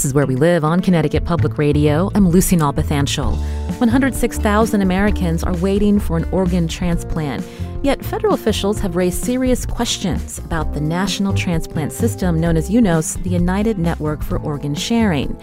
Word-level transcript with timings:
This 0.00 0.06
is 0.06 0.14
Where 0.14 0.24
We 0.24 0.34
Live 0.34 0.64
on 0.64 0.80
Connecticut 0.80 1.26
Public 1.26 1.58
Radio. 1.58 2.10
I'm 2.14 2.26
Lucy 2.26 2.56
Nalpathanchel. 2.56 3.36
106,000 3.80 4.80
Americans 4.80 5.44
are 5.44 5.54
waiting 5.58 6.00
for 6.00 6.16
an 6.16 6.24
organ 6.32 6.66
transplant. 6.66 7.46
Yet 7.82 8.02
federal 8.02 8.32
officials 8.32 8.80
have 8.80 8.96
raised 8.96 9.22
serious 9.22 9.66
questions 9.66 10.38
about 10.38 10.72
the 10.72 10.80
national 10.80 11.34
transplant 11.34 11.92
system 11.92 12.40
known 12.40 12.56
as 12.56 12.70
UNOS, 12.70 13.22
the 13.24 13.28
United 13.28 13.78
Network 13.78 14.22
for 14.22 14.38
Organ 14.38 14.74
Sharing. 14.74 15.38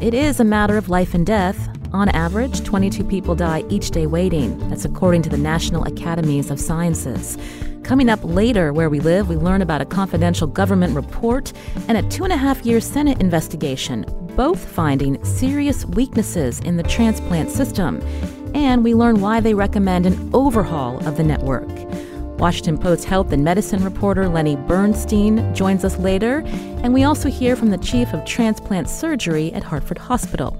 It 0.00 0.14
is 0.14 0.40
a 0.40 0.44
matter 0.44 0.78
of 0.78 0.88
life 0.88 1.12
and 1.12 1.26
death. 1.26 1.68
On 1.92 2.10
average, 2.10 2.64
22 2.64 3.02
people 3.04 3.34
die 3.34 3.64
each 3.70 3.90
day 3.90 4.06
waiting. 4.06 4.58
That's 4.68 4.84
according 4.84 5.22
to 5.22 5.30
the 5.30 5.38
National 5.38 5.84
Academies 5.84 6.50
of 6.50 6.60
Sciences. 6.60 7.38
Coming 7.82 8.10
up 8.10 8.20
later, 8.22 8.74
where 8.74 8.90
we 8.90 9.00
live, 9.00 9.30
we 9.30 9.36
learn 9.36 9.62
about 9.62 9.80
a 9.80 9.86
confidential 9.86 10.46
government 10.46 10.94
report 10.94 11.50
and 11.88 11.96
a 11.96 12.02
two 12.10 12.24
and 12.24 12.32
a 12.32 12.36
half 12.36 12.66
year 12.66 12.82
Senate 12.82 13.22
investigation, 13.22 14.04
both 14.36 14.62
finding 14.62 15.24
serious 15.24 15.86
weaknesses 15.86 16.60
in 16.60 16.76
the 16.76 16.82
transplant 16.82 17.50
system. 17.50 18.02
And 18.54 18.84
we 18.84 18.92
learn 18.92 19.22
why 19.22 19.40
they 19.40 19.54
recommend 19.54 20.04
an 20.04 20.30
overhaul 20.34 20.98
of 21.08 21.16
the 21.16 21.24
network. 21.24 21.70
Washington 22.38 22.76
Post 22.76 23.06
health 23.06 23.32
and 23.32 23.42
medicine 23.42 23.82
reporter 23.82 24.28
Lenny 24.28 24.56
Bernstein 24.56 25.54
joins 25.54 25.86
us 25.86 25.96
later, 25.96 26.42
and 26.82 26.92
we 26.92 27.04
also 27.04 27.30
hear 27.30 27.56
from 27.56 27.70
the 27.70 27.78
chief 27.78 28.12
of 28.12 28.26
transplant 28.26 28.90
surgery 28.90 29.54
at 29.54 29.64
Hartford 29.64 29.98
Hospital. 29.98 30.54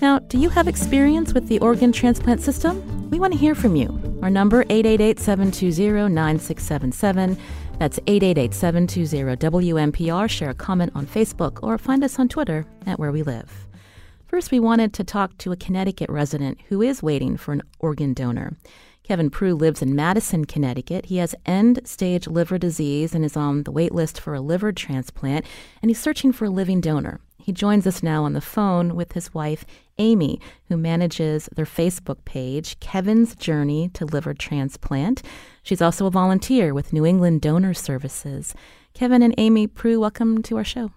Now, 0.00 0.20
do 0.20 0.38
you 0.38 0.48
have 0.48 0.68
experience 0.68 1.34
with 1.34 1.48
the 1.48 1.58
organ 1.58 1.90
transplant 1.92 2.40
system? 2.40 3.10
We 3.10 3.20
want 3.20 3.32
to 3.32 3.38
hear 3.38 3.54
from 3.54 3.76
you. 3.76 4.18
Our 4.22 4.30
number 4.30 4.64
888-720-9677. 4.64 7.38
That's 7.78 7.98
888-720-WNPR. 8.00 10.30
Share 10.30 10.50
a 10.50 10.54
comment 10.54 10.92
on 10.94 11.06
Facebook 11.06 11.58
or 11.62 11.78
find 11.78 12.04
us 12.04 12.18
on 12.18 12.28
Twitter 12.28 12.66
at 12.86 12.98
Where 12.98 13.12
We 13.12 13.22
Live. 13.22 13.66
First, 14.26 14.50
we 14.50 14.60
wanted 14.60 14.94
to 14.94 15.04
talk 15.04 15.36
to 15.38 15.52
a 15.52 15.56
Connecticut 15.56 16.08
resident 16.08 16.58
who 16.68 16.80
is 16.80 17.02
waiting 17.02 17.36
for 17.36 17.52
an 17.52 17.60
organ 17.80 18.14
donor. 18.14 18.56
Kevin 19.02 19.30
Prue 19.30 19.54
lives 19.54 19.82
in 19.82 19.96
Madison, 19.96 20.44
Connecticut. 20.44 21.06
He 21.06 21.16
has 21.16 21.34
end 21.44 21.80
stage 21.84 22.28
liver 22.28 22.56
disease 22.56 23.14
and 23.14 23.24
is 23.24 23.36
on 23.36 23.64
the 23.64 23.72
wait 23.72 23.92
list 23.92 24.20
for 24.20 24.32
a 24.32 24.40
liver 24.40 24.70
transplant, 24.72 25.44
and 25.82 25.90
he's 25.90 26.00
searching 26.00 26.32
for 26.32 26.44
a 26.44 26.50
living 26.50 26.80
donor. 26.80 27.18
He 27.42 27.52
joins 27.52 27.88
us 27.88 28.04
now 28.04 28.22
on 28.22 28.34
the 28.34 28.40
phone 28.40 28.94
with 28.94 29.14
his 29.14 29.34
wife, 29.34 29.64
Amy, 29.98 30.40
who 30.68 30.76
manages 30.76 31.48
their 31.56 31.64
Facebook 31.66 32.24
page, 32.24 32.78
Kevin's 32.78 33.34
Journey 33.34 33.88
to 33.94 34.04
Liver 34.04 34.32
Transplant. 34.32 35.22
She's 35.64 35.82
also 35.82 36.06
a 36.06 36.10
volunteer 36.10 36.72
with 36.72 36.92
New 36.92 37.04
England 37.04 37.40
Donor 37.40 37.74
Services. 37.74 38.54
Kevin 38.94 39.22
and 39.22 39.34
Amy 39.38 39.66
Prue, 39.66 39.98
welcome 39.98 40.40
to 40.42 40.56
our 40.56 40.64
show. 40.64 40.92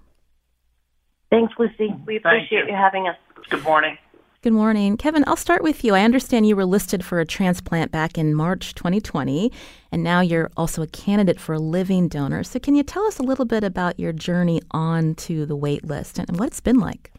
Thanks, 1.31 1.51
Lucy. 1.57 1.95
We 2.05 2.17
appreciate 2.17 2.65
you. 2.65 2.71
you 2.71 2.75
having 2.75 3.07
us. 3.07 3.17
Good 3.49 3.63
morning. 3.63 3.97
Good 4.45 4.53
morning. 4.53 4.95
Kevin, 4.95 5.23
I'll 5.25 5.35
start 5.35 5.63
with 5.63 5.83
you. 5.83 5.95
I 5.95 6.03
understand 6.03 6.45
you 6.45 6.55
were 6.55 6.67
listed 6.67 7.03
for 7.03 7.19
a 7.19 7.25
transplant 7.25 7.91
back 7.91 8.15
in 8.15 8.35
March 8.35 8.75
2020, 8.75 9.51
and 9.91 10.03
now 10.03 10.21
you're 10.21 10.51
also 10.55 10.83
a 10.83 10.87
candidate 10.87 11.39
for 11.39 11.53
a 11.53 11.59
living 11.59 12.07
donor. 12.07 12.43
So, 12.43 12.59
can 12.59 12.75
you 12.75 12.83
tell 12.83 13.07
us 13.07 13.17
a 13.17 13.23
little 13.23 13.45
bit 13.45 13.63
about 13.63 13.99
your 13.99 14.13
journey 14.13 14.61
on 14.69 15.15
to 15.15 15.47
the 15.47 15.55
wait 15.55 15.83
list 15.83 16.19
and 16.19 16.37
what 16.37 16.49
it's 16.49 16.59
been 16.59 16.77
like? 16.77 17.11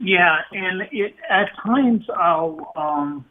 Yeah, 0.00 0.36
and 0.52 0.82
it, 0.92 1.14
at 1.30 1.48
times 1.64 2.04
I'll 2.14 2.74
um, 2.76 3.24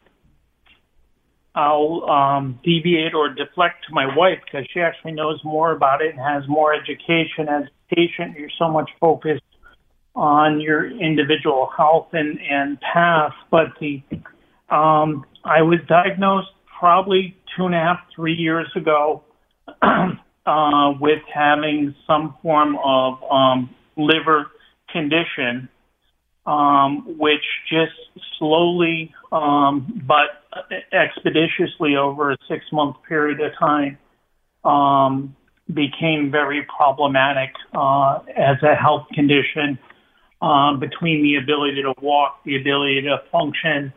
I'll 1.54 2.02
um, 2.10 2.58
deviate 2.64 3.14
or 3.14 3.28
deflect 3.28 3.84
to 3.86 3.94
my 3.94 4.06
wife 4.16 4.40
because 4.44 4.66
she 4.74 4.80
actually 4.80 5.12
knows 5.12 5.38
more 5.44 5.70
about 5.70 6.02
it 6.02 6.16
and 6.16 6.18
has 6.18 6.48
more 6.48 6.74
education. 6.74 7.48
As 7.48 7.62
a 7.62 7.94
patient, 7.94 8.36
you're 8.36 8.50
so 8.58 8.68
much 8.68 8.90
focused 8.98 9.44
on 10.14 10.60
your 10.60 10.90
individual 10.90 11.70
health 11.76 12.08
and, 12.12 12.38
and 12.40 12.80
path. 12.80 13.32
But 13.50 13.68
the 13.80 14.02
um, 14.68 15.24
I 15.44 15.62
was 15.62 15.80
diagnosed 15.88 16.48
probably 16.78 17.36
two 17.56 17.66
and 17.66 17.74
a 17.74 17.78
half, 17.78 18.00
three 18.14 18.34
years 18.34 18.68
ago 18.74 19.22
uh, 19.82 20.92
with 21.00 21.22
having 21.32 21.94
some 22.06 22.34
form 22.42 22.76
of 22.84 23.22
um, 23.30 23.70
liver 23.96 24.50
condition, 24.90 25.68
um, 26.46 27.16
which 27.18 27.44
just 27.70 27.92
slowly 28.38 29.14
um, 29.30 30.02
but 30.06 30.44
expeditiously 30.92 31.96
over 31.96 32.32
a 32.32 32.36
six 32.48 32.64
month 32.72 32.96
period 33.08 33.40
of 33.40 33.52
time 33.58 33.96
um, 34.64 35.34
became 35.72 36.30
very 36.30 36.66
problematic 36.76 37.50
uh, 37.74 38.18
as 38.36 38.56
a 38.62 38.74
health 38.74 39.06
condition 39.14 39.78
um, 40.42 40.80
between 40.80 41.22
the 41.22 41.36
ability 41.36 41.82
to 41.82 41.94
walk, 42.02 42.40
the 42.44 42.56
ability 42.56 43.02
to 43.02 43.22
function, 43.30 43.92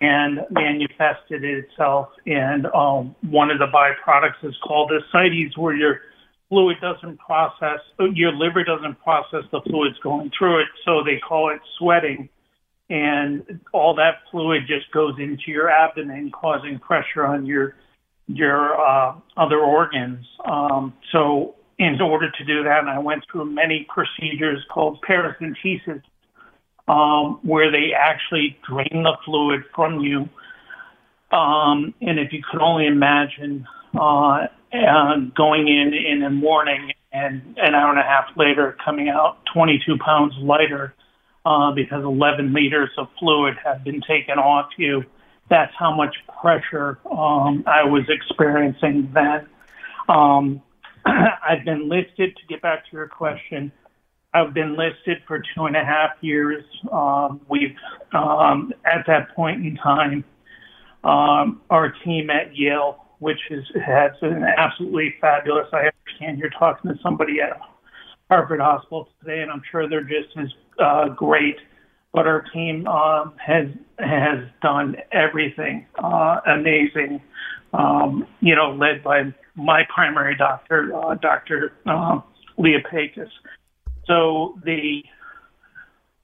and 0.00 0.40
manifested 0.50 1.42
itself 1.42 2.08
in 2.26 2.64
um, 2.74 3.16
one 3.22 3.50
of 3.50 3.58
the 3.58 3.66
byproducts 3.66 4.44
is 4.44 4.54
called 4.62 4.92
ascites, 4.92 5.56
where 5.56 5.74
your 5.74 6.00
fluid 6.50 6.76
doesn't 6.82 7.18
process, 7.18 7.80
your 8.12 8.32
liver 8.32 8.62
doesn't 8.62 9.02
process 9.02 9.42
the 9.52 9.60
fluids 9.62 9.96
going 10.02 10.30
through 10.38 10.60
it, 10.60 10.68
so 10.84 11.02
they 11.02 11.18
call 11.18 11.50
it 11.50 11.60
sweating. 11.78 12.28
And 12.90 13.60
all 13.72 13.94
that 13.96 14.18
fluid 14.30 14.62
just 14.68 14.92
goes 14.92 15.14
into 15.18 15.44
your 15.48 15.70
abdomen, 15.70 16.30
causing 16.30 16.78
pressure 16.78 17.26
on 17.26 17.46
your 17.46 17.74
your 18.28 18.80
uh, 18.80 19.14
other 19.36 19.58
organs. 19.58 20.26
Um, 20.44 20.92
so 21.12 21.54
in 21.78 22.00
order 22.00 22.30
to 22.30 22.44
do 22.44 22.62
that, 22.64 22.80
and 22.80 22.90
I 22.90 22.98
went 22.98 23.24
through 23.30 23.46
many 23.46 23.86
procedures 23.88 24.64
called 24.72 24.98
paracentesis, 25.02 26.02
um, 26.88 27.40
where 27.42 27.70
they 27.70 27.92
actually 27.96 28.58
drain 28.68 29.02
the 29.02 29.16
fluid 29.24 29.64
from 29.74 30.00
you. 30.00 30.28
Um, 31.36 31.92
and 32.00 32.18
if 32.18 32.32
you 32.32 32.42
could 32.50 32.62
only 32.62 32.86
imagine 32.86 33.66
uh, 33.94 34.46
uh, 34.72 35.16
going 35.36 35.68
in 35.68 35.92
in 35.94 36.20
the 36.20 36.30
morning 36.30 36.92
and 37.12 37.56
an 37.56 37.74
hour 37.74 37.90
and 37.90 37.98
a 37.98 38.02
half 38.02 38.26
later 38.36 38.76
coming 38.84 39.08
out 39.08 39.38
22 39.52 39.98
pounds 39.98 40.34
lighter 40.38 40.94
uh, 41.44 41.72
because 41.72 42.04
11 42.04 42.52
liters 42.52 42.90
of 42.98 43.08
fluid 43.18 43.54
had 43.62 43.84
been 43.84 44.00
taken 44.02 44.38
off 44.38 44.70
you. 44.76 45.04
That's 45.48 45.72
how 45.78 45.94
much 45.94 46.16
pressure 46.40 46.98
um, 47.10 47.64
I 47.66 47.84
was 47.84 48.04
experiencing 48.08 49.10
then. 49.14 49.46
Um, 50.08 50.62
I've 51.48 51.64
been 51.64 51.88
listed, 51.88 52.36
to 52.36 52.46
get 52.48 52.62
back 52.62 52.84
to 52.86 52.96
your 52.96 53.08
question, 53.08 53.72
I've 54.34 54.52
been 54.52 54.76
listed 54.76 55.18
for 55.26 55.38
two 55.54 55.64
and 55.64 55.76
a 55.76 55.84
half 55.84 56.10
years. 56.20 56.64
Um, 56.92 57.40
we've, 57.48 57.76
um, 58.12 58.72
at 58.84 59.04
that 59.06 59.34
point 59.34 59.64
in 59.64 59.76
time, 59.76 60.24
um, 61.04 61.62
our 61.70 61.92
team 62.04 62.28
at 62.30 62.54
Yale, 62.54 63.04
which 63.18 63.38
is, 63.50 63.64
has 63.84 64.10
been 64.20 64.44
absolutely 64.58 65.14
fabulous. 65.20 65.66
I 65.72 65.88
understand 65.88 66.38
you're 66.38 66.50
talking 66.50 66.90
to 66.90 66.98
somebody 67.02 67.40
at 67.40 67.58
Harvard 68.28 68.60
Hospital 68.60 69.08
today, 69.20 69.40
and 69.42 69.50
I'm 69.50 69.62
sure 69.70 69.88
they're 69.88 70.02
just 70.02 70.36
as 70.36 70.48
uh, 70.82 71.08
great. 71.10 71.56
But 72.12 72.26
our 72.26 72.42
team 72.52 72.86
uh, 72.88 73.26
has 73.44 73.66
has 73.98 74.38
done 74.62 74.96
everything 75.12 75.86
uh, 76.02 76.40
amazing. 76.46 77.20
Um, 77.76 78.26
you 78.40 78.54
know, 78.54 78.72
led 78.72 79.04
by 79.04 79.34
my 79.54 79.82
primary 79.94 80.36
doctor, 80.36 80.94
uh, 80.94 81.14
Dr. 81.14 81.72
Uh, 81.84 82.20
Leah 82.56 82.78
Pecos. 82.90 83.28
So 84.06 84.58
the 84.64 85.02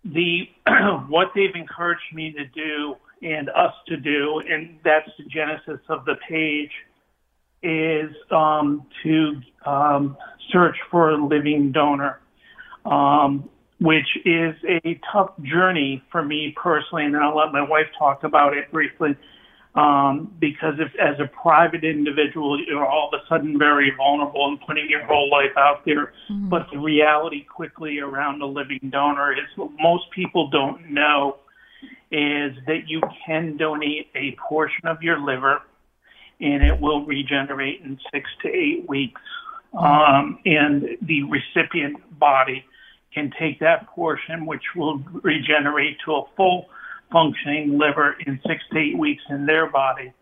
the 0.04 0.49
what 1.08 1.28
they've 1.34 1.54
encouraged 1.54 2.14
me 2.14 2.32
to 2.32 2.44
do 2.46 2.96
and 3.22 3.49
us 3.50 3.72
to 3.88 3.96
do, 3.96 4.40
and 4.49 4.78
that's 4.84 5.08
the 5.19 5.25
genesis 5.25 5.81
of 5.88 6.04
the 6.04 6.14
page, 6.28 6.70
is 7.62 8.14
um, 8.31 8.87
to 9.02 9.40
um, 9.64 10.16
search 10.50 10.76
for 10.90 11.10
a 11.10 11.25
living 11.25 11.70
donor, 11.70 12.20
um, 12.84 13.48
which 13.81 14.08
is 14.25 14.55
a 14.64 15.00
tough 15.12 15.31
journey 15.43 16.02
for 16.10 16.25
me 16.25 16.55
personally. 16.60 17.05
And 17.05 17.16
I'll 17.16 17.37
let 17.37 17.52
my 17.52 17.62
wife 17.62 17.87
talk 17.98 18.25
about 18.25 18.56
it 18.56 18.70
briefly. 18.72 19.16
Um, 19.74 20.34
because 20.38 20.74
if, 20.78 20.92
as 21.00 21.19
a 21.19 21.28
private 21.28 21.82
individual, 21.82 22.62
you're 22.62 22.86
all 22.86 23.08
of 23.10 23.19
a 23.19 23.26
sudden 23.26 23.58
very 23.58 23.90
vulnerable 23.96 24.46
and 24.48 24.60
putting 24.60 24.90
your 24.90 25.02
whole 25.06 25.30
life 25.30 25.56
out 25.56 25.82
there. 25.86 26.12
Mm-hmm. 26.30 26.50
But 26.50 26.66
the 26.70 26.78
reality 26.78 27.44
quickly 27.44 27.98
around 27.98 28.42
a 28.42 28.46
living 28.46 28.90
donor 28.90 29.32
is 29.32 29.46
what 29.56 29.70
most 29.80 30.10
people 30.10 30.50
don't 30.50 30.90
know 30.90 31.36
is 32.10 32.52
that 32.66 32.82
you 32.86 33.00
can 33.26 33.56
donate 33.56 34.08
a 34.14 34.36
portion 34.46 34.86
of 34.86 35.02
your 35.02 35.19
liver 35.19 35.62
and 36.38 36.62
it 36.62 36.78
will 36.78 37.06
regenerate 37.06 37.80
in 37.80 37.98
six 38.12 38.28
to 38.42 38.48
eight 38.48 38.86
weeks. 38.88 39.22
Mm-hmm. 39.74 39.84
Um, 39.84 40.38
and 40.44 40.98
the 41.00 41.22
recipient 41.22 41.96
body 42.19 42.62
can 43.14 43.32
take 43.38 43.60
that 43.60 43.86
portion, 43.86 44.44
which 44.44 44.62
will 44.76 44.98
regenerate 45.22 45.96
to 46.04 46.12
a 46.12 46.22
full 46.36 46.66
functioning 47.12 47.79
liver 47.79 48.17
in 48.26 48.41
six 48.47 48.62
to 48.73 48.79
eight 48.79 48.99
weeks 48.99 49.23
in 49.29 49.47
their 49.47 49.70
body. 49.70 50.12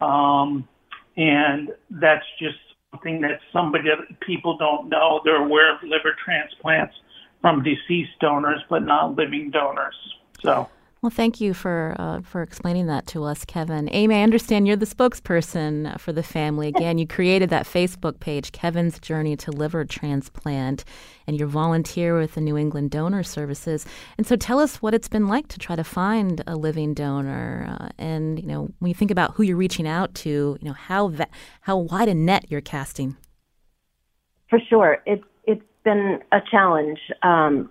Um, 0.00 0.68
and 1.16 1.70
that's 1.90 2.24
just 2.38 2.58
something 2.90 3.22
that 3.22 3.40
somebody 3.52 3.88
people 4.20 4.56
don't 4.58 4.88
know. 4.88 5.20
They're 5.24 5.42
aware 5.42 5.74
of 5.74 5.82
liver 5.82 6.14
transplants 6.24 6.94
from 7.40 7.62
deceased 7.62 8.18
donors, 8.20 8.60
but 8.68 8.84
not 8.84 9.16
living 9.16 9.50
donors. 9.50 9.94
So 10.42 10.68
well, 11.06 11.12
thank 11.12 11.40
you 11.40 11.54
for 11.54 11.94
uh, 12.00 12.20
for 12.22 12.42
explaining 12.42 12.88
that 12.88 13.06
to 13.06 13.22
us, 13.22 13.44
Kevin. 13.44 13.88
Amy, 13.92 14.16
I 14.16 14.22
understand 14.22 14.66
you're 14.66 14.74
the 14.74 14.86
spokesperson 14.86 16.00
for 16.00 16.12
the 16.12 16.24
family. 16.24 16.66
Again, 16.66 16.98
you 16.98 17.06
created 17.06 17.48
that 17.50 17.64
Facebook 17.64 18.18
page, 18.18 18.50
Kevin's 18.50 18.98
Journey 18.98 19.36
to 19.36 19.52
Liver 19.52 19.84
Transplant, 19.84 20.84
and 21.28 21.38
you're 21.38 21.46
volunteer 21.46 22.18
with 22.18 22.34
the 22.34 22.40
New 22.40 22.56
England 22.56 22.90
Donor 22.90 23.22
Services. 23.22 23.86
And 24.18 24.26
so, 24.26 24.34
tell 24.34 24.58
us 24.58 24.82
what 24.82 24.94
it's 24.94 25.06
been 25.06 25.28
like 25.28 25.46
to 25.46 25.60
try 25.60 25.76
to 25.76 25.84
find 25.84 26.42
a 26.48 26.56
living 26.56 26.92
donor, 26.92 27.68
uh, 27.78 27.88
and 27.98 28.40
you 28.40 28.48
know, 28.48 28.68
when 28.80 28.88
you 28.88 28.94
think 28.94 29.12
about 29.12 29.34
who 29.34 29.44
you're 29.44 29.56
reaching 29.56 29.86
out 29.86 30.12
to, 30.16 30.58
you 30.60 30.68
know, 30.68 30.72
how 30.72 31.06
va- 31.06 31.28
how 31.60 31.76
wide 31.76 32.08
a 32.08 32.14
net 32.14 32.46
you're 32.50 32.60
casting. 32.60 33.16
For 34.50 34.58
sure, 34.68 34.98
it's 35.06 35.22
it's 35.44 35.62
been 35.84 36.18
a 36.32 36.40
challenge. 36.50 36.98
Um, 37.22 37.70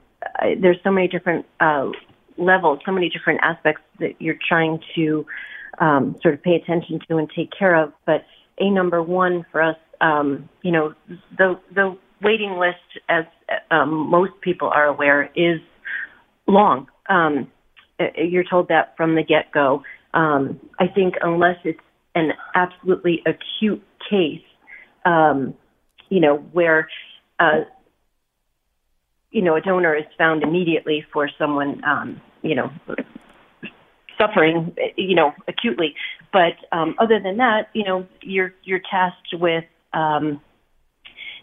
there's 0.57 0.77
so 0.85 0.89
many 0.89 1.09
different 1.09 1.45
uh, 1.59 1.91
levels, 2.37 2.79
so 2.85 2.91
many 2.91 3.09
different 3.09 3.39
aspects 3.43 3.81
that 3.99 4.13
you're 4.19 4.37
trying 4.47 4.79
to 4.95 5.25
um, 5.79 6.15
sort 6.21 6.33
of 6.33 6.43
pay 6.43 6.55
attention 6.55 6.99
to 7.07 7.17
and 7.17 7.29
take 7.35 7.49
care 7.57 7.75
of. 7.75 7.93
But 8.05 8.25
a 8.59 8.69
number 8.69 9.01
one 9.01 9.45
for 9.51 9.61
us, 9.61 9.77
um, 10.01 10.49
you 10.61 10.71
know, 10.71 10.93
the 11.37 11.59
the 11.73 11.97
waiting 12.21 12.57
list, 12.57 13.03
as 13.09 13.25
um, 13.71 14.09
most 14.09 14.33
people 14.41 14.69
are 14.69 14.85
aware, 14.85 15.29
is 15.35 15.59
long. 16.47 16.87
Um, 17.07 17.51
you're 18.17 18.43
told 18.43 18.67
that 18.69 18.95
from 18.97 19.15
the 19.15 19.23
get 19.23 19.51
go. 19.51 19.83
Um, 20.13 20.59
I 20.79 20.87
think 20.87 21.15
unless 21.21 21.57
it's 21.63 21.79
an 22.13 22.31
absolutely 22.53 23.21
acute 23.25 23.83
case, 24.09 24.43
um, 25.05 25.53
you 26.09 26.19
know, 26.19 26.37
where 26.37 26.87
uh, 27.39 27.61
you 29.35 29.41
know, 29.41 29.57
a 29.57 29.61
donor 29.61 29.93
is 29.93 30.05
found 30.17 30.43
immediately 30.43 31.05
for 31.11 31.29
someone, 31.37 31.83
um, 31.83 32.21
you 32.41 32.55
know, 32.55 32.71
suffering, 34.17 34.73
you 34.95 35.13
know, 35.13 35.33
acutely. 35.49 35.93
But 36.31 36.53
um, 36.71 36.95
other 36.99 37.19
than 37.19 37.35
that, 37.37 37.67
you 37.73 37.83
know, 37.83 38.07
you're 38.21 38.53
you're 38.63 38.79
tasked 38.79 39.33
with, 39.33 39.65
um, 39.91 40.39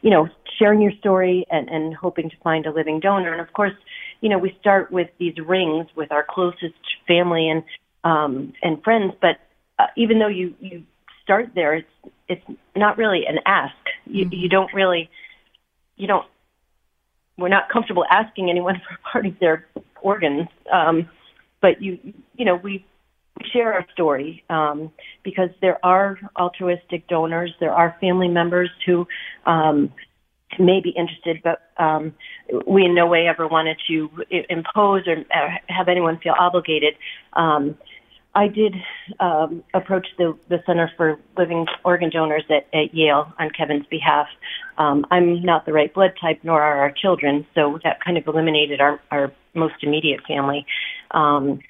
you 0.00 0.08
know, 0.08 0.26
sharing 0.58 0.80
your 0.80 0.92
story 1.00 1.44
and, 1.50 1.68
and 1.68 1.94
hoping 1.94 2.30
to 2.30 2.36
find 2.42 2.64
a 2.64 2.72
living 2.72 2.98
donor. 2.98 3.30
And 3.30 3.42
of 3.42 3.52
course, 3.52 3.74
you 4.22 4.30
know, 4.30 4.38
we 4.38 4.56
start 4.58 4.90
with 4.90 5.10
these 5.18 5.34
rings 5.36 5.86
with 5.94 6.10
our 6.12 6.24
closest 6.26 6.80
family 7.06 7.50
and 7.50 7.62
um, 8.04 8.54
and 8.62 8.82
friends. 8.82 9.12
But 9.20 9.36
uh, 9.78 9.88
even 9.98 10.18
though 10.18 10.28
you 10.28 10.54
you 10.60 10.84
start 11.22 11.50
there, 11.54 11.74
it's 11.74 12.12
it's 12.26 12.58
not 12.74 12.96
really 12.96 13.26
an 13.26 13.40
ask. 13.44 13.74
You 14.06 14.24
mm-hmm. 14.24 14.34
you 14.34 14.48
don't 14.48 14.72
really 14.72 15.10
you 15.96 16.06
don't 16.06 16.26
we're 17.38 17.48
not 17.48 17.68
comfortable 17.68 18.04
asking 18.10 18.50
anyone 18.50 18.80
for 18.88 18.98
part 19.10 19.26
of 19.26 19.38
their 19.38 19.66
organs. 20.00 20.48
Um, 20.72 21.08
but 21.60 21.80
you, 21.82 21.98
you 22.36 22.44
know, 22.44 22.56
we 22.56 22.84
share 23.52 23.72
our 23.72 23.86
story 23.92 24.44
um, 24.50 24.90
because 25.24 25.50
there 25.60 25.84
are 25.84 26.18
altruistic 26.38 27.06
donors, 27.08 27.52
there 27.60 27.72
are 27.72 27.96
family 28.00 28.28
members 28.28 28.70
who 28.86 29.06
um, 29.46 29.92
may 30.58 30.80
be 30.80 30.90
interested, 30.90 31.40
but 31.42 31.70
um, 31.78 32.14
we 32.66 32.84
in 32.84 32.94
no 32.94 33.06
way 33.06 33.26
ever 33.26 33.48
wanted 33.48 33.78
to 33.88 34.10
impose 34.50 35.06
or 35.06 35.24
have 35.68 35.88
anyone 35.88 36.18
feel 36.18 36.34
obligated. 36.38 36.94
Um, 37.32 37.76
I 38.34 38.48
did 38.48 38.74
um, 39.20 39.62
approach 39.74 40.06
the, 40.16 40.36
the 40.48 40.62
Center 40.64 40.90
for 40.96 41.18
Living 41.36 41.66
Organ 41.84 42.10
Donors 42.10 42.44
at, 42.48 42.66
at 42.72 42.94
Yale 42.94 43.32
on 43.38 43.50
Kevin's 43.50 43.86
behalf. 43.86 44.26
Um, 44.78 45.06
I'm 45.10 45.42
not 45.42 45.66
the 45.66 45.72
right 45.72 45.92
blood 45.92 46.14
type, 46.20 46.40
nor 46.42 46.62
are 46.62 46.78
our 46.78 46.90
children, 46.90 47.46
so 47.54 47.78
that 47.84 48.02
kind 48.02 48.16
of 48.16 48.26
eliminated 48.26 48.80
our, 48.80 49.00
our 49.10 49.32
most 49.54 49.74
immediate 49.82 50.20
family. 50.26 50.64
Um, 51.10 51.60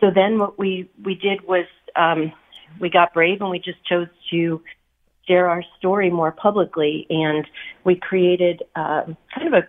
so 0.00 0.10
then 0.14 0.38
what 0.38 0.58
we, 0.58 0.90
we 1.04 1.14
did 1.14 1.46
was 1.46 1.66
um, 1.96 2.32
we 2.80 2.88
got 2.88 3.12
brave 3.12 3.40
and 3.42 3.50
we 3.50 3.58
just 3.58 3.84
chose 3.84 4.08
to 4.30 4.62
share 5.28 5.50
our 5.50 5.62
story 5.78 6.08
more 6.08 6.32
publicly, 6.32 7.06
and 7.10 7.46
we 7.84 7.94
created 7.94 8.62
uh, 8.74 9.02
kind 9.34 9.48
of 9.48 9.52
a 9.52 9.68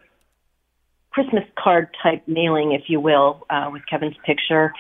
Christmas 1.12 1.44
card 1.58 1.90
type 2.02 2.24
mailing, 2.28 2.72
if 2.72 2.84
you 2.88 3.02
will, 3.02 3.46
uh, 3.50 3.70
with 3.72 3.82
Kevin's 3.90 4.16
picture 4.26 4.72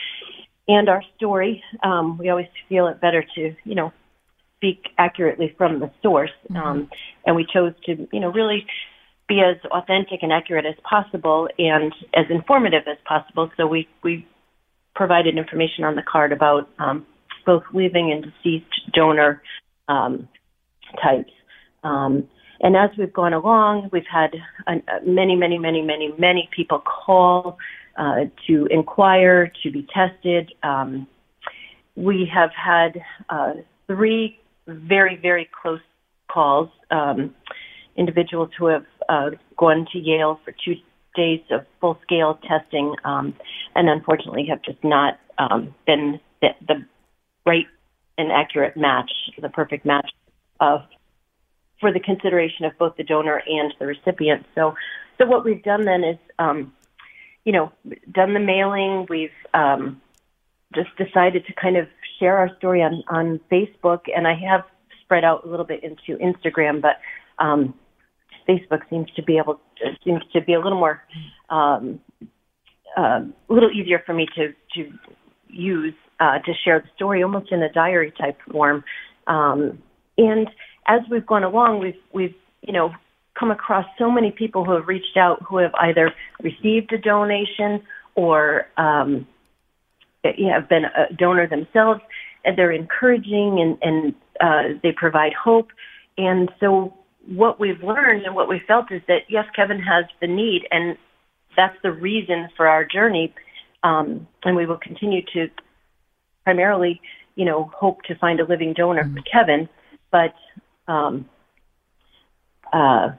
and 0.67 0.89
our 0.89 1.03
story. 1.15 1.63
Um, 1.83 2.17
we 2.17 2.29
always 2.29 2.47
feel 2.67 2.87
it 2.87 3.01
better 3.01 3.23
to, 3.35 3.55
you 3.63 3.75
know, 3.75 3.91
speak 4.57 4.89
accurately 4.97 5.53
from 5.57 5.79
the 5.79 5.91
source. 6.01 6.31
Mm-hmm. 6.51 6.57
Um, 6.57 6.89
and 7.25 7.35
we 7.35 7.45
chose 7.51 7.73
to, 7.85 8.07
you 8.11 8.19
know, 8.19 8.31
really 8.31 8.65
be 9.27 9.41
as 9.41 9.57
authentic 9.71 10.23
and 10.23 10.31
accurate 10.31 10.65
as 10.65 10.75
possible 10.89 11.49
and 11.57 11.93
as 12.15 12.25
informative 12.29 12.83
as 12.87 12.97
possible. 13.05 13.51
So 13.57 13.67
we, 13.67 13.87
we 14.03 14.25
provided 14.95 15.37
information 15.37 15.83
on 15.83 15.95
the 15.95 16.01
card 16.01 16.31
about 16.31 16.69
um, 16.79 17.05
both 17.45 17.63
living 17.73 18.11
and 18.11 18.23
deceased 18.23 18.93
donor 18.93 19.41
um, 19.87 20.27
types. 21.03 21.31
Um, 21.83 22.27
and 22.59 22.75
as 22.75 22.89
we've 22.97 23.13
gone 23.13 23.33
along, 23.33 23.89
we've 23.91 24.07
had 24.11 24.31
uh, 24.65 24.75
many, 25.05 25.35
many, 25.35 25.57
many, 25.59 25.81
many, 25.81 26.13
many 26.17 26.49
people 26.55 26.79
call 26.79 27.57
uh, 27.97 28.25
to 28.47 28.67
inquire, 28.67 29.51
to 29.63 29.71
be 29.71 29.87
tested. 29.93 30.53
Um, 30.63 31.07
we 31.95 32.29
have 32.31 32.51
had 32.51 33.01
uh, 33.29 33.53
three 33.87 34.39
very, 34.67 35.15
very 35.15 35.49
close 35.61 35.79
calls, 36.31 36.69
um, 36.91 37.33
individuals 37.95 38.49
who 38.57 38.67
have 38.67 38.85
uh, 39.09 39.29
gone 39.57 39.87
to 39.91 39.97
Yale 39.97 40.39
for 40.45 40.53
two 40.63 40.75
days 41.15 41.41
of 41.49 41.65
full 41.81 41.97
scale 42.03 42.39
testing 42.47 42.93
um, 43.03 43.33
and 43.75 43.89
unfortunately 43.89 44.45
have 44.47 44.61
just 44.61 44.81
not 44.83 45.19
um, 45.39 45.73
been 45.87 46.19
the, 46.41 46.49
the 46.67 46.85
right 47.45 47.65
and 48.17 48.31
accurate 48.31 48.77
match, 48.77 49.11
the 49.41 49.49
perfect 49.49 49.85
match 49.85 50.09
of 50.59 50.81
for 51.79 51.91
the 51.93 51.99
consideration 51.99 52.65
of 52.65 52.71
both 52.79 52.95
the 52.97 53.03
donor 53.03 53.41
and 53.45 53.73
the 53.79 53.85
recipient. 53.85 54.45
So, 54.55 54.75
so 55.17 55.25
what 55.25 55.45
we've 55.45 55.63
done 55.63 55.85
then 55.85 56.03
is 56.03 56.17
um, 56.39 56.73
you 57.47 57.53
know, 57.53 57.71
done 58.11 58.33
the 58.33 58.41
mailing. 58.41 59.05
We've 59.09 59.29
um, 59.53 60.01
just 60.75 60.89
decided 60.97 61.45
to 61.45 61.53
kind 61.53 61.77
of 61.77 61.87
share 62.19 62.37
our 62.37 62.53
story 62.57 62.83
on, 62.83 63.05
on 63.07 63.39
Facebook, 63.49 64.01
and 64.13 64.27
I 64.27 64.33
have 64.33 64.65
spread 65.01 65.23
out 65.23 65.45
a 65.45 65.49
little 65.49 65.65
bit 65.65 65.81
into 65.81 66.21
Instagram, 66.21 66.81
but 66.81 66.97
um, 67.41 67.73
Facebook 68.49 68.81
seems 68.89 69.07
to 69.15 69.23
be 69.23 69.37
able 69.37 69.61
to, 69.77 69.97
seems 70.03 70.23
to 70.33 70.41
be 70.41 70.55
a 70.55 70.59
little 70.59 70.77
more 70.77 71.01
um, 71.49 72.01
uh, 72.97 73.21
a 73.49 73.53
little 73.53 73.71
easier 73.71 74.03
for 74.05 74.13
me 74.13 74.27
to 74.35 74.53
to 74.75 74.91
use 75.47 75.93
uh, 76.19 76.39
to 76.39 76.51
share 76.65 76.81
the 76.81 76.89
story, 76.97 77.23
almost 77.23 77.49
in 77.53 77.63
a 77.63 77.71
diary 77.71 78.11
type 78.19 78.37
form. 78.51 78.83
Um, 79.27 79.81
and 80.17 80.49
as 80.85 80.99
we've 81.09 81.25
gone 81.25 81.45
along, 81.45 81.79
we've 81.79 82.01
we've 82.11 82.35
you 82.59 82.73
know 82.73 82.91
come 83.37 83.51
across 83.51 83.85
so 83.97 84.09
many 84.11 84.31
people 84.31 84.65
who 84.65 84.71
have 84.73 84.87
reached 84.87 85.17
out 85.17 85.41
who 85.47 85.57
have 85.57 85.73
either 85.75 86.13
received 86.41 86.91
a 86.93 86.97
donation 86.97 87.81
or 88.15 88.67
um, 88.77 89.27
have 90.23 90.67
been 90.67 90.85
a 90.85 91.13
donor 91.13 91.47
themselves, 91.47 92.01
and 92.43 92.57
they're 92.57 92.71
encouraging 92.71 93.59
and, 93.59 93.77
and 93.81 94.15
uh, 94.41 94.79
they 94.83 94.91
provide 94.91 95.33
hope. 95.33 95.69
And 96.17 96.49
so, 96.59 96.93
what 97.27 97.59
we've 97.59 97.83
learned 97.83 98.25
and 98.25 98.35
what 98.35 98.47
we 98.47 98.61
felt 98.67 98.91
is 98.91 99.01
that 99.07 99.23
yes, 99.29 99.45
Kevin 99.55 99.79
has 99.79 100.05
the 100.21 100.27
need, 100.27 100.63
and 100.71 100.97
that's 101.55 101.75
the 101.83 101.91
reason 101.91 102.49
for 102.55 102.67
our 102.67 102.85
journey. 102.85 103.33
Um, 103.83 104.27
and 104.43 104.55
we 104.55 104.65
will 104.65 104.77
continue 104.77 105.21
to 105.33 105.49
primarily, 106.43 107.01
you 107.35 107.45
know, 107.45 107.69
hope 107.75 108.01
to 108.03 108.15
find 108.15 108.39
a 108.39 108.45
living 108.45 108.73
donor 108.73 109.03
mm-hmm. 109.03 109.17
for 109.17 109.23
Kevin, 109.31 109.69
but 110.11 110.33
um, 110.91 111.29
uh, 112.73 113.09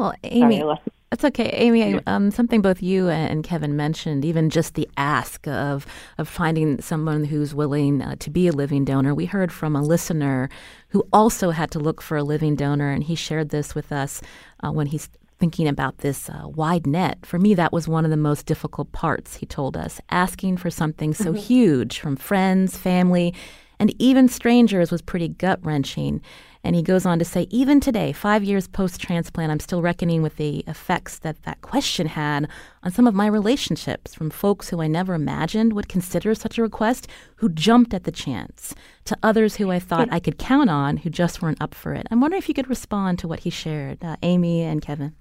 well, 0.00 0.14
Amy, 0.24 0.62
That's 1.10 1.24
okay, 1.26 1.50
Amy. 1.52 2.00
Um, 2.06 2.30
something 2.30 2.62
both 2.62 2.82
you 2.82 3.10
and 3.10 3.44
Kevin 3.44 3.76
mentioned, 3.76 4.24
even 4.24 4.48
just 4.48 4.74
the 4.74 4.88
ask 4.96 5.46
of 5.46 5.86
of 6.16 6.26
finding 6.26 6.80
someone 6.80 7.24
who's 7.24 7.54
willing 7.54 8.00
uh, 8.00 8.16
to 8.20 8.30
be 8.30 8.48
a 8.48 8.52
living 8.52 8.86
donor. 8.86 9.14
We 9.14 9.26
heard 9.26 9.52
from 9.52 9.76
a 9.76 9.82
listener 9.82 10.48
who 10.88 11.06
also 11.12 11.50
had 11.50 11.70
to 11.72 11.78
look 11.78 12.00
for 12.00 12.16
a 12.16 12.22
living 12.22 12.56
donor, 12.56 12.90
and 12.90 13.04
he 13.04 13.14
shared 13.14 13.50
this 13.50 13.74
with 13.74 13.92
us 13.92 14.22
uh, 14.60 14.70
when 14.70 14.86
he's 14.86 15.10
thinking 15.38 15.68
about 15.68 15.98
this 15.98 16.30
uh, 16.30 16.46
wide 16.46 16.86
net. 16.86 17.18
For 17.26 17.38
me, 17.38 17.52
that 17.54 17.72
was 17.72 17.86
one 17.86 18.06
of 18.06 18.10
the 18.10 18.16
most 18.16 18.46
difficult 18.46 18.92
parts. 18.92 19.36
He 19.36 19.44
told 19.44 19.76
us 19.76 20.00
asking 20.08 20.56
for 20.56 20.70
something 20.70 21.12
so 21.12 21.26
mm-hmm. 21.26 21.36
huge 21.36 21.98
from 21.98 22.16
friends, 22.16 22.78
family, 22.78 23.34
and 23.78 23.94
even 23.98 24.28
strangers 24.28 24.90
was 24.90 25.02
pretty 25.02 25.28
gut 25.28 25.58
wrenching. 25.62 26.22
And 26.62 26.76
he 26.76 26.82
goes 26.82 27.06
on 27.06 27.18
to 27.18 27.24
say, 27.24 27.46
even 27.50 27.80
today, 27.80 28.12
five 28.12 28.44
years 28.44 28.68
post 28.68 29.00
transplant, 29.00 29.50
I'm 29.50 29.60
still 29.60 29.80
reckoning 29.80 30.22
with 30.22 30.36
the 30.36 30.58
effects 30.66 31.18
that 31.20 31.42
that 31.44 31.62
question 31.62 32.06
had 32.06 32.48
on 32.82 32.90
some 32.90 33.06
of 33.06 33.14
my 33.14 33.26
relationships 33.26 34.14
from 34.14 34.30
folks 34.30 34.68
who 34.68 34.80
I 34.80 34.86
never 34.86 35.14
imagined 35.14 35.72
would 35.72 35.88
consider 35.88 36.34
such 36.34 36.58
a 36.58 36.62
request, 36.62 37.08
who 37.36 37.48
jumped 37.48 37.94
at 37.94 38.04
the 38.04 38.12
chance, 38.12 38.74
to 39.04 39.16
others 39.22 39.56
who 39.56 39.70
I 39.70 39.78
thought 39.78 40.12
I 40.12 40.20
could 40.20 40.38
count 40.38 40.68
on 40.68 40.98
who 40.98 41.10
just 41.10 41.40
weren't 41.40 41.62
up 41.62 41.74
for 41.74 41.94
it. 41.94 42.06
I'm 42.10 42.20
wondering 42.20 42.42
if 42.42 42.48
you 42.48 42.54
could 42.54 42.68
respond 42.68 43.18
to 43.20 43.28
what 43.28 43.40
he 43.40 43.50
shared, 43.50 44.04
uh, 44.04 44.16
Amy 44.22 44.62
and 44.62 44.82
Kevin. 44.82 45.14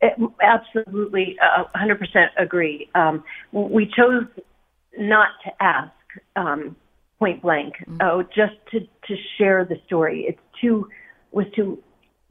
It, 0.00 0.14
absolutely, 0.42 1.36
uh, 1.40 1.64
100% 1.74 2.26
agree. 2.36 2.90
Um, 2.94 3.24
we 3.52 3.86
chose 3.86 4.24
not 4.98 5.28
to 5.44 5.62
ask. 5.62 5.92
Um, 6.34 6.76
point 7.18 7.42
blank. 7.42 7.74
Mm-hmm. 7.76 7.96
Oh, 8.00 8.22
just 8.22 8.54
to 8.72 8.80
to 8.80 9.16
share 9.38 9.64
the 9.64 9.76
story. 9.86 10.26
It's 10.28 10.40
too 10.60 10.88
was 11.32 11.46
too 11.54 11.78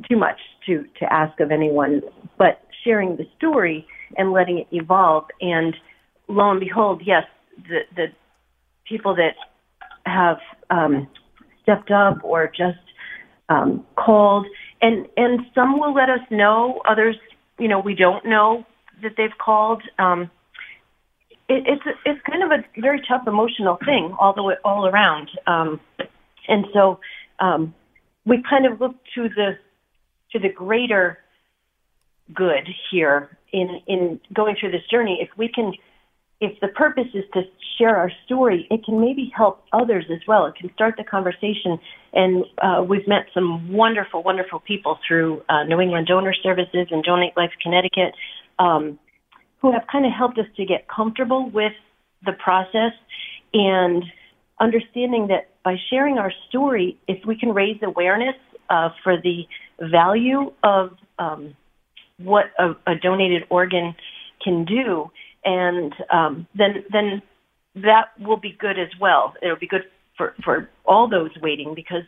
too 0.09 0.17
much 0.17 0.39
to 0.65 0.85
to 0.99 1.11
ask 1.11 1.39
of 1.39 1.51
anyone. 1.51 2.01
But 2.37 2.61
sharing 2.83 3.17
the 3.17 3.27
story 3.37 3.87
and 4.17 4.31
letting 4.31 4.59
it 4.59 4.67
evolve, 4.71 5.25
and 5.41 5.75
lo 6.27 6.51
and 6.51 6.59
behold, 6.59 7.01
yes, 7.05 7.23
the 7.69 7.81
the 7.95 8.07
people 8.87 9.15
that 9.15 9.35
have 10.05 10.37
um, 10.69 11.07
stepped 11.63 11.91
up 11.91 12.23
or 12.23 12.47
just 12.47 12.77
um, 13.49 13.85
called, 13.95 14.45
and 14.81 15.07
and 15.17 15.41
some 15.53 15.79
will 15.79 15.93
let 15.93 16.09
us 16.09 16.21
know. 16.29 16.81
Others, 16.87 17.15
you 17.59 17.67
know, 17.67 17.79
we 17.79 17.95
don't 17.95 18.25
know 18.25 18.65
that 19.01 19.13
they've 19.17 19.37
called. 19.43 19.81
Um, 19.99 20.29
it, 21.47 21.63
it's 21.67 21.97
it's 22.05 22.21
kind 22.29 22.43
of 22.43 22.51
a 22.51 22.81
very 22.81 23.01
tough 23.07 23.27
emotional 23.27 23.77
thing 23.85 24.15
all 24.19 24.33
the 24.33 24.43
way 24.43 24.55
all 24.63 24.87
around, 24.87 25.29
um, 25.47 25.79
and 26.47 26.65
so 26.73 26.99
um, 27.39 27.73
we 28.25 28.43
kind 28.47 28.65
of 28.65 28.79
look 28.81 28.95
to 29.15 29.29
the 29.29 29.57
to 30.31 30.39
the 30.39 30.49
greater 30.49 31.19
good 32.33 32.67
here 32.91 33.37
in 33.53 33.81
in 33.87 34.19
going 34.33 34.55
through 34.59 34.71
this 34.71 34.85
journey. 34.89 35.19
If 35.21 35.29
we 35.37 35.47
can, 35.47 35.73
if 36.41 36.59
the 36.59 36.67
purpose 36.69 37.07
is 37.13 37.23
to 37.33 37.43
share 37.77 37.95
our 37.95 38.11
story, 38.25 38.67
it 38.69 38.83
can 38.83 38.99
maybe 38.99 39.31
help 39.35 39.63
others 39.73 40.05
as 40.11 40.19
well. 40.27 40.45
It 40.47 40.55
can 40.55 40.73
start 40.73 40.95
the 40.97 41.03
conversation, 41.03 41.79
and 42.13 42.45
uh, 42.61 42.83
we've 42.83 43.07
met 43.07 43.27
some 43.33 43.71
wonderful, 43.71 44.23
wonderful 44.23 44.59
people 44.59 44.97
through 45.07 45.43
uh, 45.49 45.63
New 45.63 45.79
England 45.79 46.07
Donor 46.07 46.33
Services 46.33 46.87
and 46.91 47.03
Donate 47.03 47.35
Life 47.37 47.51
Connecticut. 47.61 48.13
Um, 48.57 48.99
who 49.61 49.71
have 49.71 49.81
kind 49.91 50.05
of 50.05 50.11
helped 50.11 50.37
us 50.37 50.45
to 50.55 50.63
get 50.63 50.87
comfortable 50.87 51.49
with 51.49 51.73
the 52.23 52.33
process 52.33 52.91
and 53.51 54.03
understanding 54.59 55.27
that 55.27 55.49
by 55.65 55.75
sharing 55.89 56.19
our 56.19 56.31
story, 56.47 56.97
if 57.07 57.25
we 57.25 57.37
can 57.37 57.49
raise 57.49 57.77
awareness 57.81 58.35
uh, 58.69 58.89
for 59.03 59.17
the 59.21 59.43
value 59.81 60.53
of 60.63 60.91
um, 61.17 61.55
what 62.19 62.45
a, 62.59 62.71
a, 62.89 62.95
donated 62.95 63.43
organ 63.49 63.95
can 64.43 64.63
do, 64.63 65.09
and 65.43 65.93
um, 66.13 66.47
then 66.55 66.85
then 66.91 67.21
that 67.75 68.05
will 68.19 68.37
be 68.37 68.55
good 68.57 68.79
as 68.79 68.89
well. 69.01 69.33
It'll 69.41 69.57
be 69.57 69.67
good 69.67 69.83
for 70.15 70.35
for 70.43 70.69
all 70.85 71.09
those 71.09 71.31
waiting 71.41 71.73
because 71.75 72.03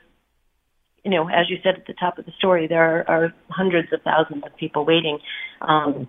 you 1.03 1.11
know, 1.11 1.27
as 1.27 1.49
you 1.49 1.57
said 1.63 1.75
at 1.75 1.87
the 1.87 1.93
top 1.93 2.17
of 2.17 2.25
the 2.25 2.31
story, 2.37 2.67
there 2.67 2.83
are, 2.83 3.09
are 3.09 3.33
hundreds 3.49 3.91
of 3.91 4.01
thousands 4.03 4.43
of 4.45 4.55
people 4.57 4.85
waiting. 4.85 5.19
Um, 5.61 6.07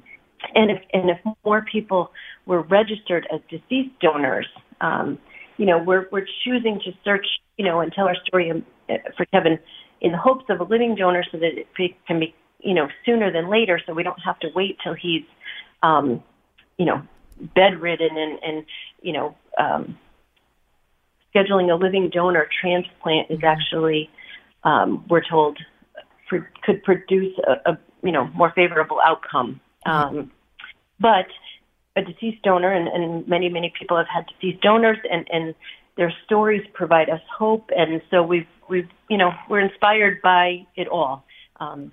and 0.54 0.70
if 0.70 0.82
and 0.92 1.10
if 1.10 1.18
more 1.44 1.64
people 1.70 2.12
were 2.46 2.62
registered 2.62 3.26
as 3.32 3.40
deceased 3.48 3.98
donors, 4.00 4.46
um, 4.80 5.18
you 5.58 5.66
know, 5.66 5.78
we're 5.78 6.06
we're 6.10 6.26
choosing 6.44 6.80
to 6.84 6.92
search, 7.04 7.26
you 7.58 7.64
know, 7.64 7.80
and 7.80 7.92
tell 7.92 8.06
our 8.06 8.16
story 8.26 8.50
um, 8.50 8.64
for 9.16 9.26
Kevin 9.26 9.58
in 10.00 10.12
the 10.12 10.18
hopes 10.18 10.44
of 10.48 10.60
a 10.60 10.64
living 10.64 10.94
donor, 10.94 11.24
so 11.30 11.38
that 11.38 11.58
it 11.58 11.66
can 12.06 12.20
be, 12.20 12.34
you 12.60 12.72
know, 12.72 12.88
sooner 13.04 13.30
than 13.30 13.50
later, 13.50 13.80
so 13.84 13.92
we 13.92 14.02
don't 14.02 14.20
have 14.24 14.38
to 14.38 14.48
wait 14.54 14.78
till 14.82 14.94
he's, 14.94 15.24
um, 15.82 16.22
you 16.78 16.86
know, 16.86 17.02
bedridden 17.54 18.16
and 18.16 18.38
and 18.42 18.64
you 19.02 19.12
know, 19.12 19.36
um, 19.58 19.98
scheduling 21.34 21.70
a 21.72 21.74
living 21.74 22.08
donor 22.08 22.48
transplant 22.60 23.30
is 23.30 23.40
actually, 23.44 24.08
um, 24.64 25.04
we're 25.08 25.22
told, 25.28 25.58
for, 26.28 26.50
could 26.62 26.82
produce 26.84 27.36
a, 27.46 27.72
a 27.72 27.78
you 28.02 28.12
know 28.12 28.28
more 28.28 28.52
favorable 28.54 29.00
outcome. 29.04 29.60
Um, 29.86 30.30
but 31.00 31.26
a 31.98 32.02
deceased 32.02 32.42
donor, 32.42 32.72
and, 32.72 32.88
and 32.88 33.26
many, 33.28 33.48
many 33.48 33.72
people 33.78 33.96
have 33.96 34.08
had 34.08 34.26
deceased 34.26 34.62
donors, 34.62 34.98
and, 35.10 35.26
and 35.30 35.54
their 35.96 36.12
stories 36.24 36.64
provide 36.72 37.10
us 37.10 37.20
hope. 37.36 37.70
And 37.76 38.00
so 38.10 38.22
we've, 38.22 38.46
we've, 38.68 38.88
you 39.08 39.18
know, 39.18 39.32
we're 39.48 39.60
inspired 39.60 40.22
by 40.22 40.66
it 40.76 40.88
all. 40.88 41.24
Um, 41.60 41.92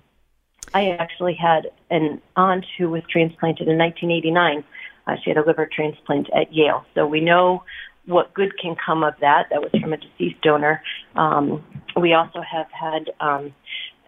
I 0.74 0.90
actually 0.90 1.34
had 1.34 1.70
an 1.90 2.20
aunt 2.36 2.64
who 2.78 2.90
was 2.90 3.02
transplanted 3.10 3.68
in 3.68 3.78
1989. 3.78 4.64
Uh, 5.06 5.16
she 5.22 5.30
had 5.30 5.36
a 5.36 5.44
liver 5.44 5.68
transplant 5.70 6.28
at 6.34 6.52
Yale. 6.52 6.84
So 6.94 7.06
we 7.06 7.20
know 7.20 7.62
what 8.06 8.32
good 8.34 8.58
can 8.58 8.76
come 8.76 9.02
of 9.02 9.14
that. 9.20 9.48
That 9.50 9.60
was 9.60 9.70
from 9.80 9.92
a 9.92 9.96
deceased 9.96 10.40
donor. 10.42 10.82
Um, 11.14 11.64
we 12.00 12.14
also 12.14 12.40
have 12.40 12.66
had 12.70 13.10
um, 13.20 13.54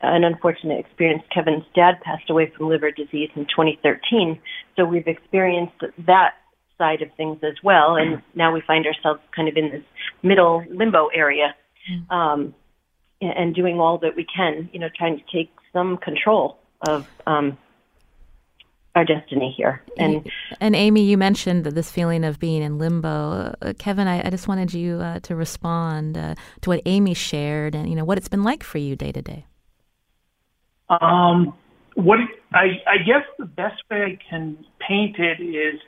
an 0.02 0.24
unfortunate 0.24 0.78
experience. 0.78 1.22
Kevin's 1.32 1.64
dad 1.74 2.00
passed 2.02 2.30
away 2.30 2.52
from 2.56 2.68
liver 2.68 2.90
disease 2.90 3.30
in 3.34 3.44
2013, 3.46 4.38
so 4.76 4.84
we've 4.84 5.06
experienced 5.06 5.82
that 6.06 6.34
side 6.78 7.02
of 7.02 7.08
things 7.16 7.38
as 7.42 7.54
well, 7.62 7.96
and 7.96 8.22
now 8.34 8.52
we 8.52 8.62
find 8.66 8.86
ourselves 8.86 9.20
kind 9.34 9.48
of 9.48 9.56
in 9.56 9.70
this 9.70 9.82
middle 10.22 10.64
limbo 10.70 11.08
area, 11.08 11.54
mm. 11.90 12.10
um, 12.10 12.54
and 13.20 13.54
doing 13.54 13.80
all 13.80 13.98
that 13.98 14.14
we 14.14 14.24
can, 14.24 14.70
you 14.72 14.78
know, 14.78 14.88
trying 14.96 15.18
to 15.18 15.24
take 15.32 15.50
some 15.72 15.96
control 15.96 16.58
of 16.86 17.08
um, 17.26 17.58
our 18.94 19.04
destiny 19.04 19.54
here. 19.56 19.82
And 19.96 20.28
and 20.60 20.74
Amy, 20.74 21.02
you 21.02 21.16
mentioned 21.16 21.64
this 21.64 21.90
feeling 21.90 22.24
of 22.24 22.38
being 22.38 22.62
in 22.62 22.78
limbo. 22.78 23.54
Uh, 23.60 23.72
Kevin, 23.78 24.06
I, 24.06 24.26
I, 24.26 24.30
just 24.30 24.48
wanted 24.48 24.72
you 24.72 24.96
uh, 24.96 25.20
to 25.20 25.36
respond 25.36 26.16
uh, 26.16 26.34
to 26.62 26.70
what 26.70 26.82
Amy 26.86 27.14
shared, 27.14 27.74
and 27.74 27.88
you 27.88 27.96
know 27.96 28.04
what 28.04 28.18
it's 28.18 28.28
been 28.28 28.44
like 28.44 28.62
for 28.62 28.78
you 28.78 28.96
day 28.96 29.12
to 29.12 29.22
day. 29.22 29.46
Um, 30.88 31.54
what 31.94 32.18
I, 32.52 32.80
I 32.86 32.98
guess 32.98 33.24
the 33.38 33.44
best 33.44 33.82
way 33.90 34.02
I 34.02 34.18
can 34.30 34.64
paint 34.86 35.16
it 35.18 35.42
is, 35.42 35.80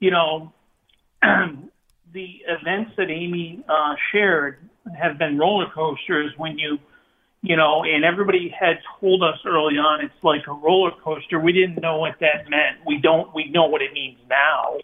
you 0.00 0.10
know, 0.10 0.52
the 1.22 2.26
events 2.48 2.92
that 2.96 3.10
Amy 3.10 3.64
uh, 3.68 3.94
shared 4.12 4.58
have 4.98 5.18
been 5.18 5.38
roller 5.38 5.66
coasters 5.74 6.32
when 6.36 6.58
you, 6.58 6.78
you 7.42 7.56
know, 7.56 7.84
and 7.84 8.04
everybody 8.04 8.52
had 8.58 8.78
told 9.00 9.22
us 9.22 9.38
early 9.46 9.74
on 9.74 10.04
it's 10.04 10.14
like 10.22 10.42
a 10.48 10.52
roller 10.52 10.90
coaster. 11.02 11.38
We 11.38 11.52
didn't 11.52 11.80
know 11.80 11.98
what 11.98 12.14
that 12.20 12.50
meant. 12.50 12.84
We 12.86 12.98
don't. 12.98 13.34
We 13.34 13.50
know 13.50 13.66
what 13.66 13.82
it 13.82 13.92
means 13.92 14.18
now. 14.28 14.78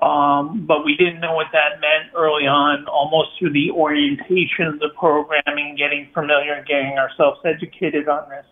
Um, 0.00 0.64
but 0.66 0.84
we 0.84 0.94
didn't 0.96 1.20
know 1.20 1.34
what 1.34 1.48
that 1.52 1.80
meant 1.80 2.14
early 2.14 2.46
on, 2.46 2.86
almost 2.86 3.30
through 3.38 3.52
the 3.52 3.72
orientation 3.72 4.66
of 4.66 4.78
the 4.78 4.90
programming, 4.96 5.74
getting 5.76 6.08
familiar 6.14 6.54
and 6.54 6.66
getting 6.66 6.98
ourselves 6.98 7.40
educated 7.44 8.08
on 8.08 8.28
this. 8.28 8.46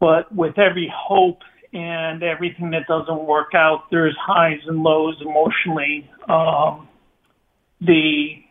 But 0.00 0.32
with 0.34 0.58
every 0.58 0.92
hope 0.94 1.40
and 1.72 2.22
everything 2.22 2.70
that 2.70 2.86
doesn't 2.86 3.26
work 3.26 3.54
out, 3.54 3.84
there's 3.90 4.16
highs 4.20 4.60
and 4.66 4.82
lows 4.82 5.16
emotionally. 5.20 6.08
Um, 6.28 6.88
the 7.80 8.42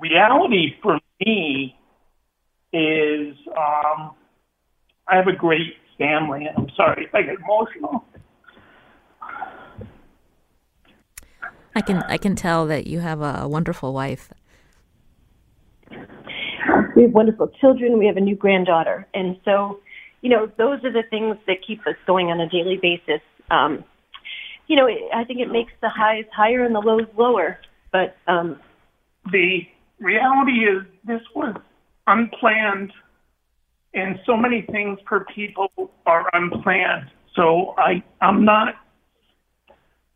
reality 0.00 0.74
for 0.82 0.98
me 1.20 1.76
is 2.72 3.36
um, 3.56 4.12
I 5.08 5.16
have 5.16 5.28
a 5.28 5.36
great 5.36 5.74
family. 5.98 6.46
I'm 6.56 6.68
sorry 6.76 7.06
if 7.06 7.14
I 7.14 7.22
get 7.22 7.36
emotional. 7.42 8.04
I 11.74 11.82
can 11.82 12.02
I 12.04 12.16
can 12.16 12.34
tell 12.36 12.66
that 12.66 12.86
you 12.86 13.00
have 13.00 13.20
a 13.20 13.46
wonderful 13.46 13.92
wife. 13.92 14.32
We 16.96 17.02
have 17.02 17.12
wonderful 17.12 17.48
children. 17.60 17.98
We 17.98 18.06
have 18.06 18.16
a 18.16 18.20
new 18.20 18.34
granddaughter, 18.34 19.06
and 19.12 19.36
so 19.44 19.80
you 20.26 20.32
know, 20.32 20.50
those 20.58 20.82
are 20.82 20.92
the 20.92 21.04
things 21.08 21.36
that 21.46 21.58
keep 21.64 21.86
us 21.86 21.94
going 22.04 22.32
on 22.32 22.40
a 22.40 22.48
daily 22.48 22.80
basis. 22.82 23.22
Um, 23.48 23.84
you 24.66 24.74
know, 24.74 24.88
I 25.14 25.22
think 25.22 25.38
it 25.38 25.52
makes 25.52 25.72
the 25.80 25.88
highs 25.88 26.24
higher 26.34 26.64
and 26.64 26.74
the 26.74 26.80
lows 26.80 27.06
lower. 27.16 27.60
But 27.92 28.16
um, 28.26 28.58
the 29.30 29.60
reality 30.00 30.64
is, 30.64 30.82
this 31.04 31.20
was 31.36 31.54
unplanned 32.08 32.92
and 33.94 34.18
so 34.26 34.36
many 34.36 34.66
things 34.72 34.98
for 35.08 35.26
people 35.32 35.68
are 36.06 36.28
unplanned. 36.32 37.08
So 37.36 37.76
I 37.78 38.02
I'm 38.20 38.44
not 38.44 38.74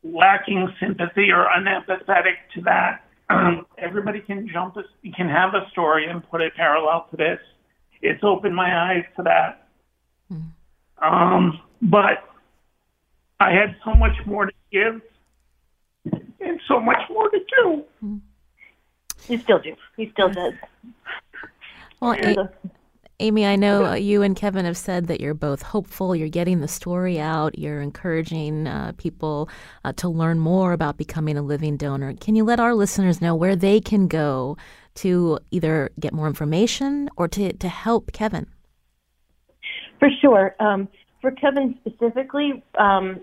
lacking 0.02 0.70
sympathy 0.80 1.30
or 1.30 1.46
unempathetic 1.56 2.34
to 2.56 2.62
that. 2.62 3.04
Um, 3.28 3.64
everybody 3.78 4.22
can 4.22 4.48
jump, 4.52 4.76
a, 4.76 4.82
can 5.12 5.28
have 5.28 5.54
a 5.54 5.70
story 5.70 6.10
and 6.10 6.28
put 6.28 6.40
it 6.40 6.52
parallel 6.56 7.06
to 7.12 7.16
this. 7.16 7.38
It's 8.02 8.24
opened 8.24 8.56
my 8.56 8.90
eyes 8.90 9.04
to 9.16 9.22
that. 9.22 9.68
Um, 11.02 11.60
but 11.82 12.24
I 13.40 13.52
had 13.52 13.76
so 13.84 13.94
much 13.94 14.16
more 14.26 14.46
to 14.46 14.52
give 14.70 15.00
and 16.40 16.60
so 16.68 16.78
much 16.80 17.00
more 17.10 17.28
to 17.30 17.38
do. 17.62 18.20
You 19.28 19.38
still 19.38 19.58
do. 19.58 19.74
He 19.96 20.10
still 20.12 20.28
does. 20.30 20.54
Well, 22.00 22.12
a- 22.12 22.50
Amy, 23.22 23.44
I 23.46 23.54
know 23.56 23.92
you 23.92 24.22
and 24.22 24.34
Kevin 24.34 24.64
have 24.64 24.78
said 24.78 25.06
that 25.08 25.20
you're 25.20 25.34
both 25.34 25.60
hopeful. 25.60 26.16
You're 26.16 26.28
getting 26.30 26.60
the 26.60 26.68
story 26.68 27.20
out. 27.20 27.58
You're 27.58 27.82
encouraging 27.82 28.66
uh, 28.66 28.92
people 28.96 29.50
uh, 29.84 29.92
to 29.94 30.08
learn 30.08 30.38
more 30.38 30.72
about 30.72 30.96
becoming 30.96 31.36
a 31.36 31.42
living 31.42 31.76
donor. 31.76 32.14
Can 32.14 32.34
you 32.34 32.44
let 32.44 32.60
our 32.60 32.74
listeners 32.74 33.20
know 33.20 33.34
where 33.34 33.54
they 33.54 33.78
can 33.78 34.08
go 34.08 34.56
to 34.94 35.38
either 35.50 35.90
get 36.00 36.14
more 36.14 36.26
information 36.26 37.10
or 37.18 37.28
to, 37.28 37.52
to 37.52 37.68
help 37.68 38.10
Kevin? 38.12 38.46
For 40.00 40.08
sure. 40.20 40.56
Um, 40.58 40.88
for 41.20 41.30
Kevin 41.30 41.78
specifically, 41.86 42.64
um, 42.78 43.20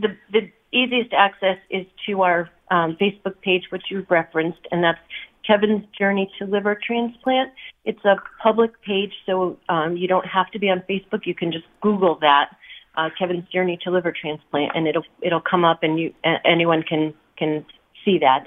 the, 0.00 0.16
the 0.32 0.50
easiest 0.72 1.12
access 1.12 1.58
is 1.68 1.84
to 2.06 2.22
our 2.22 2.48
um, 2.70 2.96
Facebook 3.00 3.40
page, 3.42 3.64
which 3.70 3.82
you've 3.90 4.10
referenced, 4.10 4.60
and 4.70 4.82
that's 4.82 5.00
Kevin's 5.44 5.84
Journey 5.98 6.30
to 6.38 6.44
Liver 6.46 6.78
Transplant. 6.86 7.50
It's 7.84 8.04
a 8.04 8.16
public 8.40 8.80
page, 8.82 9.12
so 9.26 9.58
um, 9.68 9.96
you 9.96 10.06
don't 10.06 10.26
have 10.26 10.48
to 10.52 10.60
be 10.60 10.68
on 10.68 10.82
Facebook. 10.88 11.26
You 11.26 11.34
can 11.34 11.50
just 11.50 11.64
Google 11.80 12.16
that, 12.20 12.50
uh, 12.96 13.08
Kevin's 13.18 13.48
Journey 13.52 13.78
to 13.82 13.90
Liver 13.90 14.12
Transplant, 14.18 14.72
and 14.76 14.86
it'll 14.86 15.04
it'll 15.22 15.40
come 15.40 15.64
up, 15.64 15.82
and 15.82 15.98
you 15.98 16.14
anyone 16.44 16.84
can 16.84 17.12
can 17.36 17.66
see 18.04 18.20
that. 18.20 18.46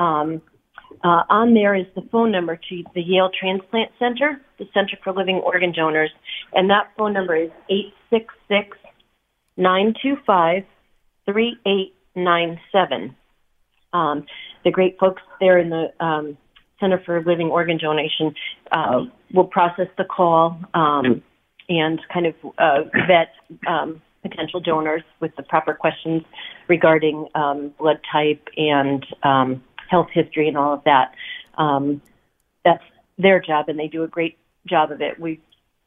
Um, 0.00 0.42
uh, 1.04 1.22
on 1.28 1.54
there 1.54 1.74
is 1.74 1.86
the 1.94 2.02
phone 2.10 2.30
number 2.30 2.56
to 2.56 2.82
the 2.94 3.02
Yale 3.02 3.30
Transplant 3.38 3.90
Center, 3.98 4.40
the 4.58 4.66
Center 4.72 4.96
for 5.02 5.12
Living 5.12 5.36
Organ 5.36 5.72
Donors, 5.72 6.10
and 6.54 6.70
that 6.70 6.90
phone 6.96 7.12
number 7.12 7.36
is 7.36 7.50
eight 7.70 7.92
six 8.10 8.32
six 8.48 8.76
nine 9.56 9.94
two 10.02 10.16
five 10.26 10.64
three 11.26 11.56
eight 11.66 11.94
nine 12.14 12.58
seven. 12.70 13.14
Um, 13.92 14.26
the 14.64 14.70
great 14.70 14.98
folks 14.98 15.22
there 15.40 15.58
in 15.58 15.70
the 15.70 15.92
um, 16.04 16.36
Center 16.80 17.00
for 17.04 17.22
Living 17.22 17.48
Organ 17.48 17.78
Donation 17.78 18.34
uh, 18.70 19.04
will 19.32 19.44
process 19.44 19.88
the 19.98 20.04
call 20.04 20.58
um, 20.74 21.22
and 21.68 22.00
kind 22.12 22.26
of 22.26 22.34
uh, 22.58 22.80
vet 23.06 23.32
um, 23.66 24.02
potential 24.22 24.60
donors 24.60 25.02
with 25.20 25.34
the 25.36 25.42
proper 25.42 25.74
questions 25.74 26.22
regarding 26.68 27.28
um, 27.34 27.72
blood 27.78 28.00
type 28.10 28.48
and 28.56 29.04
um, 29.22 29.62
health 29.92 30.08
history 30.12 30.48
and 30.48 30.56
all 30.56 30.72
of 30.72 30.82
that. 30.84 31.14
Um, 31.58 32.00
that's 32.64 32.82
their 33.18 33.38
job, 33.40 33.68
and 33.68 33.78
they 33.78 33.88
do 33.88 34.02
a 34.02 34.08
great 34.08 34.38
job 34.66 34.90
of 34.90 35.00
it. 35.00 35.20
We 35.20 35.40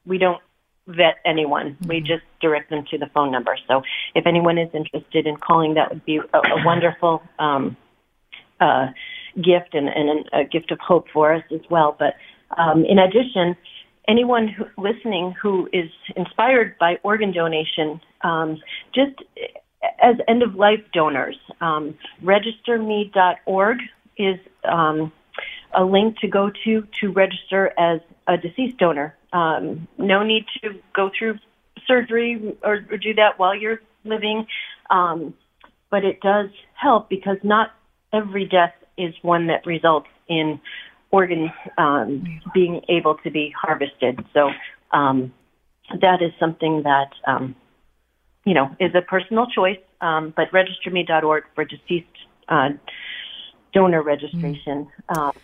we 0.05 0.17
don't 0.17 0.41
vet 0.87 1.15
anyone. 1.25 1.67
Mm-hmm. 1.71 1.89
We 1.89 1.99
just 1.99 2.25
direct 2.39 2.69
them 2.69 2.83
to 2.91 2.97
the 2.97 3.09
phone 3.13 3.31
number. 3.31 3.57
So 3.67 3.81
if 4.13 4.27
anyone 4.27 4.57
is 4.57 4.69
interested 4.73 5.25
in 5.25 5.35
calling, 5.37 5.73
that 5.73 5.89
would 5.89 6.05
be 6.05 6.17
a, 6.17 6.37
a 6.37 6.63
wonderful 6.63 7.23
um, 7.39 7.75
uh, 8.59 8.87
gift 9.35 9.73
and, 9.73 9.87
and 9.89 10.29
a 10.31 10.43
gift 10.45 10.71
of 10.71 10.79
hope 10.79 11.07
for 11.11 11.33
us 11.33 11.43
as 11.51 11.61
well. 11.71 11.95
But 11.97 12.13
um, 12.55 12.85
in 12.85 12.99
addition, 12.99 13.57
anyone 14.07 14.47
who, 14.47 14.65
listening 14.77 15.33
who 15.41 15.67
is 15.73 15.89
inspired 16.15 16.77
by 16.77 16.99
organ 17.01 17.31
donation, 17.31 17.99
um, 18.21 18.61
just 18.93 19.15
as 19.99 20.15
end 20.27 20.43
of 20.43 20.55
life 20.55 20.81
donors, 20.93 21.37
um, 21.61 21.95
registerme.org 22.23 23.77
is 24.17 24.39
um, 24.69 25.11
a 25.73 25.83
link 25.83 26.17
to 26.19 26.27
go 26.27 26.51
to 26.63 26.87
to 27.01 27.11
register 27.11 27.73
as 27.77 27.99
a 28.27 28.37
deceased 28.37 28.77
donor. 28.77 29.15
Um, 29.33 29.87
no 29.97 30.23
need 30.23 30.45
to 30.63 30.79
go 30.93 31.11
through 31.17 31.39
surgery 31.87 32.55
or, 32.63 32.85
or 32.89 32.97
do 32.97 33.13
that 33.15 33.37
while 33.37 33.55
you're 33.55 33.81
living, 34.03 34.47
um, 34.89 35.33
but 35.89 36.05
it 36.05 36.21
does 36.21 36.49
help 36.73 37.09
because 37.09 37.37
not 37.43 37.71
every 38.13 38.45
death 38.45 38.73
is 38.97 39.13
one 39.21 39.47
that 39.47 39.65
results 39.65 40.07
in 40.27 40.59
organs 41.11 41.51
um, 41.77 42.41
being 42.53 42.81
able 42.89 43.15
to 43.23 43.29
be 43.29 43.53
harvested. 43.61 44.23
So 44.33 44.49
um, 44.91 45.33
that 46.01 46.21
is 46.21 46.31
something 46.39 46.83
that 46.83 47.09
you 48.45 48.53
know 48.53 48.75
is 48.79 48.93
a 48.95 49.01
personal 49.01 49.47
choice. 49.47 49.79
Um, 50.01 50.33
but 50.35 50.51
registerme.org 50.51 51.43
for 51.55 51.65
deceased 51.65 52.07
uh, 52.47 52.69
donor 53.73 54.03
registration. 54.03 54.87
Mm. 55.09 55.35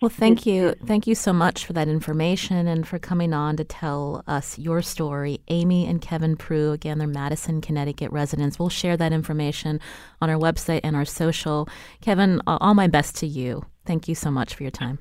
Well, 0.00 0.08
thank 0.08 0.46
you. 0.46 0.74
Thank 0.86 1.08
you 1.08 1.16
so 1.16 1.32
much 1.32 1.66
for 1.66 1.72
that 1.72 1.88
information 1.88 2.68
and 2.68 2.86
for 2.86 3.00
coming 3.00 3.32
on 3.32 3.56
to 3.56 3.64
tell 3.64 4.22
us 4.28 4.56
your 4.56 4.80
story. 4.80 5.40
Amy 5.48 5.86
and 5.86 6.00
Kevin 6.00 6.36
Prue, 6.36 6.70
again, 6.70 6.98
they're 6.98 7.08
Madison, 7.08 7.60
Connecticut 7.60 8.12
residents. 8.12 8.60
We'll 8.60 8.68
share 8.68 8.96
that 8.96 9.12
information 9.12 9.80
on 10.22 10.30
our 10.30 10.38
website 10.38 10.82
and 10.84 10.94
our 10.94 11.04
social. 11.04 11.68
Kevin, 12.00 12.40
all 12.46 12.74
my 12.74 12.86
best 12.86 13.16
to 13.16 13.26
you. 13.26 13.64
Thank 13.86 14.06
you 14.06 14.14
so 14.14 14.30
much 14.30 14.54
for 14.54 14.62
your 14.62 14.70
time. 14.70 15.00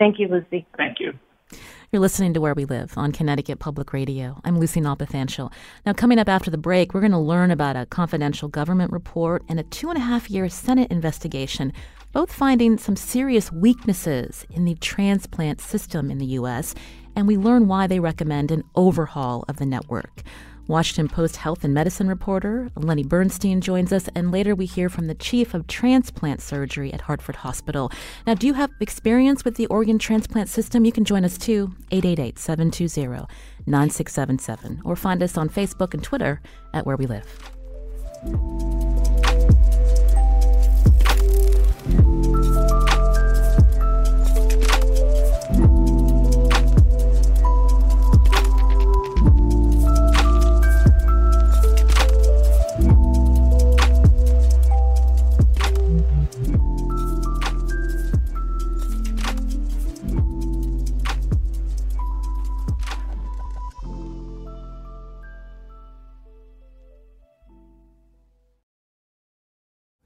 Thank 0.00 0.18
you, 0.18 0.26
Lucy. 0.26 0.66
Thank 0.76 0.98
you. 0.98 1.12
You're 1.90 2.00
listening 2.00 2.34
to 2.34 2.40
Where 2.40 2.54
We 2.54 2.64
Live 2.64 2.96
on 2.96 3.12
Connecticut 3.12 3.58
Public 3.58 3.92
Radio. 3.92 4.40
I'm 4.44 4.58
Lucy 4.58 4.80
Nalpathanchel. 4.80 5.52
Now, 5.84 5.92
coming 5.92 6.18
up 6.18 6.28
after 6.28 6.50
the 6.50 6.58
break, 6.58 6.94
we're 6.94 7.00
going 7.00 7.12
to 7.12 7.18
learn 7.18 7.50
about 7.50 7.76
a 7.76 7.86
confidential 7.86 8.48
government 8.48 8.92
report 8.92 9.42
and 9.48 9.60
a 9.60 9.62
two 9.64 9.88
and 9.88 9.98
a 9.98 10.02
half 10.02 10.30
year 10.30 10.48
Senate 10.48 10.90
investigation 10.90 11.72
both 12.12 12.32
finding 12.32 12.76
some 12.78 12.96
serious 12.96 13.50
weaknesses 13.50 14.46
in 14.50 14.64
the 14.64 14.74
transplant 14.76 15.60
system 15.60 16.10
in 16.10 16.18
the 16.18 16.26
U.S., 16.26 16.74
and 17.16 17.26
we 17.26 17.36
learn 17.36 17.68
why 17.68 17.86
they 17.86 18.00
recommend 18.00 18.50
an 18.50 18.64
overhaul 18.74 19.44
of 19.48 19.56
the 19.56 19.66
network. 19.66 20.22
Washington 20.66 21.08
Post 21.08 21.36
health 21.36 21.64
and 21.64 21.74
medicine 21.74 22.08
reporter 22.08 22.70
Lenny 22.76 23.02
Bernstein 23.02 23.60
joins 23.60 23.92
us, 23.92 24.08
and 24.14 24.30
later 24.30 24.54
we 24.54 24.66
hear 24.66 24.88
from 24.88 25.06
the 25.06 25.14
chief 25.14 25.54
of 25.54 25.66
transplant 25.66 26.40
surgery 26.40 26.92
at 26.92 27.02
Hartford 27.02 27.36
Hospital. 27.36 27.90
Now, 28.26 28.34
do 28.34 28.46
you 28.46 28.54
have 28.54 28.70
experience 28.80 29.44
with 29.44 29.56
the 29.56 29.66
organ 29.66 29.98
transplant 29.98 30.48
system? 30.48 30.84
You 30.84 30.92
can 30.92 31.04
join 31.04 31.24
us 31.24 31.36
too, 31.36 31.74
888 31.90 32.38
720 32.38 33.26
9677, 33.66 34.82
or 34.84 34.96
find 34.96 35.22
us 35.22 35.36
on 35.36 35.48
Facebook 35.48 35.94
and 35.94 36.02
Twitter 36.02 36.40
at 36.72 36.86
Where 36.86 36.96
We 36.96 37.06
Live. 37.06 39.01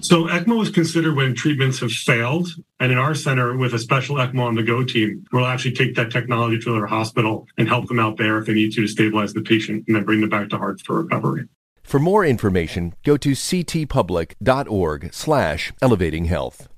So 0.00 0.26
ECMO 0.26 0.62
is 0.62 0.70
considered 0.70 1.14
when 1.14 1.34
treatments 1.34 1.80
have 1.80 1.92
failed. 1.92 2.48
And 2.78 2.90
in 2.90 2.98
our 2.98 3.14
center, 3.14 3.56
with 3.56 3.74
a 3.74 3.78
special 3.78 4.16
ECMO 4.16 4.46
on 4.46 4.54
the 4.54 4.62
go 4.62 4.82
team, 4.82 5.26
we'll 5.32 5.46
actually 5.46 5.72
take 5.72 5.94
that 5.96 6.10
technology 6.10 6.58
to 6.60 6.72
their 6.72 6.86
hospital 6.86 7.46
and 7.58 7.68
help 7.68 7.86
them 7.88 8.00
out 8.00 8.16
there 8.16 8.38
if 8.38 8.46
they 8.46 8.54
need 8.54 8.72
to 8.72 8.80
to 8.80 8.88
stabilize 8.88 9.34
the 9.34 9.42
patient 9.42 9.84
and 9.86 9.96
then 9.96 10.04
bring 10.04 10.20
them 10.20 10.30
back 10.30 10.48
to 10.50 10.58
Hart 10.58 10.80
for 10.80 11.02
recovery. 11.02 11.46
For 11.82 11.98
more 11.98 12.24
information, 12.24 12.94
go 13.04 13.16
to 13.16 13.30
ctpublic.org 13.30 15.12
slash 15.12 15.72
elevating 15.82 16.26
health. 16.26 16.68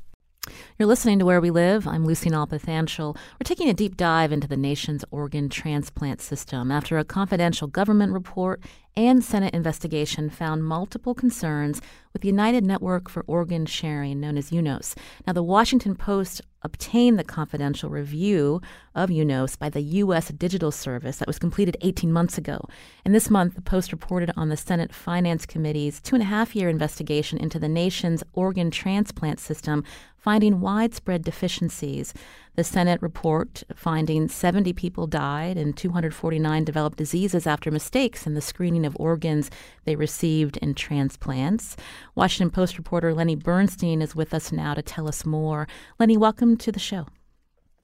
You're 0.79 0.89
listening 0.89 1.21
to 1.21 1.25
Where 1.25 1.41
We 1.41 1.51
Live. 1.51 1.87
I'm 1.87 2.05
Lucy 2.05 2.29
Nalpathanchel. 2.29 3.15
We're 3.15 3.45
taking 3.45 3.69
a 3.69 3.75
deep 3.75 3.97
dive 3.97 4.33
into 4.33 4.49
the 4.49 4.57
nation's 4.57 5.05
organ 5.13 5.49
transplant 5.49 6.21
system 6.21 6.73
after 6.73 6.99
a 6.99 7.05
confidential 7.05 7.69
government 7.69 8.13
report 8.13 8.61
and 8.97 9.25
Senate 9.25 9.55
investigation 9.55 10.29
found 10.29 10.65
multiple 10.65 11.15
concerns 11.15 11.81
with 12.13 12.23
the 12.23 12.29
United 12.29 12.65
Network 12.65 13.09
for 13.09 13.25
Organ 13.27 13.65
Sharing, 13.65 14.21
known 14.21 14.37
as 14.37 14.51
UNOS. 14.51 14.95
Now, 15.27 15.33
the 15.33 15.43
Washington 15.43 15.95
Post 15.95 16.43
obtained 16.63 17.19
the 17.19 17.25
confidential 17.25 17.91
review 17.91 18.61
of 18.95 19.11
UNOS 19.11 19.59
by 19.59 19.69
the 19.69 19.81
U.S. 19.81 20.29
Digital 20.29 20.71
Service 20.71 21.17
that 21.17 21.27
was 21.27 21.39
completed 21.39 21.77
18 21.81 22.13
months 22.13 22.39
ago. 22.39 22.67
And 23.05 23.15
this 23.15 23.31
month, 23.31 23.55
the 23.55 23.63
Post 23.63 23.93
reported 23.93 24.31
on 24.37 24.49
the 24.49 24.57
Senate 24.57 24.95
Finance 24.95 25.47
Committee's 25.47 26.01
two 26.01 26.15
and 26.15 26.23
a 26.23 26.27
half 26.27 26.55
year 26.55 26.69
investigation 26.69 27.39
into 27.39 27.59
the 27.59 27.69
nation's 27.69 28.23
organ 28.35 28.71
transplant 28.71 29.41
system, 29.41 29.85
finding 30.17 30.61
widespread 30.61 31.25
deficiencies. 31.25 32.15
The 32.55 32.65
Senate 32.65 33.01
report 33.01 33.63
finding 33.75 34.29
70 34.29 34.75
people 34.75 35.07
died 35.07 35.57
and 35.57 35.75
249 35.75 36.65
developed 36.65 36.99
diseases 36.99 37.47
after 37.47 37.71
mistakes 37.71 38.27
in 38.27 38.35
the 38.35 38.43
screening 38.43 38.85
of 38.85 38.95
organs 39.01 39.51
they 39.85 39.97
received 39.97 40.59
in 40.59 40.75
transplants. 40.75 41.77
Washington 42.15 42.51
Post 42.51 42.77
reporter 42.77 43.15
Lenny 43.15 43.37
Bernstein 43.37 44.03
is 44.03 44.15
with 44.15 44.35
us 44.35 44.53
now 44.53 44.75
to 44.75 44.83
tell 44.83 45.09
us 45.09 45.25
more. 45.25 45.67
Lenny, 45.99 46.19
welcome 46.19 46.59
to 46.59 46.71
the 46.71 46.79
show. 46.79 47.07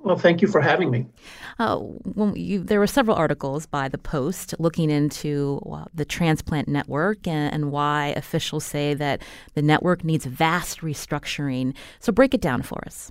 Well, 0.00 0.18
thank 0.18 0.42
you 0.42 0.48
for 0.48 0.60
having 0.60 0.90
me. 0.90 1.06
Uh, 1.58 1.78
well, 1.80 2.36
you, 2.36 2.62
there 2.62 2.78
were 2.78 2.86
several 2.86 3.16
articles 3.16 3.64
by 3.64 3.88
the 3.88 3.98
Post 3.98 4.54
looking 4.58 4.90
into 4.90 5.60
the 5.94 6.04
transplant 6.04 6.68
network 6.68 7.26
and, 7.26 7.52
and, 7.52 7.72
why 7.72 8.08
officials 8.16 8.64
say 8.64 8.94
that 8.94 9.22
the 9.54 9.62
network 9.62 10.04
needs 10.04 10.24
vast 10.24 10.82
restructuring. 10.82 11.74
So, 11.98 12.12
break 12.12 12.32
it 12.32 12.40
down 12.40 12.62
for 12.62 12.80
us. 12.86 13.10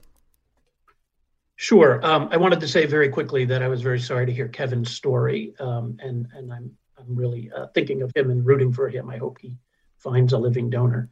Sure. 1.60 2.00
Um, 2.06 2.30
I 2.32 2.38
wanted 2.38 2.60
to 2.60 2.68
say 2.68 2.86
very 2.86 3.10
quickly 3.10 3.44
that 3.46 3.64
I 3.64 3.68
was 3.68 3.82
very 3.82 4.00
sorry 4.00 4.28
to 4.28 4.32
hear 4.32 4.48
Kevin's 4.48 4.92
story, 4.92 5.56
um, 5.60 5.98
and 6.00 6.28
and 6.36 6.54
I'm 6.54 6.78
I'm 7.00 7.16
really 7.16 7.52
uh, 7.52 7.66
thinking 7.74 8.04
of 8.04 8.12
him 8.16 8.30
and 8.30 8.46
rooting 8.46 8.72
for 8.72 8.88
him. 8.88 9.10
I 9.10 9.18
hope 9.18 9.40
he 9.42 9.58
finds 9.98 10.34
a 10.34 10.38
living 10.38 10.70
donor. 10.70 11.10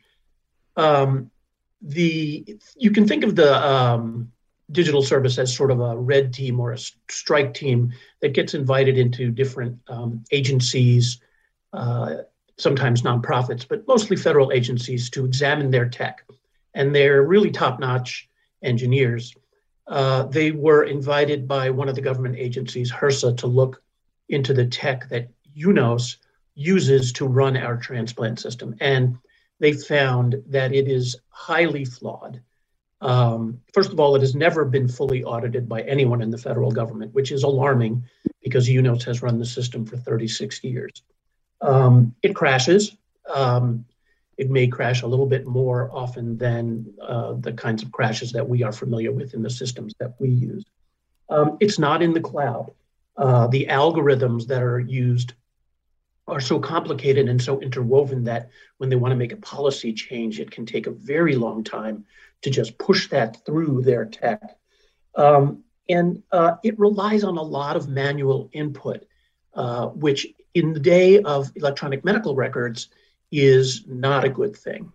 Um, 0.77 1.31
the 1.81 2.59
you 2.75 2.91
can 2.91 3.07
think 3.07 3.23
of 3.23 3.35
the 3.35 3.55
um, 3.67 4.31
digital 4.71 5.01
service 5.01 5.39
as 5.39 5.55
sort 5.55 5.71
of 5.71 5.79
a 5.79 5.97
red 5.97 6.31
team 6.31 6.59
or 6.59 6.73
a 6.73 6.79
strike 7.09 7.55
team 7.55 7.91
that 8.21 8.33
gets 8.33 8.53
invited 8.53 8.99
into 8.99 9.31
different 9.31 9.79
um, 9.87 10.23
agencies, 10.31 11.21
uh, 11.73 12.17
sometimes 12.59 13.01
nonprofits, 13.01 13.67
but 13.67 13.87
mostly 13.87 14.15
federal 14.15 14.51
agencies 14.51 15.09
to 15.09 15.25
examine 15.25 15.71
their 15.71 15.89
tech, 15.89 16.23
and 16.75 16.93
they're 16.93 17.23
really 17.23 17.49
top-notch 17.49 18.29
engineers 18.61 19.33
uh, 19.87 20.23
they 20.23 20.51
were 20.51 20.83
invited 20.83 21.47
by 21.47 21.69
one 21.69 21.89
of 21.89 21.95
the 21.95 22.01
government 22.01 22.35
agencies, 22.37 22.91
HRSA, 22.91 23.37
to 23.37 23.47
look 23.47 23.81
into 24.29 24.53
the 24.53 24.65
tech 24.65 25.09
that 25.09 25.29
UNOS 25.55 26.17
uses 26.55 27.11
to 27.13 27.27
run 27.27 27.55
our 27.57 27.77
transplant 27.77 28.39
system. 28.39 28.75
And 28.79 29.17
they 29.59 29.73
found 29.73 30.41
that 30.47 30.73
it 30.73 30.87
is 30.87 31.15
highly 31.29 31.85
flawed. 31.85 32.41
Um, 33.01 33.61
first 33.73 33.91
of 33.91 33.99
all, 33.99 34.15
it 34.15 34.21
has 34.21 34.35
never 34.35 34.65
been 34.65 34.87
fully 34.87 35.23
audited 35.23 35.69
by 35.69 35.81
anyone 35.83 36.21
in 36.21 36.31
the 36.31 36.37
federal 36.37 36.71
government, 36.71 37.13
which 37.13 37.31
is 37.31 37.43
alarming 37.43 38.03
because 38.41 38.67
UNOS 38.67 39.03
has 39.03 39.21
run 39.21 39.37
the 39.37 39.45
system 39.45 39.85
for 39.85 39.97
36 39.97 40.63
years. 40.63 41.03
Um, 41.61 42.15
it 42.23 42.35
crashes. 42.35 42.97
Um, 43.33 43.85
it 44.37 44.49
may 44.49 44.67
crash 44.67 45.01
a 45.01 45.07
little 45.07 45.25
bit 45.25 45.45
more 45.45 45.89
often 45.93 46.37
than 46.37 46.93
uh, 47.01 47.33
the 47.39 47.53
kinds 47.53 47.83
of 47.83 47.91
crashes 47.91 48.31
that 48.33 48.47
we 48.47 48.63
are 48.63 48.71
familiar 48.71 49.11
with 49.11 49.33
in 49.33 49.41
the 49.41 49.49
systems 49.49 49.93
that 49.99 50.15
we 50.19 50.29
use. 50.29 50.65
Um, 51.29 51.57
it's 51.59 51.79
not 51.79 52.01
in 52.01 52.13
the 52.13 52.21
cloud. 52.21 52.71
Uh, 53.17 53.47
the 53.47 53.67
algorithms 53.69 54.47
that 54.47 54.61
are 54.61 54.79
used 54.79 55.33
are 56.27 56.41
so 56.41 56.59
complicated 56.59 57.29
and 57.29 57.41
so 57.41 57.61
interwoven 57.61 58.23
that 58.25 58.49
when 58.77 58.89
they 58.89 58.95
want 58.95 59.11
to 59.11 59.15
make 59.15 59.31
a 59.31 59.37
policy 59.37 59.93
change, 59.93 60.39
it 60.39 60.51
can 60.51 60.65
take 60.65 60.87
a 60.87 60.91
very 60.91 61.35
long 61.35 61.63
time 61.63 62.05
to 62.41 62.49
just 62.49 62.77
push 62.77 63.09
that 63.09 63.45
through 63.45 63.81
their 63.83 64.05
tech. 64.05 64.57
Um, 65.15 65.63
and 65.87 66.23
uh, 66.31 66.55
it 66.63 66.77
relies 66.79 67.23
on 67.23 67.37
a 67.37 67.41
lot 67.41 67.75
of 67.75 67.87
manual 67.87 68.49
input, 68.53 69.05
uh, 69.53 69.87
which 69.87 70.27
in 70.53 70.73
the 70.73 70.79
day 70.79 71.21
of 71.21 71.51
electronic 71.55 72.03
medical 72.03 72.35
records, 72.35 72.89
is 73.31 73.85
not 73.87 74.23
a 74.23 74.29
good 74.29 74.55
thing. 74.55 74.91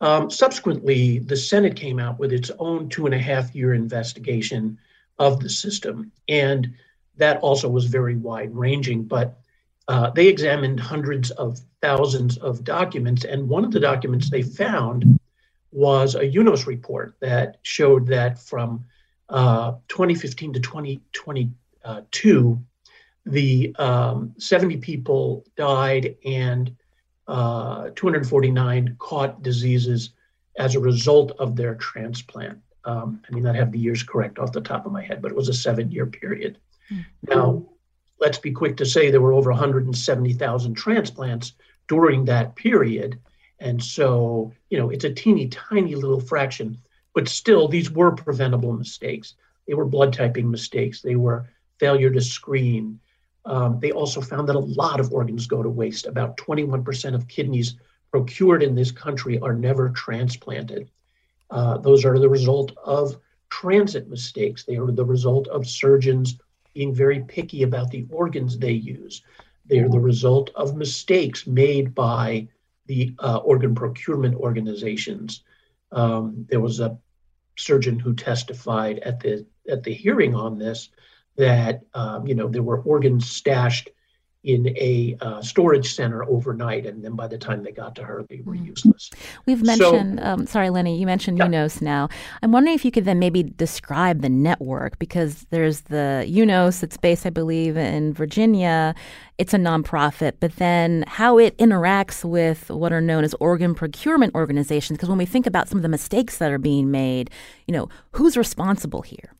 Um, 0.00 0.30
subsequently, 0.30 1.20
the 1.20 1.36
Senate 1.36 1.76
came 1.76 2.00
out 2.00 2.18
with 2.18 2.32
its 2.32 2.50
own 2.58 2.88
two 2.88 3.06
and 3.06 3.14
a 3.14 3.18
half 3.18 3.54
year 3.54 3.72
investigation 3.72 4.78
of 5.18 5.40
the 5.40 5.48
system, 5.48 6.10
and 6.28 6.74
that 7.16 7.38
also 7.38 7.68
was 7.68 7.84
very 7.84 8.16
wide 8.16 8.54
ranging. 8.54 9.04
But 9.04 9.38
uh, 9.86 10.10
they 10.10 10.26
examined 10.26 10.80
hundreds 10.80 11.30
of 11.32 11.60
thousands 11.80 12.36
of 12.38 12.64
documents, 12.64 13.24
and 13.24 13.48
one 13.48 13.64
of 13.64 13.70
the 13.70 13.80
documents 13.80 14.28
they 14.28 14.42
found 14.42 15.20
was 15.70 16.14
a 16.14 16.24
UNOS 16.24 16.66
report 16.66 17.14
that 17.20 17.58
showed 17.62 18.06
that 18.08 18.38
from 18.38 18.84
uh, 19.28 19.72
2015 19.88 20.54
to 20.54 20.60
2022, 20.60 22.60
the 23.24 23.74
um, 23.78 24.34
70 24.36 24.78
people 24.78 25.44
died 25.56 26.16
and 26.24 26.74
uh, 27.28 27.90
249 27.94 28.96
caught 28.98 29.42
diseases 29.42 30.10
as 30.58 30.74
a 30.74 30.80
result 30.80 31.32
of 31.38 31.56
their 31.56 31.74
transplant. 31.76 32.58
Um, 32.84 33.22
I 33.28 33.34
mean, 33.34 33.46
I 33.46 33.54
have 33.54 33.72
the 33.72 33.78
years 33.78 34.02
correct 34.02 34.38
off 34.38 34.52
the 34.52 34.60
top 34.60 34.86
of 34.86 34.92
my 34.92 35.02
head, 35.02 35.22
but 35.22 35.30
it 35.30 35.36
was 35.36 35.48
a 35.48 35.54
seven 35.54 35.90
year 35.90 36.06
period. 36.06 36.58
Mm-hmm. 36.90 37.34
Now, 37.34 37.66
let's 38.18 38.38
be 38.38 38.52
quick 38.52 38.76
to 38.78 38.86
say 38.86 39.10
there 39.10 39.20
were 39.20 39.32
over 39.32 39.50
170,000 39.50 40.74
transplants 40.74 41.52
during 41.88 42.24
that 42.24 42.56
period. 42.56 43.20
And 43.60 43.82
so, 43.82 44.52
you 44.70 44.78
know, 44.78 44.90
it's 44.90 45.04
a 45.04 45.12
teeny 45.12 45.48
tiny 45.48 45.94
little 45.94 46.20
fraction, 46.20 46.78
but 47.14 47.28
still, 47.28 47.68
these 47.68 47.90
were 47.90 48.10
preventable 48.12 48.72
mistakes. 48.72 49.34
They 49.68 49.74
were 49.74 49.84
blood 49.84 50.12
typing 50.12 50.50
mistakes, 50.50 51.02
they 51.02 51.16
were 51.16 51.48
failure 51.78 52.10
to 52.10 52.20
screen, 52.20 52.98
um, 53.44 53.80
they 53.80 53.92
also 53.92 54.20
found 54.20 54.48
that 54.48 54.56
a 54.56 54.60
lot 54.60 55.00
of 55.00 55.12
organs 55.12 55.46
go 55.46 55.62
to 55.62 55.68
waste. 55.68 56.06
About 56.06 56.36
21% 56.36 57.14
of 57.14 57.28
kidneys 57.28 57.76
procured 58.10 58.62
in 58.62 58.74
this 58.74 58.92
country 58.92 59.38
are 59.40 59.54
never 59.54 59.90
transplanted. 59.90 60.90
Uh, 61.50 61.78
those 61.78 62.04
are 62.04 62.18
the 62.18 62.28
result 62.28 62.72
of 62.84 63.16
transit 63.50 64.08
mistakes. 64.08 64.64
They 64.64 64.76
are 64.76 64.90
the 64.90 65.04
result 65.04 65.48
of 65.48 65.66
surgeons 65.66 66.38
being 66.74 66.94
very 66.94 67.20
picky 67.20 67.64
about 67.64 67.90
the 67.90 68.06
organs 68.10 68.58
they 68.58 68.72
use. 68.72 69.22
They 69.66 69.78
are 69.80 69.88
the 69.88 70.00
result 70.00 70.50
of 70.54 70.76
mistakes 70.76 71.46
made 71.46 71.94
by 71.94 72.48
the 72.86 73.14
uh, 73.18 73.38
organ 73.38 73.74
procurement 73.74 74.34
organizations. 74.36 75.42
Um, 75.92 76.46
there 76.48 76.60
was 76.60 76.80
a 76.80 76.98
surgeon 77.58 77.98
who 77.98 78.14
testified 78.14 78.98
at 79.00 79.20
the 79.20 79.46
at 79.70 79.82
the 79.82 79.92
hearing 79.92 80.34
on 80.34 80.58
this 80.58 80.88
that 81.36 81.82
um, 81.94 82.26
you 82.26 82.34
know 82.34 82.48
there 82.48 82.62
were 82.62 82.80
organs 82.82 83.30
stashed 83.30 83.90
in 84.44 84.68
a 84.76 85.16
uh, 85.20 85.40
storage 85.40 85.94
center 85.94 86.24
overnight, 86.24 86.84
and 86.84 87.04
then 87.04 87.14
by 87.14 87.28
the 87.28 87.38
time 87.38 87.62
they 87.62 87.70
got 87.70 87.94
to 87.94 88.02
her, 88.02 88.24
they 88.28 88.40
were 88.44 88.54
mm. 88.54 88.66
useless. 88.66 89.10
We've 89.46 89.62
mentioned, 89.62 90.18
so, 90.18 90.24
um, 90.24 90.46
sorry, 90.46 90.70
Lenny, 90.70 90.98
you 90.98 91.06
mentioned 91.06 91.38
yeah. 91.38 91.46
UNOS 91.46 91.80
now. 91.80 92.08
I'm 92.42 92.50
wondering 92.50 92.74
if 92.74 92.84
you 92.84 92.90
could 92.90 93.04
then 93.04 93.20
maybe 93.20 93.44
describe 93.44 94.20
the 94.20 94.28
network 94.28 94.98
because 94.98 95.46
there's 95.50 95.82
the 95.82 96.26
UNOS, 96.28 96.82
it's 96.82 96.96
based, 96.96 97.24
I 97.24 97.30
believe, 97.30 97.76
in 97.76 98.12
Virginia. 98.12 98.96
It's 99.38 99.54
a 99.54 99.58
nonprofit, 99.58 100.34
but 100.40 100.56
then 100.56 101.04
how 101.06 101.38
it 101.38 101.56
interacts 101.58 102.24
with 102.24 102.68
what 102.68 102.92
are 102.92 103.00
known 103.00 103.22
as 103.22 103.34
organ 103.34 103.74
procurement 103.76 104.34
organizations. 104.34 104.96
Because 104.96 105.08
when 105.08 105.18
we 105.18 105.26
think 105.26 105.46
about 105.46 105.68
some 105.68 105.78
of 105.78 105.82
the 105.82 105.88
mistakes 105.88 106.38
that 106.38 106.50
are 106.50 106.58
being 106.58 106.90
made, 106.90 107.30
you 107.68 107.72
know, 107.72 107.88
who's 108.10 108.36
responsible 108.36 109.02
here? 109.02 109.34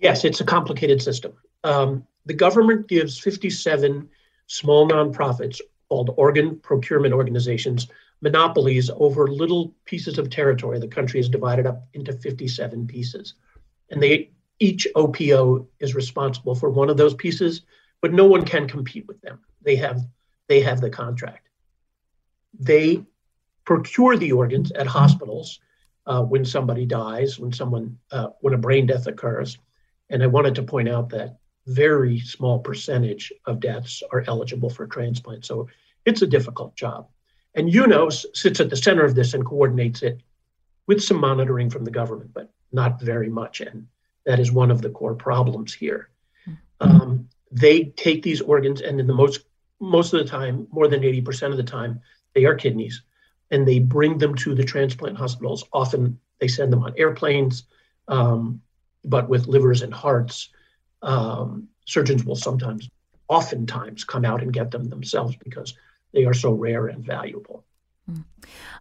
Yes, 0.00 0.24
it's 0.24 0.40
a 0.40 0.44
complicated 0.44 1.00
system. 1.00 1.32
Um, 1.64 2.06
the 2.26 2.34
government 2.34 2.88
gives 2.88 3.18
57 3.18 4.08
small 4.46 4.88
nonprofits 4.88 5.60
called 5.88 6.14
organ 6.16 6.58
procurement 6.58 7.14
organizations 7.14 7.88
monopolies 8.22 8.90
over 8.96 9.28
little 9.28 9.74
pieces 9.84 10.18
of 10.18 10.30
territory. 10.30 10.78
The 10.78 10.88
country 10.88 11.20
is 11.20 11.28
divided 11.28 11.66
up 11.66 11.86
into 11.92 12.12
57 12.12 12.86
pieces. 12.86 13.34
And 13.90 14.02
they 14.02 14.30
each 14.58 14.88
OPO 14.96 15.66
is 15.80 15.94
responsible 15.94 16.54
for 16.54 16.70
one 16.70 16.88
of 16.88 16.96
those 16.96 17.14
pieces, 17.14 17.62
but 18.00 18.12
no 18.12 18.24
one 18.24 18.44
can 18.44 18.66
compete 18.66 19.06
with 19.06 19.20
them. 19.20 19.40
They 19.62 19.76
have 19.76 20.00
they 20.48 20.60
have 20.60 20.80
the 20.80 20.90
contract. 20.90 21.48
They 22.58 23.04
procure 23.64 24.16
the 24.16 24.32
organs 24.32 24.72
at 24.72 24.86
hospitals 24.86 25.60
uh, 26.06 26.22
when 26.22 26.44
somebody 26.44 26.86
dies, 26.86 27.38
when 27.38 27.52
someone, 27.52 27.98
uh, 28.12 28.28
when 28.40 28.54
a 28.54 28.58
brain 28.58 28.86
death 28.86 29.06
occurs. 29.06 29.58
And 30.10 30.22
I 30.22 30.26
wanted 30.26 30.54
to 30.56 30.62
point 30.62 30.88
out 30.88 31.08
that 31.10 31.38
very 31.66 32.20
small 32.20 32.60
percentage 32.60 33.32
of 33.44 33.60
deaths 33.60 34.02
are 34.12 34.24
eligible 34.26 34.70
for 34.70 34.86
transplant. 34.86 35.44
So 35.44 35.68
it's 36.04 36.22
a 36.22 36.26
difficult 36.26 36.76
job. 36.76 37.08
And 37.54 37.68
UNOS 37.68 38.24
sits 38.34 38.60
at 38.60 38.70
the 38.70 38.76
center 38.76 39.04
of 39.04 39.14
this 39.14 39.34
and 39.34 39.44
coordinates 39.44 40.02
it 40.02 40.20
with 40.86 41.02
some 41.02 41.18
monitoring 41.18 41.70
from 41.70 41.84
the 41.84 41.90
government, 41.90 42.30
but 42.32 42.52
not 42.70 43.00
very 43.00 43.28
much. 43.28 43.60
And 43.60 43.88
that 44.24 44.38
is 44.38 44.52
one 44.52 44.70
of 44.70 44.82
the 44.82 44.90
core 44.90 45.14
problems 45.14 45.74
here. 45.74 46.10
Um, 46.80 47.28
they 47.50 47.84
take 47.84 48.22
these 48.22 48.40
organs, 48.40 48.82
and 48.82 49.00
in 49.00 49.06
the 49.06 49.14
most 49.14 49.40
most 49.80 50.12
of 50.12 50.18
the 50.18 50.30
time, 50.30 50.66
more 50.70 50.88
than 50.88 51.02
80% 51.02 51.50
of 51.50 51.58
the 51.58 51.62
time, 51.62 52.00
they 52.34 52.44
are 52.44 52.54
kidneys, 52.54 53.02
and 53.50 53.68
they 53.68 53.78
bring 53.78 54.16
them 54.16 54.34
to 54.36 54.54
the 54.54 54.64
transplant 54.64 55.18
hospitals. 55.18 55.64
Often 55.72 56.18
they 56.38 56.48
send 56.48 56.72
them 56.72 56.82
on 56.82 56.94
airplanes, 56.96 57.64
um, 58.08 58.62
but 59.06 59.28
with 59.28 59.46
livers 59.46 59.82
and 59.82 59.94
hearts, 59.94 60.50
um, 61.02 61.68
surgeons 61.86 62.24
will 62.24 62.36
sometimes, 62.36 62.88
oftentimes, 63.28 64.04
come 64.04 64.24
out 64.24 64.42
and 64.42 64.52
get 64.52 64.70
them 64.70 64.84
themselves 64.84 65.36
because 65.36 65.74
they 66.12 66.24
are 66.24 66.34
so 66.34 66.52
rare 66.52 66.86
and 66.88 67.04
valuable. 67.04 67.64
Mm. 68.10 68.24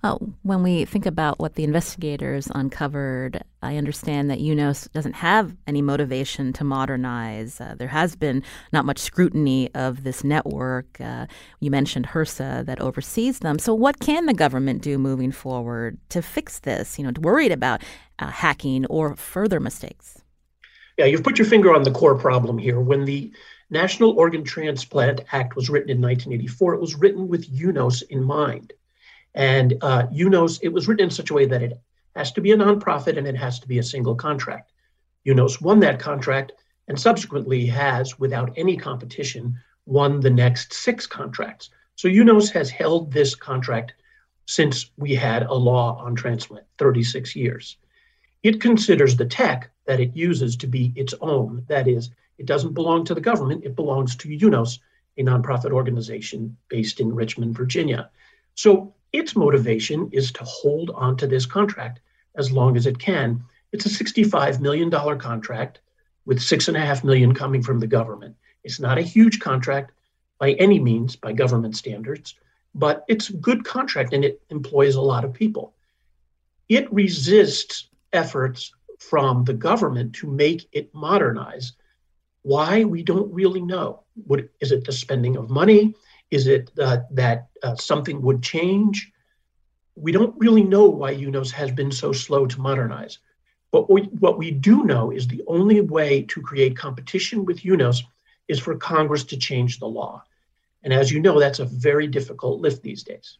Uh, 0.03 0.17
when 0.43 0.61
we 0.61 0.85
think 0.85 1.05
about 1.05 1.39
what 1.39 1.55
the 1.55 1.63
investigators 1.63 2.47
uncovered, 2.53 3.43
I 3.63 3.77
understand 3.77 4.29
that 4.29 4.39
UNOS 4.39 4.91
doesn't 4.91 5.15
have 5.15 5.55
any 5.65 5.81
motivation 5.81 6.53
to 6.53 6.63
modernize. 6.63 7.59
Uh, 7.59 7.73
there 7.75 7.88
has 7.88 8.15
been 8.15 8.43
not 8.71 8.85
much 8.85 8.99
scrutiny 8.99 9.73
of 9.73 10.03
this 10.03 10.23
network. 10.23 11.01
Uh, 11.01 11.25
you 11.59 11.71
mentioned 11.71 12.07
HRSA 12.07 12.65
that 12.67 12.79
oversees 12.79 13.39
them. 13.39 13.57
So, 13.57 13.73
what 13.73 13.99
can 13.99 14.27
the 14.27 14.33
government 14.33 14.83
do 14.83 14.99
moving 14.99 15.31
forward 15.31 15.97
to 16.09 16.21
fix 16.21 16.59
this? 16.59 16.99
You 16.99 17.05
know, 17.05 17.13
worried 17.19 17.51
about 17.51 17.81
uh, 18.19 18.27
hacking 18.27 18.85
or 18.88 19.15
further 19.15 19.59
mistakes. 19.59 20.21
Yeah, 20.97 21.05
you've 21.05 21.23
put 21.23 21.39
your 21.39 21.47
finger 21.47 21.73
on 21.73 21.83
the 21.83 21.91
core 21.91 22.15
problem 22.15 22.57
here. 22.57 22.79
When 22.79 23.05
the 23.05 23.33
National 23.69 24.11
Organ 24.11 24.43
Transplant 24.43 25.21
Act 25.31 25.55
was 25.55 25.69
written 25.69 25.89
in 25.89 25.99
1984, 25.99 26.75
it 26.75 26.81
was 26.81 26.95
written 26.95 27.27
with 27.27 27.51
UNOS 27.51 28.03
in 28.09 28.23
mind. 28.23 28.71
And 29.36 29.78
uh, 29.82 30.08
UNOS, 30.08 30.60
it 30.63 30.69
was 30.69 30.88
written 30.88 31.06
in 31.06 31.12
such 31.12 31.30
a 31.30 31.34
way 31.34 31.45
that 31.45 31.62
it 31.62 31.80
has 32.15 32.32
to 32.32 32.41
be 32.41 32.54
a 32.54 32.58
nonprofit 32.58 33.17
and 33.17 33.28
it 33.28 33.36
has 33.36 33.60
to 33.60 33.67
be 33.67 33.80
a 33.80 33.84
single 33.84 34.15
contract. 34.15 34.71
UNOS 35.28 35.62
won 35.62 35.82
that 35.82 36.00
contract 36.00 36.54
and 36.88 37.00
subsequently 37.00 37.65
has, 37.65 38.17
without 38.17 38.54
any 38.56 38.78
competition, 38.78 39.60
won 39.86 40.21
the 40.21 40.30
next 40.30 40.74
six 40.74 41.06
contracts. 41.06 41.69
So 41.95 42.08
UNOS 42.08 42.50
has 42.52 42.69
held 42.69 43.12
this 43.12 43.36
contract 43.36 43.93
since 44.45 44.91
we 44.98 45.15
had 45.15 45.43
a 45.43 45.54
law 45.54 45.98
on 45.98 46.15
transplant, 46.15 46.65
36 46.78 47.36
years. 47.36 47.78
It 48.43 48.62
considers 48.62 49.17
the 49.17 49.26
tech 49.26 49.71
that 49.86 50.00
it 50.00 50.15
uses 50.15 50.56
to 50.58 50.67
be 50.67 50.93
its 50.95 51.13
own. 51.19 51.65
That 51.67 51.88
is, 51.88 52.12
it 52.38 52.45
doesn't 52.45 52.74
belong 52.74 53.04
to 53.06 53.15
the 53.15 53.21
government, 53.21 53.65
it 53.65 53.76
belongs 53.76 54.15
to 54.17 54.30
UNOS, 54.30 54.80
a 55.17 55.24
nonprofit 55.24 55.71
organization 55.71 56.56
based 56.69 57.00
in 57.00 57.13
Richmond, 57.13 57.56
Virginia. 57.56 58.10
So 58.56 58.94
its 59.13 59.36
motivation 59.36 60.10
is 60.12 60.32
to 60.34 60.44
hold 60.44 60.91
on 60.96 61.15
to 61.18 61.28
this 61.28 61.46
contract 61.46 62.00
as 62.36 62.52
long 62.52 62.76
as 62.76 62.86
it 62.86 63.00
can. 63.00 63.44
It's 63.72 63.86
a 63.86 64.04
$65 64.04 64.60
million 64.60 64.89
contract 65.20 65.80
with 66.26 66.41
six 66.41 66.68
and 66.68 66.76
a 66.76 66.80
half 66.80 67.04
million 67.04 67.34
coming 67.34 67.62
from 67.62 67.80
the 67.80 67.88
government. 67.88 68.36
It's 68.63 68.80
not 68.80 68.98
a 68.98 69.02
huge 69.04 69.39
contract 69.39 69.91
by 70.39 70.54
any 70.54 70.80
means 70.80 71.15
by 71.15 71.34
government 71.34 71.78
standards, 71.78 72.36
but 72.74 73.06
it's 73.08 73.30
a 73.30 73.38
good 73.38 73.63
contract 73.63 74.13
and 74.13 74.26
it 74.26 74.41
employs 74.50 74.96
a 74.96 75.02
lot 75.02 75.24
of 75.24 75.34
people. 75.34 75.74
It 76.68 76.91
resists 76.91 77.89
efforts 78.12 78.74
from 79.00 79.44
the 79.44 79.54
government 79.54 80.13
to 80.15 80.28
make 80.28 80.68
it 80.72 80.94
modernize. 80.94 81.74
Why? 82.41 82.84
We 82.84 83.04
don't 83.04 83.32
really 83.34 83.62
know. 83.62 84.04
What, 84.26 84.50
is 84.60 84.72
it 84.72 84.86
the 84.86 84.91
spending 84.91 85.38
of 85.38 85.50
money? 85.50 85.96
Is 86.31 86.47
it 86.47 86.71
uh, 86.79 86.99
that 87.11 87.47
uh, 87.63 87.75
something 87.75 88.21
would 88.21 88.41
change? 88.41 89.11
We 89.95 90.11
don't 90.11 90.35
really 90.38 90.63
know 90.63 90.85
why 90.85 91.15
UNOS 91.15 91.51
has 91.51 91.71
been 91.71 91.91
so 91.91 92.11
slow 92.11 92.45
to 92.47 92.59
modernize. 92.59 93.19
But 93.71 93.89
we, 93.89 94.03
what 94.19 94.38
we 94.38 94.51
do 94.51 94.83
know 94.83 95.11
is 95.11 95.27
the 95.27 95.43
only 95.47 95.81
way 95.81 96.23
to 96.23 96.41
create 96.41 96.77
competition 96.77 97.45
with 97.45 97.61
UNOS 97.61 98.03
is 98.47 98.59
for 98.59 98.75
Congress 98.75 99.23
to 99.25 99.38
change 99.38 99.79
the 99.79 99.88
law. 99.88 100.23
And 100.83 100.93
as 100.93 101.11
you 101.11 101.19
know, 101.19 101.39
that's 101.39 101.59
a 101.59 101.65
very 101.65 102.07
difficult 102.07 102.61
lift 102.61 102.83
these 102.83 103.03
days. 103.03 103.38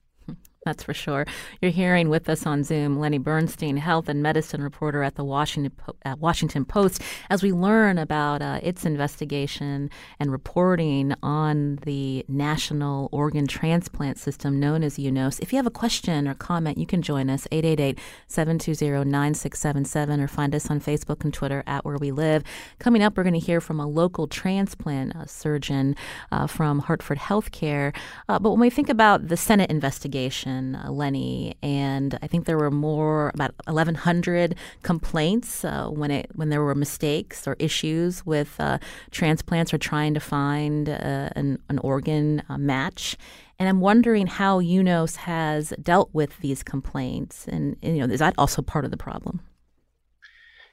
That's 0.66 0.82
for 0.82 0.96
sure. 0.96 1.28
You're 1.62 1.70
hearing 1.70 2.10
with 2.10 2.28
us 2.28 2.48
on 2.48 2.64
Zoom 2.64 2.98
Lenny 2.98 3.20
Bernstein, 3.20 3.78
health 3.78 4.10
and 4.10 4.24
medicine 4.24 4.64
reporter 4.64 5.04
at 5.04 5.14
the 5.14 5.24
Washington, 5.24 5.72
uh, 6.04 6.16
Washington 6.18 6.66
Post, 6.66 7.04
as 7.30 7.44
we 7.44 7.52
learn 7.52 8.00
about 8.00 8.42
uh, 8.42 8.60
its 8.64 8.84
investigation 8.84 9.92
and 10.20 10.32
reporting 10.32 11.14
on 11.22 11.76
the 11.84 12.26
National 12.28 13.10
Organ 13.12 13.46
Transplant 13.46 14.18
System 14.18 14.60
known 14.60 14.84
as 14.84 14.98
UNOS. 14.98 15.40
If 15.40 15.54
you 15.54 15.58
have 15.58 15.68
a 15.68 15.72
question 15.72 16.28
or 16.28 16.34
comment, 16.34 16.80
you 16.80 16.88
can 16.88 17.04
join 17.04 17.30
us 17.30 17.48
888 17.52 18.00
720 18.28 19.08
9677 19.08 20.20
or 20.20 20.28
find 20.28 20.56
us 20.56 20.72
on 20.72 20.82
Facebook 20.82 21.24
and 21.24 21.32
Twitter 21.32 21.64
at 21.68 21.86
Where 21.86 21.98
We 21.98 22.10
Live. 22.10 22.42
Coming 22.80 23.04
up, 23.04 23.16
we're 23.16 23.24
going 23.24 23.34
to 23.34 23.40
hear 23.40 23.62
from 23.62 23.80
a 23.80 23.86
local 23.86 24.26
transplant 24.26 25.16
uh, 25.16 25.28
surgeon 25.28 25.96
uh, 26.32 26.48
from 26.48 26.80
Hartford 26.80 27.20
Healthcare. 27.20 27.96
Uh, 28.28 28.40
but 28.40 28.50
when 28.50 28.62
we 28.62 28.72
think 28.72 28.90
about 28.90 29.28
the 29.28 29.38
Senate 29.38 29.70
investigation, 29.70 30.55
uh, 30.76 30.90
Lenny, 30.92 31.56
and 31.62 32.18
I 32.22 32.28
think 32.28 32.46
there 32.46 32.58
were 32.58 32.72
more 32.72 33.32
about 33.34 33.54
1,100 33.66 34.56
complaints 34.84 35.66
uh, 35.66 35.90
when 35.90 36.12
it 36.12 36.30
when 36.36 36.50
there 36.50 36.62
were 36.62 36.76
mistakes 36.76 37.48
or 37.48 37.58
issues 37.60 38.26
with 38.26 38.56
uh, 38.60 38.78
transplants 39.12 39.74
or 39.74 39.78
trying 39.78 40.14
to 40.14 40.22
find 40.22 40.88
uh, 40.88 41.30
an, 41.36 41.60
an 41.68 41.80
organ 41.80 42.42
uh, 42.48 42.58
match. 42.58 43.18
And 43.60 43.68
I'm 43.70 43.82
wondering 43.82 44.28
how 44.28 44.62
UNOS 44.62 45.16
has 45.18 45.74
dealt 45.82 46.10
with 46.14 46.38
these 46.40 46.64
complaints, 46.64 47.48
and, 47.48 47.76
and, 47.82 47.98
you 47.98 48.06
know, 48.06 48.14
is 48.14 48.20
that 48.20 48.36
also 48.38 48.62
part 48.62 48.86
of 48.86 48.92
the 48.92 48.98
problem? 48.98 49.42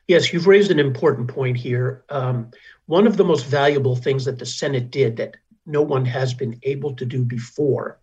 Yes, 0.09 0.33
you've 0.33 0.49
raised 0.49 0.71
an 0.71 0.81
important 0.81 1.29
point 1.29 1.57
here. 1.57 2.05
Um, 2.09 2.51
one 2.87 3.07
of 3.07 3.17
the 3.17 3.25
most 3.25 3.47
valuable 3.47 3.97
things 3.97 4.25
that 4.25 4.39
the 4.39 4.47
Senate 4.47 4.91
did 4.91 5.17
that 5.17 5.37
no 5.65 5.83
one 5.83 6.05
has 6.05 6.35
been 6.35 6.59
able 6.65 6.95
to 6.97 7.07
do 7.07 7.25
before 7.25 7.99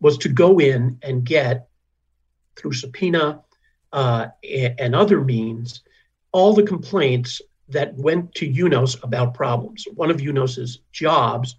was 0.00 0.18
to 0.18 0.28
go 0.28 0.58
in 0.58 0.98
and 1.02 1.24
get, 1.24 1.68
through 2.56 2.72
subpoena 2.72 3.42
uh, 3.92 4.26
and 4.78 4.94
other 4.94 5.20
means, 5.20 5.82
all 6.32 6.54
the 6.54 6.62
complaints 6.62 7.40
that 7.68 7.94
went 7.94 8.34
to 8.34 8.46
UNOS 8.46 9.02
about 9.02 9.34
problems. 9.34 9.86
One 9.94 10.10
of 10.10 10.18
UNOS's 10.18 10.80
jobs 10.92 11.56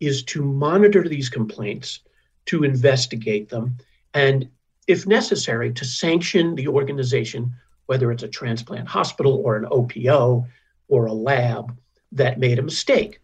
is 0.00 0.22
to 0.24 0.42
monitor 0.42 1.08
these 1.08 1.28
complaints, 1.28 2.00
to 2.46 2.64
investigate 2.64 3.48
them, 3.48 3.76
and 4.14 4.48
if 4.88 5.06
necessary, 5.06 5.72
to 5.72 5.84
sanction 5.84 6.54
the 6.56 6.68
organization, 6.68 7.54
whether 7.86 8.10
it's 8.10 8.24
a 8.24 8.28
transplant 8.28 8.88
hospital 8.88 9.40
or 9.44 9.56
an 9.56 9.66
OPO 9.66 10.44
or 10.88 11.06
a 11.06 11.12
lab 11.12 11.76
that 12.10 12.40
made 12.40 12.58
a 12.58 12.62
mistake. 12.62 13.20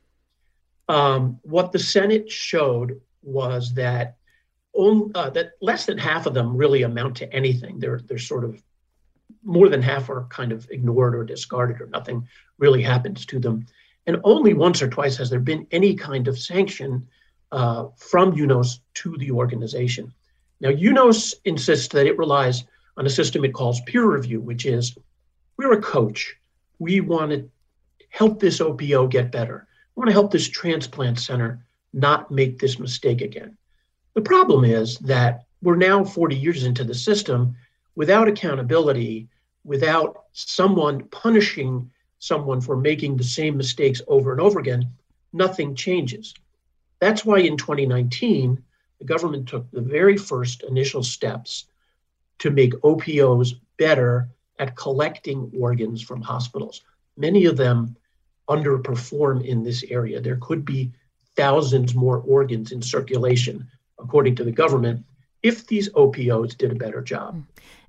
Um, 0.88 1.38
what 1.42 1.72
the 1.72 1.78
Senate 1.78 2.30
showed 2.30 3.00
was 3.22 3.74
that 3.74 4.17
uh, 5.14 5.30
that 5.30 5.52
less 5.60 5.86
than 5.86 5.98
half 5.98 6.26
of 6.26 6.34
them 6.34 6.56
really 6.56 6.82
amount 6.82 7.16
to 7.16 7.32
anything. 7.32 7.78
They're 7.78 8.00
they're 8.06 8.18
sort 8.18 8.44
of 8.44 8.62
more 9.42 9.68
than 9.68 9.82
half 9.82 10.08
are 10.08 10.26
kind 10.30 10.52
of 10.52 10.68
ignored 10.70 11.14
or 11.14 11.24
discarded, 11.24 11.80
or 11.80 11.86
nothing 11.86 12.26
really 12.58 12.82
happens 12.82 13.26
to 13.26 13.38
them. 13.38 13.66
And 14.06 14.18
only 14.24 14.54
once 14.54 14.80
or 14.80 14.88
twice 14.88 15.16
has 15.16 15.30
there 15.30 15.40
been 15.40 15.66
any 15.70 15.94
kind 15.94 16.28
of 16.28 16.38
sanction 16.38 17.08
uh, 17.52 17.88
from 17.96 18.34
UNOS 18.34 18.80
to 18.94 19.16
the 19.18 19.30
organization. 19.30 20.12
Now, 20.60 20.70
UNOS 20.70 21.34
insists 21.44 21.88
that 21.88 22.06
it 22.06 22.18
relies 22.18 22.64
on 22.96 23.06
a 23.06 23.10
system 23.10 23.44
it 23.44 23.54
calls 23.54 23.80
peer 23.82 24.04
review, 24.04 24.40
which 24.40 24.64
is 24.66 24.96
we're 25.56 25.72
a 25.72 25.82
coach. 25.82 26.36
We 26.78 27.00
want 27.00 27.32
to 27.32 27.50
help 28.10 28.40
this 28.40 28.60
OPO 28.60 29.08
get 29.08 29.32
better. 29.32 29.66
We 29.94 30.00
want 30.00 30.08
to 30.08 30.14
help 30.14 30.30
this 30.30 30.48
transplant 30.48 31.18
center 31.18 31.64
not 31.92 32.30
make 32.30 32.58
this 32.58 32.78
mistake 32.78 33.20
again. 33.20 33.56
The 34.18 34.24
problem 34.24 34.64
is 34.64 34.98
that 34.98 35.44
we're 35.62 35.76
now 35.76 36.02
40 36.02 36.34
years 36.34 36.64
into 36.64 36.82
the 36.82 36.92
system 36.92 37.54
without 37.94 38.26
accountability, 38.26 39.28
without 39.62 40.24
someone 40.32 41.04
punishing 41.04 41.88
someone 42.18 42.60
for 42.60 42.76
making 42.76 43.16
the 43.16 43.22
same 43.22 43.56
mistakes 43.56 44.02
over 44.08 44.32
and 44.32 44.40
over 44.40 44.58
again, 44.58 44.90
nothing 45.32 45.76
changes. 45.76 46.34
That's 46.98 47.24
why 47.24 47.38
in 47.38 47.56
2019, 47.56 48.60
the 48.98 49.04
government 49.04 49.48
took 49.48 49.70
the 49.70 49.82
very 49.82 50.16
first 50.16 50.64
initial 50.64 51.04
steps 51.04 51.66
to 52.40 52.50
make 52.50 52.74
OPOs 52.82 53.54
better 53.76 54.28
at 54.58 54.74
collecting 54.74 55.48
organs 55.56 56.02
from 56.02 56.22
hospitals. 56.22 56.82
Many 57.16 57.44
of 57.44 57.56
them 57.56 57.94
underperform 58.48 59.44
in 59.44 59.62
this 59.62 59.84
area. 59.88 60.20
There 60.20 60.38
could 60.40 60.64
be 60.64 60.90
thousands 61.36 61.94
more 61.94 62.18
organs 62.18 62.72
in 62.72 62.82
circulation 62.82 63.68
according 63.98 64.36
to 64.36 64.44
the 64.44 64.52
government, 64.52 65.04
if 65.42 65.66
these 65.66 65.88
OPOs 65.90 66.56
did 66.56 66.72
a 66.72 66.74
better 66.74 67.00
job. 67.00 67.34
Hmm. 67.34 67.40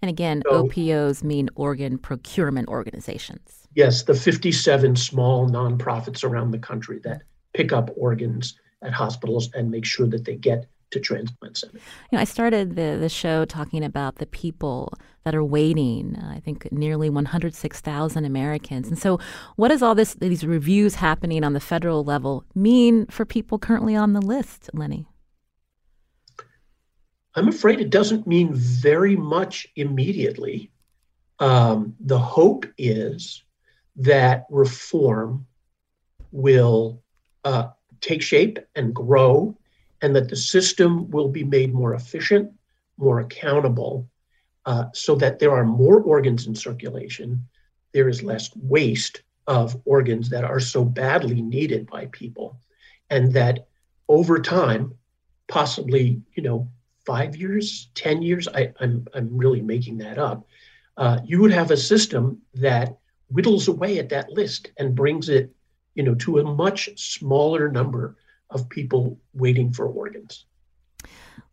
And 0.02 0.10
again, 0.10 0.43
so, 0.50 0.63
OPOs 0.63 1.24
mean 1.24 1.50
organ 1.56 1.98
procurement 1.98 2.69
organizations. 2.69 3.67
Yes, 3.76 4.04
the 4.04 4.13
57 4.13 4.95
small 4.95 5.50
nonprofits 5.50 6.24
around 6.24 6.52
the 6.52 6.60
country 6.60 7.00
that 7.04 7.24
pick 7.54 7.74
up 7.74 7.89
organs 7.98 8.58
at 8.82 8.93
hospitals 8.93 9.50
and 9.54 9.69
make 9.69 9.86
sure 9.86 10.08
that 10.08 10.26
they 10.26 10.36
get 10.36 10.67
to 10.91 11.00
transplant 11.00 11.58
centers. 11.58 11.82
You 12.12 12.17
know, 12.17 12.22
I 12.22 12.24
started 12.24 12.76
the, 12.76 12.98
the 13.00 13.10
show 13.10 13.45
talking 13.45 13.84
about 13.84 14.15
the 14.15 14.26
people 14.26 14.93
that 15.24 15.36
are 15.36 15.43
waiting. 15.43 16.15
Uh, 16.15 16.34
I 16.36 16.39
think 16.39 16.72
nearly 16.72 17.10
106,000 17.10 18.26
Americans. 18.26 18.88
And 18.88 18.98
so, 18.98 19.19
what 19.56 19.67
does 19.67 19.84
all 19.84 19.93
this 19.93 20.15
these 20.15 20.45
reviews 20.45 20.95
happening 20.95 21.43
on 21.43 21.54
the 21.54 21.60
federal 21.60 22.04
level 22.04 22.43
mean 22.56 23.06
for 23.08 23.26
people 23.26 23.60
currently 23.60 23.95
on 23.95 24.13
the 24.13 24.22
list, 24.22 24.69
Lenny? 24.74 25.09
I'm 27.39 27.47
afraid 27.47 27.80
it 27.80 27.89
doesn't 27.89 28.28
mean 28.28 28.54
very 28.54 29.15
much 29.15 29.65
immediately. 29.78 30.71
Um, 31.39 31.95
the 32.02 32.19
hope 32.19 32.65
is 32.78 33.43
that 33.95 34.45
reform 34.49 35.47
will 36.34 37.02
uh, 37.45 37.69
take 38.02 38.21
shape 38.21 38.60
and 38.75 38.93
grow, 38.93 39.58
and 40.02 40.13
that 40.17 40.28
the 40.28 40.36
system 40.36 41.10
will 41.12 41.30
be 41.30 41.45
made 41.45 41.73
more 41.73 41.93
efficient, 41.93 42.52
more 42.97 43.21
accountable, 43.21 44.10
uh, 44.65 44.88
so 44.93 45.15
that 45.15 45.39
there 45.39 45.54
are 45.54 45.63
more 45.63 46.02
organs 46.02 46.45
in 46.45 46.54
circulation, 46.54 47.47
there 47.93 48.10
is 48.10 48.21
less 48.21 48.54
waste 48.58 49.21
of 49.47 49.82
organs 49.86 50.28
that 50.28 50.43
are 50.43 50.60
so 50.60 50.84
badly 50.84 51.41
needed 51.41 51.89
by 51.89 52.08
people, 52.08 52.60
and 53.10 53.32
that 53.32 53.69
over 54.10 54.41
time, 54.41 54.93
possibly, 55.47 56.21
you 56.34 56.43
know, 56.43 56.69
five 57.10 57.36
years, 57.36 57.89
10 57.95 58.22
years, 58.22 58.48
I, 58.48 58.62
am 58.62 58.74
I'm, 58.80 59.08
I'm 59.15 59.38
really 59.38 59.62
making 59.62 59.98
that 59.98 60.19
up, 60.19 60.45
uh, 60.95 61.17
you 61.26 61.41
would 61.41 61.52
have 61.52 61.72
a 61.72 61.78
system 61.78 62.39
that 62.54 63.00
whittles 63.32 63.67
away 63.67 63.98
at 63.98 64.10
that 64.10 64.30
list 64.30 64.69
and 64.78 64.93
brings 64.93 65.28
it, 65.28 65.50
you 65.95 66.04
know, 66.04 66.13
to 66.13 66.38
a 66.38 66.43
much 66.43 66.88
smaller 66.98 67.67
number 67.67 68.15
of 68.52 68.69
people 68.69 69.17
waiting 69.34 69.74
for 69.74 69.88
organs. 69.88 70.45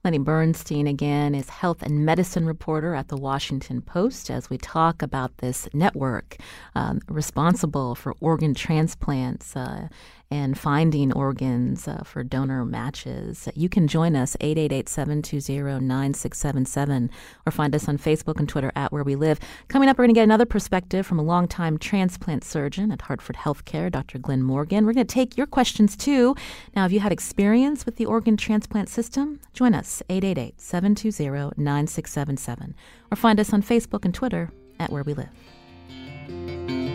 Lenny 0.05 0.19
Bernstein, 0.19 0.87
again, 0.87 1.35
is 1.35 1.49
health 1.49 1.83
and 1.83 2.05
medicine 2.05 2.45
reporter 2.45 2.95
at 2.95 3.09
the 3.09 3.16
Washington 3.16 3.81
Post 3.81 4.31
as 4.31 4.51
we 4.51 4.59
talk 4.59 5.01
about 5.01 5.38
this 5.38 5.69
network 5.73 6.37
um, 6.75 7.01
responsible 7.09 7.95
for 7.95 8.14
organ 8.21 8.53
transplants 8.53 9.57
uh, 9.57 9.88
and 10.31 10.59
finding 10.59 11.12
organs 11.12 11.87
uh, 11.87 12.03
for 12.05 12.25
donor 12.25 12.65
matches. 12.65 13.49
You 13.55 13.69
can 13.69 13.87
join 13.87 14.17
us 14.17 14.35
888-720-9677 14.41 17.11
or 17.45 17.53
find 17.53 17.75
us 17.75 17.87
on 17.89 17.99
Facebook 17.99 18.39
and 18.39 18.49
Twitter 18.49 18.73
at 18.75 18.91
Where 18.93 19.05
We 19.05 19.15
Live. 19.15 19.39
Coming 19.69 19.89
up, 19.89 19.99
we're 19.99 20.05
going 20.05 20.15
to 20.15 20.19
get 20.19 20.25
another 20.25 20.47
perspective 20.47 21.07
from 21.07 21.19
a 21.19 21.23
longtime 21.23 21.77
transplant 21.79 22.45
surgeon 22.45 22.91
at 22.91 23.03
Hartford 23.03 23.37
Healthcare, 23.37 23.91
Dr. 23.91 24.19
Glenn 24.19 24.43
Morgan. 24.43 24.85
We're 24.85 24.95
going 24.95 25.07
to 25.07 25.15
take 25.15 25.37
your 25.37 25.47
questions 25.47 25.97
too. 25.97 26.35
Now, 26.75 26.83
have 26.83 26.93
you 26.93 26.99
had 27.01 27.12
experience 27.12 27.87
with 27.87 27.97
the 27.97 28.07
organ 28.07 28.37
transplant 28.37 28.89
system? 28.89 29.41
Join 29.53 29.75
us 29.75 30.03
888-720-9677 30.11 32.75
or 33.12 33.17
find 33.17 33.39
us 33.39 33.53
on 33.53 33.62
Facebook 33.62 34.05
and 34.05 34.15
Twitter 34.15 34.51
at 34.79 34.91
Where 34.91 35.05
We 35.05 35.15
Live. 35.15 36.86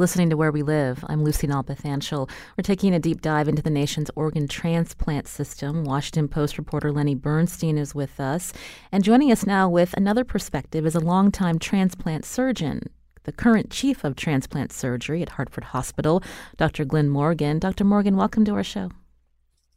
Listening 0.00 0.30
to 0.30 0.36
Where 0.38 0.50
We 0.50 0.62
Live. 0.62 1.04
I'm 1.08 1.22
Lucy 1.22 1.46
Nalpathanchil. 1.46 2.30
We're 2.56 2.62
taking 2.62 2.94
a 2.94 2.98
deep 2.98 3.20
dive 3.20 3.48
into 3.48 3.60
the 3.60 3.68
nation's 3.68 4.10
organ 4.16 4.48
transplant 4.48 5.28
system. 5.28 5.84
Washington 5.84 6.26
Post 6.26 6.56
reporter 6.56 6.90
Lenny 6.90 7.14
Bernstein 7.14 7.76
is 7.76 7.94
with 7.94 8.18
us. 8.18 8.54
And 8.90 9.04
joining 9.04 9.30
us 9.30 9.44
now 9.44 9.68
with 9.68 9.92
another 9.92 10.24
perspective 10.24 10.86
is 10.86 10.94
a 10.94 11.00
longtime 11.00 11.58
transplant 11.58 12.24
surgeon, 12.24 12.84
the 13.24 13.32
current 13.32 13.70
chief 13.70 14.02
of 14.02 14.16
transplant 14.16 14.72
surgery 14.72 15.20
at 15.20 15.28
Hartford 15.28 15.64
Hospital, 15.64 16.22
Dr. 16.56 16.86
Glenn 16.86 17.10
Morgan. 17.10 17.58
Dr. 17.58 17.84
Morgan, 17.84 18.16
welcome 18.16 18.46
to 18.46 18.54
our 18.54 18.64
show. 18.64 18.90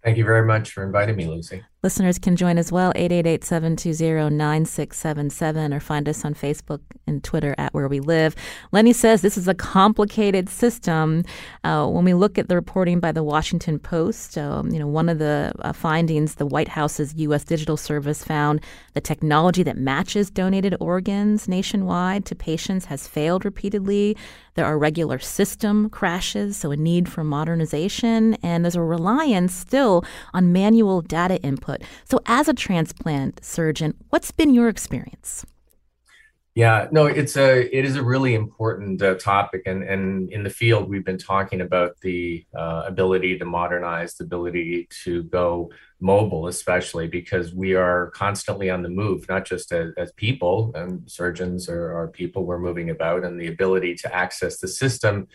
Thank 0.06 0.16
you 0.16 0.24
very 0.24 0.48
much 0.48 0.72
for 0.72 0.86
inviting 0.86 1.18
me, 1.18 1.28
Lucy. 1.28 1.66
Listeners 1.84 2.18
can 2.18 2.36
join 2.38 2.58
as 2.58 2.72
well, 2.72 2.94
888-720-9677, 2.94 5.76
or 5.76 5.82
find 5.82 6.08
us 6.08 6.24
on 6.24 6.34
Facebook 6.34 6.80
and 7.06 7.22
Twitter 7.22 7.54
at 7.58 7.74
Where 7.74 7.90
We 7.90 8.00
Live. 8.00 8.38
Lenny 8.72 8.94
says 8.94 9.22
this 9.22 9.38
is 9.38 9.50
a 9.50 9.54
complicated 9.54 10.48
system. 10.48 11.26
Uh, 11.66 11.86
when 11.88 12.06
we 12.06 12.14
look 12.14 12.38
at 12.38 12.48
the 12.48 12.56
reporting 12.56 13.02
by 13.02 13.12
the 13.12 13.22
Washington 13.22 13.80
Post, 13.80 14.38
um, 14.38 14.72
you 14.72 14.80
know, 14.80 14.88
one 14.88 15.10
of 15.10 15.20
the 15.20 15.52
uh, 15.60 15.74
findings, 15.74 16.36
the 16.36 16.46
White 16.46 16.70
House's 16.70 17.14
U.S. 17.16 17.44
Digital 17.44 17.76
Service 17.76 18.24
found 18.24 18.62
the 18.94 19.02
technology 19.02 19.64
that 19.64 19.76
matches 19.76 20.32
donated 20.32 20.78
organs 20.80 21.50
nationwide 21.50 22.24
to 22.28 22.34
patients 22.34 22.86
has 22.86 23.10
failed 23.10 23.44
repeatedly. 23.44 24.16
There 24.56 24.66
are 24.66 24.78
regular 24.78 25.18
system 25.18 25.90
crashes, 25.90 26.58
so 26.58 26.72
a 26.72 26.78
need 26.78 27.10
for 27.10 27.24
modernization, 27.24 28.36
and 28.36 28.64
there's 28.64 28.76
a 28.76 28.84
reliance 28.84 29.54
still 29.54 30.06
on 30.34 30.54
manual 30.54 31.02
data 31.02 31.42
input 31.42 31.73
input. 31.74 31.88
So, 32.06 32.20
as 32.26 32.48
a 32.48 32.54
transplant 32.54 33.44
surgeon, 33.44 33.96
what's 34.10 34.32
been 34.32 34.54
your 34.54 34.70
experience? 34.70 35.46
Yeah, 36.56 36.88
no, 36.92 37.08
it's 37.08 37.36
a 37.36 37.76
it 37.76 37.84
is 37.84 37.96
a 37.96 38.04
really 38.04 38.36
important 38.36 39.02
uh, 39.02 39.16
topic, 39.16 39.64
and 39.66 39.84
and 39.84 40.32
in 40.32 40.44
the 40.44 40.52
field 40.52 40.88
we've 40.88 41.06
been 41.06 41.18
talking 41.18 41.62
about 41.62 42.00
the 42.02 42.46
uh, 42.56 42.84
ability 42.86 43.40
to 43.40 43.46
modernize, 43.46 44.14
the 44.16 44.26
ability 44.26 44.88
to 45.04 45.24
go 45.24 45.72
mobile, 46.00 46.48
especially 46.48 47.08
because 47.08 47.56
we 47.56 47.74
are 47.74 48.12
constantly 48.12 48.70
on 48.70 48.84
the 48.84 48.90
move, 48.90 49.26
not 49.30 49.46
just 49.46 49.72
as, 49.72 49.94
as 49.98 50.12
people 50.12 50.72
and 50.76 51.10
surgeons 51.10 51.70
or, 51.70 51.92
or 51.98 52.10
people 52.10 52.46
we're 52.46 52.60
moving 52.60 52.92
about, 52.92 53.24
and 53.24 53.40
the 53.40 53.48
ability 53.48 53.96
to 53.96 54.14
access 54.14 54.60
the 54.60 54.68
system 54.68 55.28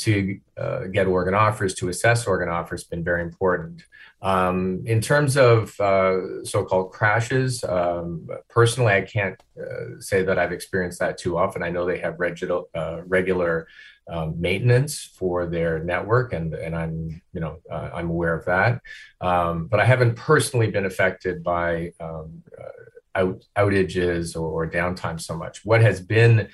to 0.00 0.40
uh, 0.56 0.80
get 0.86 1.06
organ 1.06 1.34
offers, 1.34 1.74
to 1.74 1.88
assess 1.88 2.26
organ 2.26 2.48
offers, 2.48 2.84
been 2.84 3.04
very 3.04 3.22
important. 3.22 3.82
Um, 4.22 4.82
in 4.86 5.00
terms 5.00 5.36
of 5.36 5.78
uh, 5.80 6.44
so-called 6.44 6.92
crashes, 6.92 7.64
um, 7.64 8.28
personally, 8.48 8.92
I 8.92 9.02
can't 9.02 9.40
uh, 9.58 10.00
say 10.00 10.22
that 10.22 10.38
I've 10.38 10.52
experienced 10.52 10.98
that 11.00 11.18
too 11.18 11.38
often. 11.38 11.62
I 11.62 11.70
know 11.70 11.86
they 11.86 11.98
have 11.98 12.18
regular, 12.18 12.62
uh, 12.74 13.00
regular 13.06 13.66
um, 14.10 14.40
maintenance 14.40 15.04
for 15.04 15.46
their 15.46 15.78
network, 15.84 16.32
and 16.32 16.54
and 16.54 16.74
I'm 16.74 17.22
you 17.32 17.40
know 17.40 17.58
uh, 17.70 17.90
I'm 17.94 18.10
aware 18.10 18.34
of 18.34 18.44
that. 18.46 18.80
Um, 19.20 19.68
but 19.68 19.80
I 19.80 19.84
haven't 19.84 20.16
personally 20.16 20.70
been 20.70 20.86
affected 20.86 21.44
by 21.44 21.92
um, 22.00 22.42
uh, 22.58 23.20
out, 23.20 23.44
outages 23.56 24.34
or, 24.34 24.64
or 24.64 24.70
downtime 24.70 25.20
so 25.20 25.36
much. 25.36 25.64
What 25.64 25.80
has 25.80 26.00
been 26.00 26.48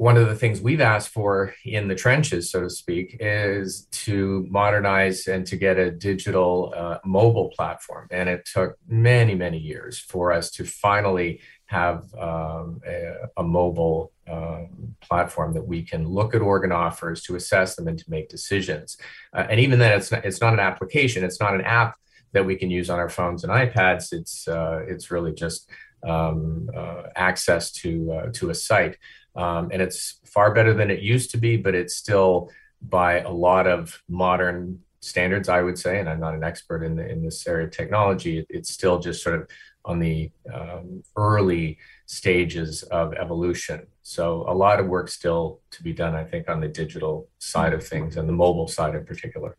one 0.00 0.16
of 0.16 0.26
the 0.26 0.34
things 0.34 0.62
we've 0.62 0.80
asked 0.80 1.10
for 1.10 1.54
in 1.62 1.86
the 1.86 1.94
trenches, 1.94 2.50
so 2.50 2.62
to 2.62 2.70
speak, 2.70 3.18
is 3.20 3.86
to 3.90 4.46
modernize 4.48 5.26
and 5.26 5.46
to 5.46 5.58
get 5.58 5.76
a 5.76 5.90
digital 5.90 6.72
uh, 6.74 6.96
mobile 7.04 7.50
platform. 7.50 8.08
And 8.10 8.26
it 8.26 8.48
took 8.50 8.78
many, 8.88 9.34
many 9.34 9.58
years 9.58 9.98
for 9.98 10.32
us 10.32 10.50
to 10.52 10.64
finally 10.64 11.42
have 11.66 12.14
um, 12.14 12.80
a, 12.86 13.12
a, 13.36 13.42
mobile 13.42 14.10
um, 14.26 14.96
platform 15.02 15.52
that 15.52 15.66
we 15.66 15.82
can 15.82 16.08
look 16.08 16.34
at 16.34 16.40
organ 16.40 16.72
offers 16.72 17.22
to 17.24 17.36
assess 17.36 17.76
them 17.76 17.86
and 17.86 17.98
to 17.98 18.04
make 18.08 18.30
decisions. 18.30 18.96
Uh, 19.34 19.44
and 19.50 19.60
even 19.60 19.78
then, 19.78 19.92
it's 19.98 20.10
not, 20.10 20.24
it's 20.24 20.40
not 20.40 20.54
an 20.54 20.60
application, 20.60 21.24
it's 21.24 21.40
not 21.40 21.54
an 21.54 21.60
app 21.60 21.94
that 22.32 22.46
we 22.46 22.56
can 22.56 22.70
use 22.70 22.88
on 22.88 22.98
our 22.98 23.10
phones 23.10 23.44
and 23.44 23.52
iPads. 23.52 24.14
It's 24.14 24.48
uh, 24.48 24.80
it's 24.88 25.10
really 25.10 25.34
just 25.34 25.68
um, 26.08 26.70
uh, 26.74 27.02
access 27.16 27.70
to 27.72 28.12
uh, 28.12 28.30
to 28.32 28.48
a 28.48 28.54
site. 28.54 28.96
Um, 29.36 29.70
and 29.72 29.80
it's 29.80 30.20
far 30.24 30.52
better 30.52 30.74
than 30.74 30.90
it 30.90 31.00
used 31.00 31.30
to 31.32 31.38
be, 31.38 31.56
but 31.56 31.74
it's 31.74 31.94
still 31.94 32.50
by 32.82 33.20
a 33.20 33.30
lot 33.30 33.66
of 33.66 34.02
modern 34.08 34.80
standards, 35.00 35.48
I 35.48 35.62
would 35.62 35.78
say. 35.78 36.00
And 36.00 36.08
I'm 36.08 36.20
not 36.20 36.34
an 36.34 36.44
expert 36.44 36.82
in, 36.82 36.96
the, 36.96 37.08
in 37.08 37.22
this 37.22 37.46
area 37.46 37.66
of 37.66 37.72
technology. 37.72 38.38
It, 38.38 38.46
it's 38.48 38.70
still 38.70 38.98
just 38.98 39.22
sort 39.22 39.40
of 39.40 39.48
on 39.84 39.98
the 39.98 40.30
um, 40.52 41.02
early 41.16 41.78
stages 42.06 42.82
of 42.84 43.14
evolution. 43.14 43.86
So 44.02 44.44
a 44.48 44.54
lot 44.54 44.80
of 44.80 44.86
work 44.86 45.08
still 45.08 45.60
to 45.70 45.82
be 45.82 45.92
done, 45.92 46.14
I 46.14 46.24
think, 46.24 46.48
on 46.48 46.60
the 46.60 46.68
digital 46.68 47.28
side 47.38 47.72
of 47.72 47.86
things 47.86 48.16
and 48.16 48.28
the 48.28 48.32
mobile 48.32 48.68
side 48.68 48.94
in 48.94 49.04
particular. 49.04 49.56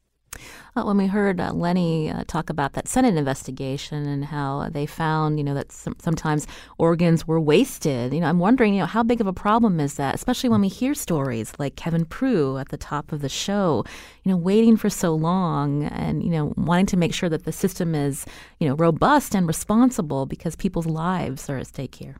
Well, 0.75 0.87
when 0.87 0.97
we 0.97 1.07
heard 1.07 1.39
uh, 1.39 1.51
Lenny 1.51 2.09
uh, 2.09 2.23
talk 2.27 2.49
about 2.49 2.73
that 2.73 2.87
Senate 2.87 3.15
investigation 3.15 4.07
and 4.07 4.25
how 4.25 4.69
they 4.71 4.85
found, 4.85 5.37
you 5.37 5.43
know, 5.43 5.53
that 5.53 5.71
some, 5.71 5.95
sometimes 5.99 6.47
organs 6.77 7.27
were 7.27 7.39
wasted, 7.39 8.13
you 8.13 8.21
know, 8.21 8.27
I'm 8.27 8.39
wondering, 8.39 8.73
you 8.73 8.79
know, 8.79 8.85
how 8.85 9.03
big 9.03 9.19
of 9.19 9.27
a 9.27 9.33
problem 9.33 9.79
is 9.79 9.95
that, 9.95 10.15
especially 10.15 10.49
when 10.49 10.61
we 10.61 10.69
hear 10.69 10.93
stories 10.93 11.51
like 11.59 11.75
Kevin 11.75 12.05
Prue 12.05 12.57
at 12.57 12.69
the 12.69 12.77
top 12.77 13.11
of 13.11 13.21
the 13.21 13.29
show, 13.29 13.83
you 14.23 14.31
know, 14.31 14.37
waiting 14.37 14.77
for 14.77 14.89
so 14.89 15.13
long 15.13 15.83
and, 15.83 16.23
you 16.23 16.29
know, 16.29 16.53
wanting 16.55 16.85
to 16.87 16.97
make 16.97 17.13
sure 17.13 17.29
that 17.29 17.43
the 17.43 17.51
system 17.51 17.93
is, 17.93 18.25
you 18.59 18.67
know, 18.67 18.75
robust 18.75 19.35
and 19.35 19.47
responsible 19.47 20.25
because 20.25 20.55
people's 20.55 20.85
lives 20.85 21.49
are 21.49 21.57
at 21.57 21.67
stake 21.67 21.95
here. 21.95 22.15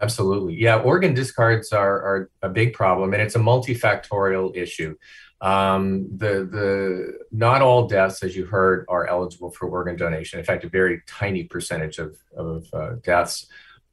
Absolutely. 0.00 0.54
Yeah, 0.54 0.76
organ 0.76 1.14
discards 1.14 1.72
are, 1.72 2.02
are 2.02 2.30
a 2.42 2.50
big 2.50 2.74
problem, 2.74 3.14
and 3.14 3.22
it's 3.22 3.34
a 3.34 3.38
multifactorial 3.38 4.54
issue. 4.54 4.94
Um, 5.40 6.08
the 6.16 6.48
the 6.50 7.18
not 7.30 7.60
all 7.62 7.86
deaths, 7.86 8.22
as 8.22 8.34
you 8.34 8.46
heard, 8.46 8.86
are 8.88 9.06
eligible 9.06 9.50
for 9.50 9.68
organ 9.68 9.96
donation. 9.96 10.38
In 10.38 10.44
fact, 10.44 10.64
a 10.64 10.68
very 10.68 11.02
tiny 11.06 11.44
percentage 11.44 11.98
of 11.98 12.16
of 12.36 12.66
uh, 12.72 12.92
deaths 13.02 13.46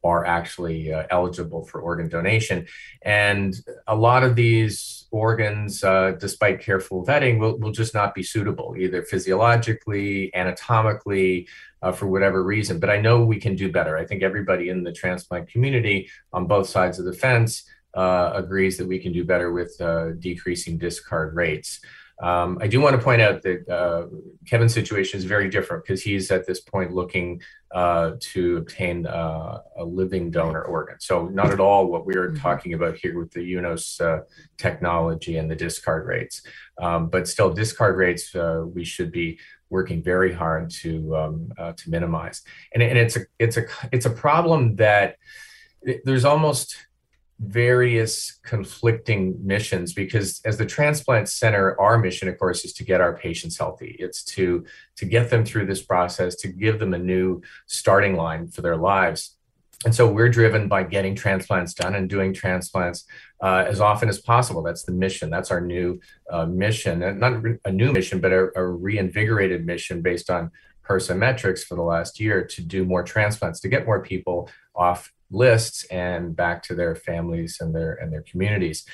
are 0.05 0.25
actually 0.25 0.91
uh, 0.93 1.03
eligible 1.09 1.65
for 1.65 1.79
organ 1.81 2.07
donation, 2.07 2.65
and 3.01 3.55
a 3.87 3.95
lot 3.95 4.23
of 4.23 4.35
these 4.35 5.05
organs, 5.11 5.83
uh, 5.83 6.11
despite 6.19 6.61
careful 6.61 7.05
vetting, 7.05 7.39
will 7.39 7.57
will 7.59 7.71
just 7.71 7.93
not 7.93 8.15
be 8.15 8.23
suitable 8.23 8.75
either 8.77 9.01
physiologically, 9.03 10.33
anatomically. 10.35 11.47
Uh, 11.81 11.91
for 11.91 12.07
whatever 12.07 12.41
reason, 12.41 12.79
but 12.79 12.89
I 12.89 13.01
know 13.01 13.25
we 13.25 13.41
can 13.41 13.57
do 13.57 13.69
better. 13.69 13.97
I 13.97 14.05
think 14.05 14.23
everybody 14.23 14.69
in 14.69 14.83
the 14.83 14.93
transplant 14.93 15.49
community 15.49 16.09
on 16.31 16.47
both 16.47 16.69
sides 16.69 16.97
of 16.97 17.03
the 17.03 17.11
fence 17.11 17.65
uh, 17.93 18.31
agrees 18.33 18.77
that 18.77 18.87
we 18.87 18.99
can 18.99 19.11
do 19.11 19.23
better 19.23 19.51
with 19.51 19.79
uh, 19.79 20.11
decreasing 20.13 20.77
discard 20.77 21.35
rates. 21.35 21.79
Um, 22.21 22.59
I 22.61 22.67
do 22.67 22.79
want 22.79 22.95
to 22.95 23.01
point 23.01 23.21
out 23.21 23.41
that 23.41 23.67
uh, 23.67 24.05
Kevin's 24.47 24.73
situation 24.73 25.17
is 25.17 25.25
very 25.25 25.49
different 25.49 25.83
because 25.83 26.01
he's 26.01 26.29
at 26.31 26.45
this 26.45 26.61
point 26.61 26.93
looking 26.93 27.41
uh, 27.73 28.11
to 28.19 28.57
obtain 28.57 29.07
uh, 29.07 29.59
a 29.77 29.83
living 29.83 30.29
donor 30.29 30.61
organ. 30.61 30.97
So, 30.99 31.27
not 31.27 31.51
at 31.51 31.59
all 31.59 31.87
what 31.87 32.05
we 32.05 32.15
are 32.15 32.29
mm-hmm. 32.29 32.41
talking 32.41 32.75
about 32.75 32.97
here 32.97 33.17
with 33.17 33.31
the 33.31 33.41
UNOS 33.55 33.99
uh, 33.99 34.23
technology 34.57 35.37
and 35.37 35.49
the 35.49 35.55
discard 35.55 36.07
rates. 36.07 36.43
Um, 36.79 37.09
but 37.09 37.27
still, 37.27 37.51
discard 37.51 37.97
rates 37.97 38.33
we 38.73 38.85
should 38.85 39.11
be 39.11 39.39
working 39.69 40.03
very 40.03 40.31
hard 40.31 40.69
to 40.69 41.15
um, 41.15 41.51
to 41.57 41.89
minimize. 41.89 42.43
And, 42.73 42.83
and 42.83 42.97
it's 42.97 43.17
a 43.17 43.21
it's 43.39 43.57
a 43.57 43.65
it's 43.91 44.05
a 44.05 44.11
problem 44.11 44.75
that 44.75 45.17
there's 46.05 46.25
almost 46.25 46.77
various 47.45 48.39
conflicting 48.43 49.35
missions 49.45 49.93
because 49.93 50.39
as 50.45 50.57
the 50.57 50.65
transplant 50.65 51.27
center 51.27 51.79
our 51.79 51.97
mission 51.97 52.29
of 52.29 52.39
course 52.39 52.63
is 52.63 52.73
to 52.73 52.83
get 52.83 53.01
our 53.01 53.17
patients 53.17 53.57
healthy. 53.57 53.95
It's 53.99 54.23
to 54.35 54.65
to 54.95 55.05
get 55.05 55.29
them 55.29 55.43
through 55.43 55.65
this 55.65 55.81
process 55.81 56.35
to 56.37 56.47
give 56.47 56.79
them 56.79 56.93
a 56.93 56.97
new 56.97 57.41
starting 57.67 58.15
line 58.15 58.47
for 58.47 58.61
their 58.61 58.77
lives. 58.77 59.35
And 59.85 59.93
so 59.93 60.09
we're 60.09 60.29
driven 60.29 60.69
by 60.69 60.83
getting 60.83 61.15
transplants 61.15 61.73
done 61.73 61.95
and 61.95 62.09
doing 62.09 62.33
transplants 62.33 63.05
uh, 63.41 63.65
as 63.67 63.81
often 63.81 64.07
as 64.07 64.19
possible. 64.19 64.63
That's 64.63 64.83
the 64.83 64.93
mission. 64.93 65.29
That's 65.29 65.51
our 65.51 65.59
new 65.59 65.99
uh, 66.31 66.45
mission. 66.45 67.03
And 67.03 67.19
not 67.19 67.43
a 67.65 67.71
new 67.71 67.91
mission 67.91 68.21
but 68.21 68.31
a, 68.31 68.49
a 68.55 68.65
reinvigorated 68.65 69.65
mission 69.65 70.01
based 70.01 70.29
on 70.29 70.51
HRSA 70.87 71.17
metrics 71.17 71.63
for 71.63 71.75
the 71.75 71.81
last 71.81 72.19
year 72.19 72.45
to 72.45 72.61
do 72.61 72.85
more 72.85 73.03
transplants 73.03 73.59
to 73.61 73.69
get 73.69 73.85
more 73.85 74.01
people 74.01 74.49
off 74.75 75.11
lists 75.33 75.83
and 75.85 76.35
back 76.35 76.63
to 76.63 76.75
their 76.75 76.95
families 76.95 77.57
and 77.59 77.73
their 77.75 77.93
and 77.93 78.11
their 78.11 78.23
communities. 78.23 78.85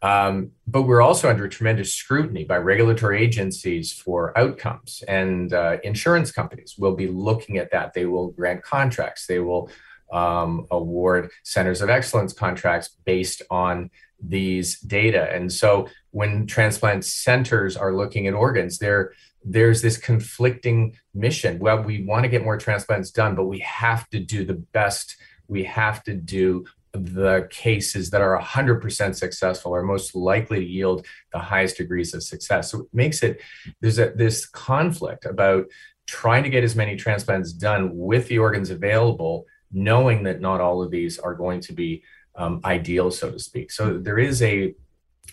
Um, 0.00 0.52
but 0.66 0.82
we're 0.82 1.02
also 1.02 1.28
under 1.28 1.48
tremendous 1.48 1.92
scrutiny 1.92 2.44
by 2.44 2.58
regulatory 2.58 3.20
agencies 3.20 3.92
for 3.92 4.36
outcomes, 4.38 5.02
and 5.08 5.52
uh, 5.52 5.78
insurance 5.82 6.30
companies 6.30 6.76
will 6.78 6.94
be 6.94 7.08
looking 7.08 7.58
at 7.58 7.72
that. 7.72 7.94
They 7.94 8.06
will 8.06 8.28
grant 8.28 8.62
contracts. 8.62 9.26
They 9.26 9.40
will 9.40 9.70
um, 10.12 10.66
award 10.70 11.30
centers 11.42 11.82
of 11.82 11.90
excellence 11.90 12.32
contracts 12.32 12.90
based 13.04 13.42
on 13.50 13.90
these 14.20 14.80
data. 14.80 15.30
And 15.32 15.52
so, 15.52 15.88
when 16.12 16.46
transplant 16.46 17.04
centers 17.04 17.76
are 17.76 17.94
looking 17.94 18.26
at 18.28 18.34
organs, 18.34 18.78
they're 18.78 19.12
there's 19.44 19.82
this 19.82 19.96
conflicting 19.96 20.96
mission. 21.14 21.58
Well, 21.58 21.82
we 21.82 22.04
want 22.04 22.24
to 22.24 22.28
get 22.28 22.44
more 22.44 22.58
transplants 22.58 23.10
done, 23.10 23.34
but 23.34 23.46
we 23.46 23.60
have 23.60 24.08
to 24.10 24.20
do 24.20 24.44
the 24.44 24.54
best 24.54 25.16
we 25.48 25.64
have 25.64 26.02
to 26.04 26.14
do 26.14 26.64
the 26.92 27.46
cases 27.50 28.10
that 28.10 28.20
are 28.20 28.38
100% 28.40 29.14
successful 29.14 29.74
are 29.74 29.82
most 29.82 30.14
likely 30.14 30.60
to 30.60 30.66
yield 30.66 31.06
the 31.32 31.38
highest 31.38 31.76
degrees 31.76 32.14
of 32.14 32.22
success. 32.22 32.70
So 32.70 32.80
it 32.80 32.86
makes 32.92 33.22
it, 33.22 33.40
there's 33.80 33.98
a, 33.98 34.10
this 34.10 34.46
conflict 34.46 35.24
about 35.24 35.66
trying 36.06 36.42
to 36.44 36.50
get 36.50 36.64
as 36.64 36.74
many 36.74 36.96
transplants 36.96 37.52
done 37.52 37.96
with 37.96 38.28
the 38.28 38.38
organs 38.38 38.70
available, 38.70 39.44
knowing 39.70 40.22
that 40.22 40.40
not 40.40 40.60
all 40.60 40.82
of 40.82 40.90
these 40.90 41.18
are 41.18 41.34
going 41.34 41.60
to 41.60 41.72
be 41.72 42.02
um, 42.34 42.60
ideal, 42.64 43.10
so 43.10 43.30
to 43.30 43.38
speak. 43.38 43.70
So 43.70 43.98
there 43.98 44.18
is 44.18 44.40
a, 44.42 44.74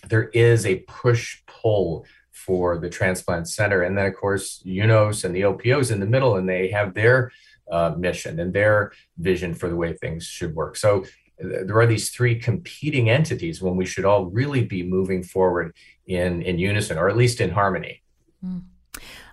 there 0.08 0.28
is 0.28 0.66
a 0.66 0.80
push 0.80 1.42
pull 1.46 2.04
for 2.32 2.78
the 2.78 2.90
transplant 2.90 3.48
center. 3.48 3.82
And 3.82 3.96
then 3.96 4.06
of 4.06 4.14
course, 4.14 4.62
UNOS 4.66 5.24
and 5.24 5.34
the 5.34 5.44
OPOs 5.44 5.90
in 5.90 6.00
the 6.00 6.06
middle, 6.06 6.36
and 6.36 6.46
they 6.46 6.68
have 6.68 6.92
their 6.92 7.32
uh, 7.70 7.94
mission 7.96 8.38
and 8.40 8.52
their 8.52 8.92
vision 9.18 9.54
for 9.54 9.68
the 9.68 9.76
way 9.76 9.92
things 9.92 10.24
should 10.24 10.54
work. 10.54 10.76
So 10.76 11.04
there 11.38 11.78
are 11.78 11.86
these 11.86 12.10
three 12.10 12.38
competing 12.38 13.10
entities 13.10 13.60
when 13.60 13.76
we 13.76 13.84
should 13.84 14.04
all 14.04 14.26
really 14.26 14.64
be 14.64 14.82
moving 14.82 15.22
forward 15.22 15.74
in 16.06 16.42
in 16.42 16.58
unison 16.58 16.96
or 16.98 17.08
at 17.08 17.16
least 17.16 17.40
in 17.40 17.50
harmony. 17.50 18.02
Mm. 18.44 18.62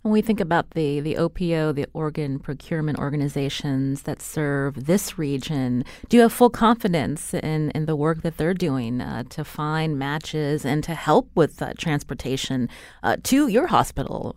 When 0.01 0.11
we 0.11 0.21
think 0.21 0.41
about 0.41 0.71
the, 0.71 0.99
the 0.99 1.15
OPO, 1.15 1.71
the 1.71 1.87
organ 1.93 2.37
procurement 2.37 2.99
organizations 2.99 4.01
that 4.01 4.21
serve 4.21 4.85
this 4.85 5.17
region, 5.17 5.85
do 6.09 6.17
you 6.17 6.23
have 6.23 6.33
full 6.33 6.49
confidence 6.49 7.33
in, 7.33 7.71
in 7.71 7.85
the 7.85 7.95
work 7.95 8.21
that 8.23 8.35
they're 8.35 8.53
doing 8.53 8.99
uh, 8.99 9.23
to 9.29 9.45
find 9.45 9.97
matches 9.97 10.65
and 10.65 10.83
to 10.83 10.93
help 10.93 11.29
with 11.35 11.61
uh, 11.61 11.71
transportation 11.77 12.67
uh, 13.01 13.15
to 13.23 13.47
your 13.47 13.67
hospital 13.67 14.35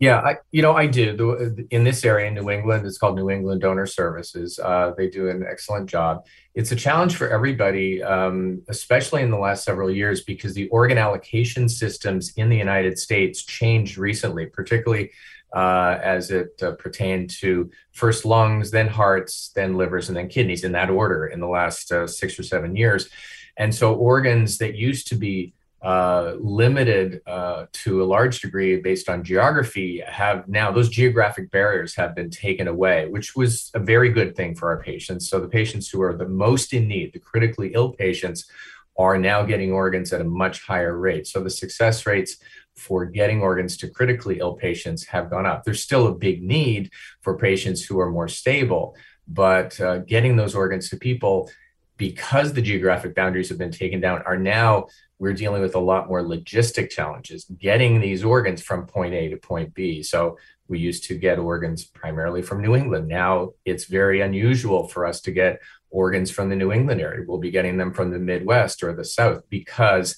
yeah, 0.00 0.20
I, 0.20 0.36
you 0.52 0.62
know, 0.62 0.76
I 0.76 0.86
do. 0.86 1.66
In 1.70 1.82
this 1.82 2.04
area 2.04 2.28
in 2.28 2.34
New 2.34 2.50
England, 2.50 2.86
it's 2.86 2.98
called 2.98 3.16
New 3.16 3.30
England 3.30 3.62
Donor 3.62 3.86
Services. 3.86 4.58
Uh, 4.58 4.92
they 4.96 5.08
do 5.08 5.28
an 5.28 5.44
excellent 5.48 5.90
job. 5.90 6.24
It's 6.54 6.70
a 6.70 6.76
challenge 6.76 7.16
for 7.16 7.28
everybody, 7.28 8.00
um, 8.02 8.62
especially 8.68 9.22
in 9.22 9.30
the 9.30 9.38
last 9.38 9.64
several 9.64 9.90
years, 9.90 10.22
because 10.22 10.54
the 10.54 10.68
organ 10.68 10.98
allocation 10.98 11.68
systems 11.68 12.32
in 12.36 12.48
the 12.48 12.56
United 12.56 12.96
States 12.96 13.44
changed 13.44 13.98
recently, 13.98 14.46
particularly 14.46 15.10
uh, 15.52 15.98
as 16.00 16.30
it 16.30 16.60
uh, 16.62 16.72
pertained 16.72 17.30
to 17.30 17.68
first 17.92 18.24
lungs, 18.24 18.70
then 18.70 18.86
hearts, 18.86 19.50
then 19.56 19.76
livers, 19.76 20.08
and 20.08 20.16
then 20.16 20.28
kidneys 20.28 20.62
in 20.62 20.72
that 20.72 20.90
order 20.90 21.26
in 21.26 21.40
the 21.40 21.48
last 21.48 21.90
uh, 21.90 22.06
six 22.06 22.38
or 22.38 22.44
seven 22.44 22.76
years. 22.76 23.08
And 23.56 23.74
so 23.74 23.94
organs 23.94 24.58
that 24.58 24.76
used 24.76 25.08
to 25.08 25.16
be 25.16 25.54
uh, 25.82 26.34
limited 26.40 27.20
uh, 27.26 27.66
to 27.72 28.02
a 28.02 28.06
large 28.06 28.40
degree 28.40 28.80
based 28.80 29.08
on 29.08 29.22
geography 29.22 30.02
have 30.06 30.48
now 30.48 30.72
those 30.72 30.88
geographic 30.88 31.50
barriers 31.50 31.94
have 31.94 32.16
been 32.16 32.30
taken 32.30 32.66
away 32.66 33.08
which 33.08 33.36
was 33.36 33.70
a 33.74 33.78
very 33.78 34.08
good 34.08 34.34
thing 34.34 34.54
for 34.54 34.70
our 34.70 34.82
patients. 34.82 35.28
So 35.28 35.38
the 35.38 35.48
patients 35.48 35.88
who 35.88 36.02
are 36.02 36.16
the 36.16 36.28
most 36.28 36.72
in 36.72 36.88
need 36.88 37.12
the 37.12 37.20
critically 37.20 37.72
ill 37.74 37.92
patients 37.92 38.50
are 38.98 39.16
now 39.16 39.44
getting 39.44 39.72
organs 39.72 40.12
at 40.12 40.20
a 40.20 40.24
much 40.24 40.66
higher 40.66 40.98
rate. 40.98 41.28
So 41.28 41.40
the 41.40 41.50
success 41.50 42.04
rates 42.06 42.38
for 42.74 43.06
getting 43.06 43.40
organs 43.40 43.76
to 43.76 43.88
critically 43.88 44.40
ill 44.40 44.54
patients 44.54 45.04
have 45.06 45.30
gone 45.30 45.46
up. 45.46 45.62
There's 45.62 45.82
still 45.82 46.08
a 46.08 46.14
big 46.14 46.42
need 46.42 46.90
for 47.20 47.38
patients 47.38 47.84
who 47.84 48.00
are 48.00 48.10
more 48.10 48.28
stable 48.28 48.96
but 49.28 49.78
uh, 49.80 49.98
getting 49.98 50.36
those 50.36 50.54
organs 50.54 50.88
to 50.88 50.96
people 50.96 51.50
because 51.96 52.52
the 52.52 52.62
geographic 52.62 53.14
boundaries 53.14 53.48
have 53.48 53.58
been 53.58 53.70
taken 53.70 54.00
down 54.00 54.22
are 54.22 54.38
now 54.38 54.86
we're 55.18 55.32
dealing 55.32 55.62
with 55.62 55.74
a 55.74 55.80
lot 55.80 56.08
more 56.08 56.22
logistic 56.22 56.90
challenges 56.90 57.44
getting 57.58 58.00
these 58.00 58.24
organs 58.24 58.62
from 58.62 58.86
point 58.86 59.14
A 59.14 59.28
to 59.28 59.36
point 59.36 59.74
B. 59.74 60.02
So 60.02 60.38
we 60.68 60.78
used 60.78 61.04
to 61.04 61.14
get 61.16 61.38
organs 61.38 61.84
primarily 61.84 62.42
from 62.42 62.62
New 62.62 62.76
England. 62.76 63.08
Now 63.08 63.50
it's 63.64 63.86
very 63.86 64.20
unusual 64.20 64.86
for 64.86 65.06
us 65.06 65.20
to 65.22 65.32
get 65.32 65.60
organs 65.90 66.30
from 66.30 66.50
the 66.50 66.56
New 66.56 66.72
England 66.72 67.00
area. 67.00 67.24
We'll 67.26 67.38
be 67.38 67.50
getting 67.50 67.78
them 67.78 67.92
from 67.92 68.10
the 68.10 68.18
Midwest 68.18 68.82
or 68.82 68.92
the 68.94 69.04
South 69.04 69.42
because 69.48 70.16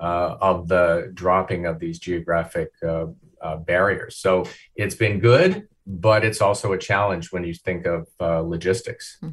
uh, 0.00 0.36
of 0.40 0.68
the 0.68 1.10
dropping 1.12 1.66
of 1.66 1.78
these 1.78 1.98
geographic 1.98 2.70
uh, 2.82 3.06
uh, 3.42 3.56
barriers. 3.56 4.16
So 4.16 4.46
it's 4.74 4.94
been 4.94 5.20
good 5.20 5.68
but 5.92 6.24
it's 6.24 6.40
also 6.40 6.72
a 6.72 6.78
challenge 6.78 7.32
when 7.32 7.42
you 7.42 7.52
think 7.52 7.84
of 7.84 8.06
uh, 8.20 8.40
logistics. 8.40 9.16
Hmm. 9.20 9.30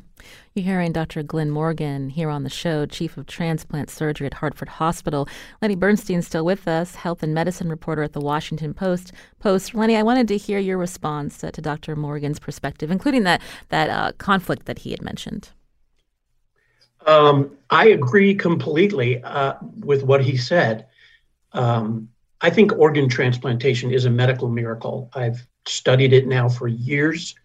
You're 0.56 0.66
hearing 0.66 0.92
Dr. 0.92 1.22
Glenn 1.22 1.52
Morgan 1.52 2.10
here 2.10 2.32
on 2.32 2.44
the 2.44 2.50
show, 2.50 2.88
Chief 2.88 3.16
of 3.16 3.28
Transplant 3.28 3.92
Surgery 3.92 4.26
at 4.26 4.34
Hartford 4.34 4.70
Hospital. 4.70 5.30
Lenny 5.62 5.76
Bernstein 5.76 6.24
still 6.24 6.44
with 6.44 6.68
us, 6.68 6.96
health 6.96 7.22
and 7.22 7.32
medicine 7.32 7.70
reporter 7.70 8.02
at 8.02 8.14
the 8.14 8.20
Washington 8.20 8.74
Post. 8.74 9.12
Post. 9.38 9.76
Lenny, 9.76 9.96
I 9.96 10.02
wanted 10.02 10.28
to 10.30 10.38
hear 10.38 10.58
your 10.58 10.80
response 10.80 11.38
to, 11.40 11.52
to 11.52 11.62
Dr. 11.62 11.96
Morgan's 11.96 12.40
perspective, 12.40 12.90
including 12.90 13.24
that 13.24 13.42
that 13.70 13.90
uh, 13.92 14.14
conflict 14.18 14.66
that 14.66 14.80
he 14.80 14.90
had 14.90 15.04
mentioned. 15.04 15.52
Um, 17.06 17.56
I 17.70 17.90
agree 17.90 18.34
completely 18.34 19.22
uh, 19.24 19.54
with 19.80 20.04
what 20.04 20.24
he 20.24 20.38
said. 20.38 20.88
Um, 21.54 22.10
I 22.42 22.50
think 22.50 22.76
organ 22.78 23.10
transplantation 23.10 23.92
is 23.92 24.06
a 24.06 24.10
medical 24.10 24.50
miracle. 24.50 25.12
I've 25.14 25.48
studied 25.68 26.14
it 26.14 26.28
now 26.28 26.50
for 26.50 26.68
years. 26.68 27.36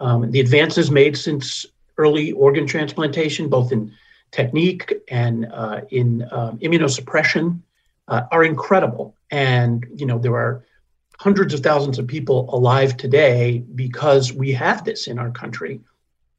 Um, 0.00 0.30
the 0.30 0.40
advances 0.40 0.90
made 0.90 1.16
since 1.16 1.66
early 1.98 2.32
organ 2.32 2.66
transplantation, 2.66 3.48
both 3.48 3.72
in 3.72 3.92
technique 4.30 4.92
and 5.08 5.46
uh, 5.52 5.82
in 5.90 6.26
um, 6.30 6.58
immunosuppression, 6.58 7.60
uh, 8.08 8.22
are 8.30 8.44
incredible. 8.44 9.16
And 9.30 9.86
you 9.94 10.06
know 10.06 10.18
there 10.18 10.34
are 10.34 10.64
hundreds 11.18 11.54
of 11.54 11.60
thousands 11.60 11.98
of 11.98 12.06
people 12.06 12.52
alive 12.52 12.96
today 12.96 13.62
because 13.74 14.32
we 14.32 14.52
have 14.52 14.84
this 14.84 15.06
in 15.06 15.18
our 15.18 15.30
country. 15.30 15.80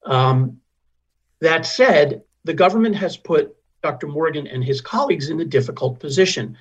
Um, 0.06 0.60
that 1.40 1.66
said, 1.66 2.24
the 2.44 2.54
government 2.54 2.96
has 2.96 3.16
put 3.16 3.56
Dr. 3.82 4.08
Morgan 4.08 4.48
and 4.48 4.64
his 4.64 4.82
colleagues 4.82 5.30
in 5.30 5.40
a 5.40 5.46
difficult 5.46 6.00
position. 6.00 6.58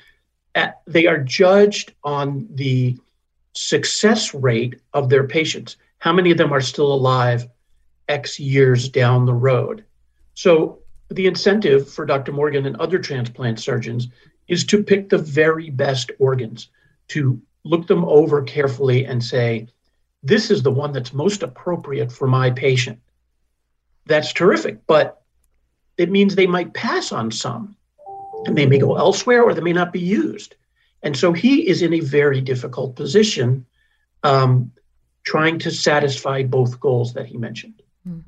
At, 0.55 0.83
they 0.87 1.07
are 1.07 1.19
judged 1.19 1.95
on 2.05 2.47
the 2.55 2.99
success 3.55 4.35
rate 4.35 4.81
of 4.93 5.09
their 5.09 5.27
patients. 5.27 5.77
How 5.99 6.13
many 6.13 6.31
of 6.31 6.39
them 6.39 6.53
are 6.53 6.61
still 6.61 6.93
alive 6.93 7.49
X 8.09 8.41
years 8.41 8.89
down 8.89 9.27
the 9.27 9.35
road? 9.35 9.85
So, 10.35 10.79
the 11.11 11.27
incentive 11.27 11.91
for 11.91 12.07
Dr. 12.07 12.33
Morgan 12.33 12.65
and 12.65 12.77
other 12.77 12.99
transplant 12.99 13.61
surgeons 13.61 14.09
is 14.49 14.65
to 14.65 14.83
pick 14.83 15.09
the 15.09 15.19
very 15.19 15.69
best 15.69 16.11
organs, 16.19 16.69
to 17.09 17.41
look 17.65 17.87
them 17.87 18.05
over 18.05 18.43
carefully 18.43 19.05
and 19.05 19.23
say, 19.23 19.69
this 20.23 20.51
is 20.51 20.63
the 20.63 20.71
one 20.71 20.93
that's 20.93 21.13
most 21.13 21.43
appropriate 21.43 22.11
for 22.11 22.27
my 22.27 22.51
patient. 22.51 22.99
That's 24.07 24.33
terrific, 24.33 24.87
but 24.87 25.23
it 25.97 26.11
means 26.11 26.35
they 26.35 26.47
might 26.47 26.75
pass 26.75 27.13
on 27.13 27.31
some 27.31 27.77
and 28.47 28.57
they 28.57 28.67
may 28.67 28.79
go 28.79 28.97
elsewhere 28.97 29.43
or 29.43 29.55
they 29.55 29.61
may 29.61 29.73
not 29.73 29.93
be 29.93 30.01
used. 30.01 30.57
And 31.03 31.17
so 31.17 31.33
he 31.33 31.69
is 31.69 31.83
in 31.83 31.93
a 31.93 32.01
very 32.01 32.41
difficult 32.41 32.97
position 32.97 33.67
um, 34.23 34.71
trying 35.25 35.59
to 35.61 35.71
satisfy 35.71 36.43
both 36.43 36.79
goals 36.81 37.15
that 37.15 37.27
he 37.27 37.37
mentioned. 37.37 37.83
Mm. 38.09 38.23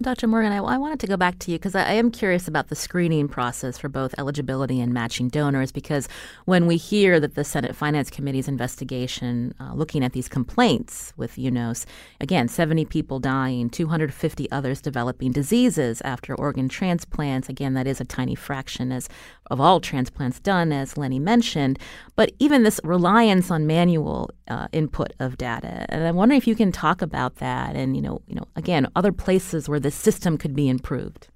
Dr. 0.00 0.28
Morgan, 0.28 0.52
I, 0.52 0.58
I, 0.58 0.78
wanted 0.78 1.00
to 1.00 1.08
go 1.08 1.16
back 1.16 1.40
to 1.40 1.50
you 1.50 1.58
because 1.58 1.74
I, 1.74 1.82
I, 1.82 1.92
am 1.94 2.12
curious 2.12 2.46
about 2.46 2.68
the 2.68 2.76
screening 2.76 3.26
process 3.26 3.78
for 3.78 3.88
both 3.88 4.14
eligibility 4.16 4.80
and 4.80 4.94
matching 4.94 5.28
donors. 5.28 5.72
Because 5.72 6.08
when 6.44 6.68
we 6.68 6.76
hear 6.76 7.18
that 7.18 7.34
the 7.34 7.42
Senate 7.42 7.74
Finance 7.74 8.08
Committee's 8.08 8.46
investigation 8.46 9.54
uh, 9.58 9.72
looking 9.74 10.04
at 10.04 10.12
these 10.12 10.28
complaints 10.28 11.12
with 11.16 11.34
UNOS, 11.34 11.84
again, 12.20 12.46
70 12.46 12.84
people 12.84 13.18
dying, 13.18 13.68
250 13.70 14.48
others 14.52 14.80
developing 14.80 15.32
diseases 15.32 16.00
after 16.02 16.32
organ 16.36 16.68
transplants, 16.68 17.48
again, 17.48 17.74
that 17.74 17.88
is 17.88 18.00
a 18.00 18.04
tiny 18.04 18.36
fraction 18.36 18.92
as 18.92 19.08
of 19.50 19.60
all 19.60 19.80
transplants 19.80 20.40
done, 20.40 20.72
as 20.72 20.96
Lenny 20.96 21.18
mentioned. 21.18 21.78
But 22.16 22.32
even 22.38 22.62
this 22.62 22.80
reliance 22.84 23.50
on 23.50 23.66
manual 23.66 24.30
uh, 24.48 24.68
input 24.72 25.12
of 25.20 25.38
data, 25.38 25.86
and 25.88 26.04
I'm 26.04 26.16
wondering 26.16 26.38
if 26.38 26.46
you 26.46 26.54
can 26.54 26.72
talk 26.72 27.02
about 27.02 27.36
that, 27.36 27.76
and 27.76 27.96
you 27.96 28.02
know, 28.02 28.22
you 28.26 28.34
know, 28.34 28.46
again, 28.56 28.86
other 28.94 29.12
places 29.12 29.68
where 29.68 29.80
the 29.80 29.90
system 29.90 30.38
could 30.38 30.54
be 30.54 30.68
improved. 30.68 31.28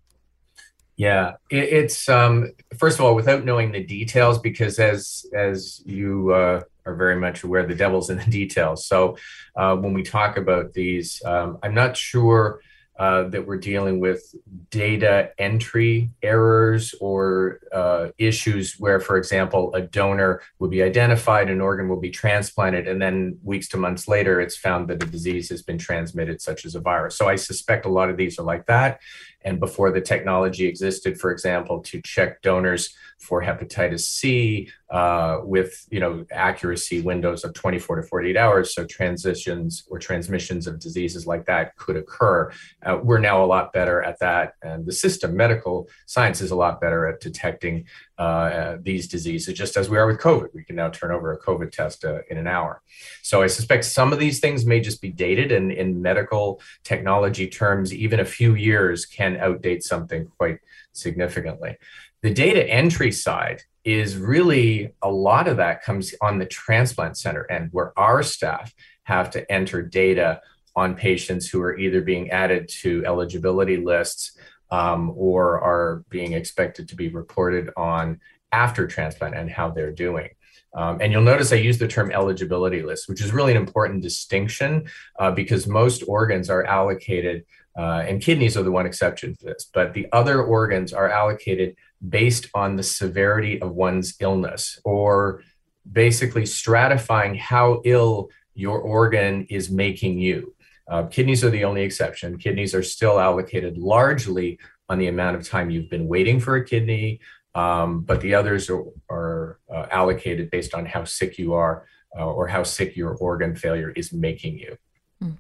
Yeah, 0.96 1.32
it, 1.50 1.64
it's 1.72 2.08
um, 2.08 2.52
first 2.78 2.98
of 2.98 3.04
all 3.04 3.14
without 3.14 3.44
knowing 3.44 3.72
the 3.72 3.82
details, 3.82 4.38
because 4.38 4.78
as 4.78 5.24
as 5.34 5.82
you 5.84 6.32
uh, 6.32 6.60
are 6.84 6.94
very 6.94 7.16
much 7.16 7.42
aware, 7.44 7.66
the 7.66 7.74
devil's 7.74 8.10
in 8.10 8.18
the 8.18 8.30
details. 8.30 8.86
So 8.86 9.16
uh, 9.56 9.76
when 9.76 9.94
we 9.94 10.02
talk 10.02 10.36
about 10.36 10.74
these, 10.74 11.22
um, 11.24 11.58
I'm 11.62 11.74
not 11.74 11.96
sure 11.96 12.60
uh, 13.02 13.24
that 13.24 13.44
we're 13.44 13.56
dealing 13.58 13.98
with 13.98 14.32
data 14.70 15.32
entry 15.36 16.08
errors 16.22 16.94
or 17.00 17.58
uh, 17.72 18.06
issues 18.16 18.76
where, 18.78 19.00
for 19.00 19.16
example, 19.16 19.74
a 19.74 19.82
donor 19.82 20.40
would 20.60 20.70
be 20.70 20.84
identified, 20.84 21.50
an 21.50 21.60
organ 21.60 21.88
will 21.88 21.98
be 21.98 22.10
transplanted, 22.10 22.86
and 22.86 23.02
then 23.02 23.36
weeks 23.42 23.66
to 23.66 23.76
months 23.76 24.06
later, 24.06 24.40
it's 24.40 24.56
found 24.56 24.86
that 24.86 25.02
a 25.02 25.06
disease 25.06 25.50
has 25.50 25.62
been 25.62 25.78
transmitted, 25.78 26.40
such 26.40 26.64
as 26.64 26.76
a 26.76 26.80
virus. 26.80 27.16
So 27.16 27.28
I 27.28 27.34
suspect 27.34 27.86
a 27.86 27.88
lot 27.88 28.08
of 28.08 28.16
these 28.16 28.38
are 28.38 28.44
like 28.44 28.66
that. 28.66 29.00
And 29.44 29.60
before 29.60 29.90
the 29.90 30.00
technology 30.00 30.66
existed, 30.66 31.18
for 31.18 31.30
example, 31.30 31.80
to 31.80 32.00
check 32.02 32.42
donors 32.42 32.94
for 33.18 33.40
hepatitis 33.40 34.00
C 34.00 34.68
uh, 34.90 35.38
with 35.42 35.86
you 35.90 36.00
know 36.00 36.26
accuracy 36.32 37.00
windows 37.00 37.44
of 37.44 37.54
24 37.54 37.96
to 37.96 38.02
48 38.02 38.36
hours, 38.36 38.74
so 38.74 38.84
transitions 38.84 39.84
or 39.88 39.98
transmissions 39.98 40.66
of 40.66 40.80
diseases 40.80 41.26
like 41.26 41.46
that 41.46 41.76
could 41.76 41.96
occur. 41.96 42.50
Uh, 42.84 42.98
we're 43.02 43.18
now 43.18 43.44
a 43.44 43.46
lot 43.46 43.72
better 43.72 44.02
at 44.02 44.18
that, 44.18 44.54
and 44.62 44.84
the 44.84 44.92
system, 44.92 45.36
medical 45.36 45.88
science, 46.06 46.40
is 46.40 46.50
a 46.50 46.56
lot 46.56 46.80
better 46.80 47.06
at 47.06 47.20
detecting 47.20 47.84
uh, 48.18 48.76
these 48.82 49.08
diseases, 49.08 49.54
just 49.54 49.76
as 49.76 49.88
we 49.88 49.98
are 49.98 50.06
with 50.06 50.18
COVID. 50.18 50.48
We 50.54 50.64
can 50.64 50.76
now 50.76 50.90
turn 50.90 51.10
over 51.10 51.32
a 51.32 51.40
COVID 51.40 51.72
test 51.72 52.04
uh, 52.04 52.18
in 52.30 52.38
an 52.38 52.46
hour. 52.46 52.82
So 53.22 53.42
I 53.42 53.46
suspect 53.46 53.84
some 53.84 54.12
of 54.12 54.18
these 54.18 54.38
things 54.40 54.66
may 54.66 54.80
just 54.80 55.00
be 55.00 55.10
dated, 55.10 55.50
and 55.52 55.72
in 55.72 56.02
medical 56.02 56.60
technology 56.84 57.48
terms, 57.48 57.92
even 57.92 58.20
a 58.20 58.24
few 58.24 58.54
years 58.54 59.06
can 59.06 59.36
outdate 59.36 59.82
something 59.82 60.26
quite 60.38 60.58
significantly. 60.92 61.76
The 62.22 62.32
data 62.32 62.68
entry 62.68 63.12
side 63.12 63.62
is 63.84 64.16
really 64.16 64.94
a 65.02 65.10
lot 65.10 65.48
of 65.48 65.56
that 65.56 65.82
comes 65.82 66.14
on 66.20 66.38
the 66.38 66.46
transplant 66.46 67.16
center 67.16 67.50
end, 67.50 67.70
where 67.72 67.98
our 67.98 68.22
staff 68.22 68.72
have 69.04 69.30
to 69.30 69.50
enter 69.50 69.82
data 69.82 70.40
on 70.76 70.94
patients 70.94 71.48
who 71.48 71.60
are 71.60 71.76
either 71.76 72.00
being 72.00 72.30
added 72.30 72.68
to 72.68 73.04
eligibility 73.04 73.76
lists 73.76 74.38
um, 74.72 75.12
or 75.14 75.60
are 75.60 76.02
being 76.08 76.32
expected 76.32 76.88
to 76.88 76.96
be 76.96 77.08
reported 77.08 77.70
on 77.76 78.18
after 78.50 78.86
transplant 78.86 79.36
and 79.36 79.50
how 79.50 79.70
they're 79.70 79.92
doing. 79.92 80.30
Um, 80.74 80.98
and 81.02 81.12
you'll 81.12 81.22
notice 81.22 81.52
I 81.52 81.56
use 81.56 81.78
the 81.78 81.86
term 81.86 82.10
eligibility 82.10 82.82
list, 82.82 83.08
which 83.08 83.20
is 83.20 83.32
really 83.32 83.52
an 83.52 83.58
important 83.58 84.02
distinction 84.02 84.86
uh, 85.18 85.30
because 85.30 85.66
most 85.66 86.02
organs 86.08 86.48
are 86.48 86.64
allocated, 86.64 87.44
uh, 87.78 88.04
and 88.08 88.22
kidneys 88.22 88.56
are 88.56 88.62
the 88.62 88.70
one 88.70 88.86
exception 88.86 89.36
to 89.36 89.44
this, 89.44 89.68
but 89.72 89.92
the 89.92 90.06
other 90.12 90.42
organs 90.42 90.94
are 90.94 91.10
allocated 91.10 91.76
based 92.08 92.48
on 92.54 92.76
the 92.76 92.82
severity 92.82 93.60
of 93.60 93.72
one's 93.72 94.14
illness 94.20 94.80
or 94.84 95.42
basically 95.90 96.42
stratifying 96.42 97.36
how 97.36 97.82
ill 97.84 98.30
your 98.54 98.78
organ 98.78 99.46
is 99.50 99.70
making 99.70 100.18
you. 100.18 100.54
Uh, 100.92 101.04
kidneys 101.04 101.42
are 101.42 101.48
the 101.48 101.64
only 101.64 101.82
exception. 101.82 102.36
Kidneys 102.36 102.74
are 102.74 102.82
still 102.82 103.18
allocated 103.18 103.78
largely 103.78 104.58
on 104.90 104.98
the 104.98 105.08
amount 105.08 105.34
of 105.34 105.48
time 105.48 105.70
you've 105.70 105.88
been 105.88 106.06
waiting 106.06 106.38
for 106.38 106.56
a 106.56 106.64
kidney, 106.64 107.18
um, 107.54 108.02
but 108.02 108.20
the 108.20 108.34
others 108.34 108.68
are, 108.68 108.84
are 109.10 109.58
uh, 109.74 109.86
allocated 109.90 110.50
based 110.50 110.74
on 110.74 110.84
how 110.84 111.02
sick 111.04 111.38
you 111.38 111.54
are 111.54 111.86
uh, 112.14 112.26
or 112.26 112.46
how 112.46 112.62
sick 112.62 112.94
your 112.94 113.14
organ 113.14 113.56
failure 113.56 113.90
is 113.96 114.12
making 114.12 114.58
you. 114.58 114.76
Hmm. 115.22 115.30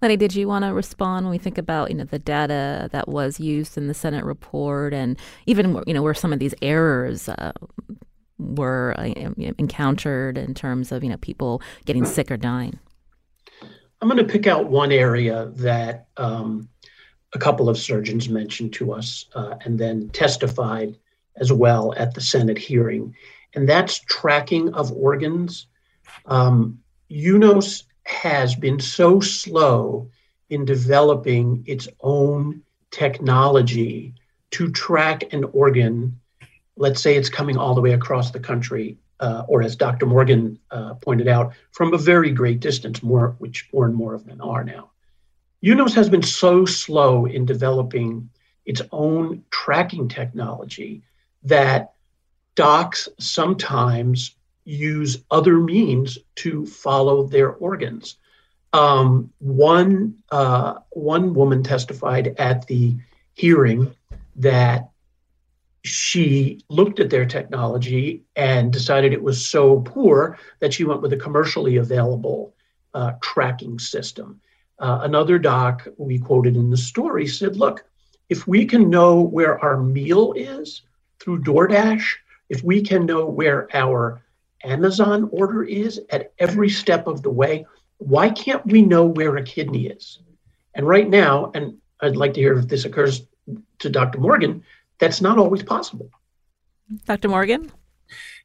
Lenny, 0.00 0.16
did 0.16 0.36
you 0.36 0.46
want 0.46 0.64
to 0.64 0.72
respond 0.72 1.26
when 1.26 1.32
we 1.32 1.38
think 1.38 1.58
about 1.58 1.90
you 1.90 1.96
know 1.96 2.04
the 2.04 2.20
data 2.20 2.88
that 2.92 3.08
was 3.08 3.40
used 3.40 3.76
in 3.76 3.88
the 3.88 3.94
Senate 3.94 4.24
report 4.24 4.94
and 4.94 5.18
even 5.46 5.82
you 5.88 5.94
know 5.94 6.02
where 6.02 6.14
some 6.14 6.32
of 6.32 6.38
these 6.38 6.54
errors 6.62 7.28
uh, 7.28 7.50
were 8.38 8.94
uh, 8.96 9.10
encountered 9.58 10.38
in 10.38 10.54
terms 10.54 10.92
of 10.92 11.02
you 11.02 11.10
know 11.10 11.16
people 11.16 11.60
getting 11.84 12.04
sick 12.04 12.30
or 12.30 12.36
dying? 12.36 12.78
I'm 14.00 14.08
going 14.08 14.18
to 14.18 14.32
pick 14.32 14.46
out 14.46 14.70
one 14.70 14.92
area 14.92 15.52
that 15.56 16.06
um, 16.16 16.68
a 17.34 17.38
couple 17.38 17.68
of 17.68 17.76
surgeons 17.76 18.28
mentioned 18.28 18.72
to 18.74 18.92
us 18.92 19.26
uh, 19.34 19.56
and 19.64 19.78
then 19.78 20.08
testified 20.10 20.96
as 21.36 21.52
well 21.52 21.94
at 21.96 22.14
the 22.14 22.20
Senate 22.20 22.58
hearing, 22.58 23.14
and 23.54 23.68
that's 23.68 24.00
tracking 24.00 24.72
of 24.74 24.90
organs. 24.92 25.66
Um, 26.26 26.80
UNOS 27.10 27.84
has 28.04 28.54
been 28.54 28.80
so 28.80 29.20
slow 29.20 30.08
in 30.48 30.64
developing 30.64 31.62
its 31.66 31.86
own 32.00 32.62
technology 32.90 34.14
to 34.52 34.70
track 34.70 35.32
an 35.32 35.44
organ. 35.52 36.18
Let's 36.76 37.02
say 37.02 37.16
it's 37.16 37.28
coming 37.28 37.56
all 37.56 37.74
the 37.74 37.80
way 37.80 37.92
across 37.92 38.30
the 38.30 38.40
country 38.40 38.98
uh, 39.20 39.44
or 39.46 39.62
as 39.62 39.76
Dr. 39.76 40.06
Morgan 40.06 40.58
uh, 40.70 40.94
pointed 40.94 41.28
out, 41.28 41.52
from 41.72 41.94
a 41.94 41.98
very 41.98 42.30
great 42.32 42.60
distance, 42.60 43.02
more 43.02 43.36
which 43.38 43.68
more 43.72 43.86
and 43.86 43.94
more 43.94 44.14
of 44.14 44.24
them 44.24 44.40
are 44.40 44.64
now. 44.64 44.90
UNOS 45.62 45.94
has 45.94 46.08
been 46.08 46.22
so 46.22 46.64
slow 46.64 47.26
in 47.26 47.44
developing 47.44 48.30
its 48.64 48.80
own 48.92 49.44
tracking 49.50 50.08
technology 50.08 51.02
that 51.42 51.92
docs 52.54 53.08
sometimes 53.18 54.34
use 54.64 55.22
other 55.30 55.58
means 55.58 56.18
to 56.36 56.66
follow 56.66 57.24
their 57.24 57.50
organs. 57.50 58.16
Um, 58.72 59.32
one 59.38 60.22
uh, 60.30 60.74
one 60.90 61.34
woman 61.34 61.62
testified 61.62 62.34
at 62.38 62.66
the 62.66 62.96
hearing 63.34 63.94
that 64.36 64.90
she 65.82 66.62
looked 66.68 67.00
at 67.00 67.10
their 67.10 67.24
technology 67.24 68.22
and 68.36 68.72
decided 68.72 69.12
it 69.12 69.22
was 69.22 69.46
so 69.46 69.80
poor 69.80 70.38
that 70.60 70.74
she 70.74 70.84
went 70.84 71.00
with 71.00 71.12
a 71.12 71.16
commercially 71.16 71.76
available 71.76 72.54
uh, 72.94 73.12
tracking 73.22 73.78
system. 73.78 74.40
Uh, 74.78 75.00
another 75.02 75.38
doc 75.38 75.86
we 75.96 76.18
quoted 76.18 76.56
in 76.56 76.70
the 76.70 76.76
story 76.76 77.26
said, 77.26 77.56
Look, 77.56 77.84
if 78.28 78.46
we 78.46 78.64
can 78.64 78.90
know 78.90 79.20
where 79.20 79.58
our 79.58 79.76
meal 79.76 80.32
is 80.34 80.82
through 81.18 81.42
DoorDash, 81.42 82.04
if 82.48 82.62
we 82.62 82.82
can 82.82 83.06
know 83.06 83.26
where 83.26 83.68
our 83.74 84.22
Amazon 84.64 85.28
order 85.32 85.62
is 85.62 86.00
at 86.10 86.32
every 86.38 86.68
step 86.68 87.06
of 87.06 87.22
the 87.22 87.30
way, 87.30 87.66
why 87.98 88.30
can't 88.30 88.64
we 88.66 88.82
know 88.82 89.04
where 89.04 89.36
a 89.36 89.42
kidney 89.42 89.86
is? 89.86 90.20
And 90.74 90.86
right 90.86 91.08
now, 91.08 91.50
and 91.54 91.78
I'd 92.00 92.16
like 92.16 92.34
to 92.34 92.40
hear 92.40 92.58
if 92.58 92.68
this 92.68 92.84
occurs 92.84 93.22
to 93.80 93.90
Dr. 93.90 94.18
Morgan, 94.18 94.62
that's 95.00 95.20
not 95.20 95.38
always 95.38 95.62
possible. 95.62 96.10
Dr. 97.06 97.28
Morgan? 97.28 97.72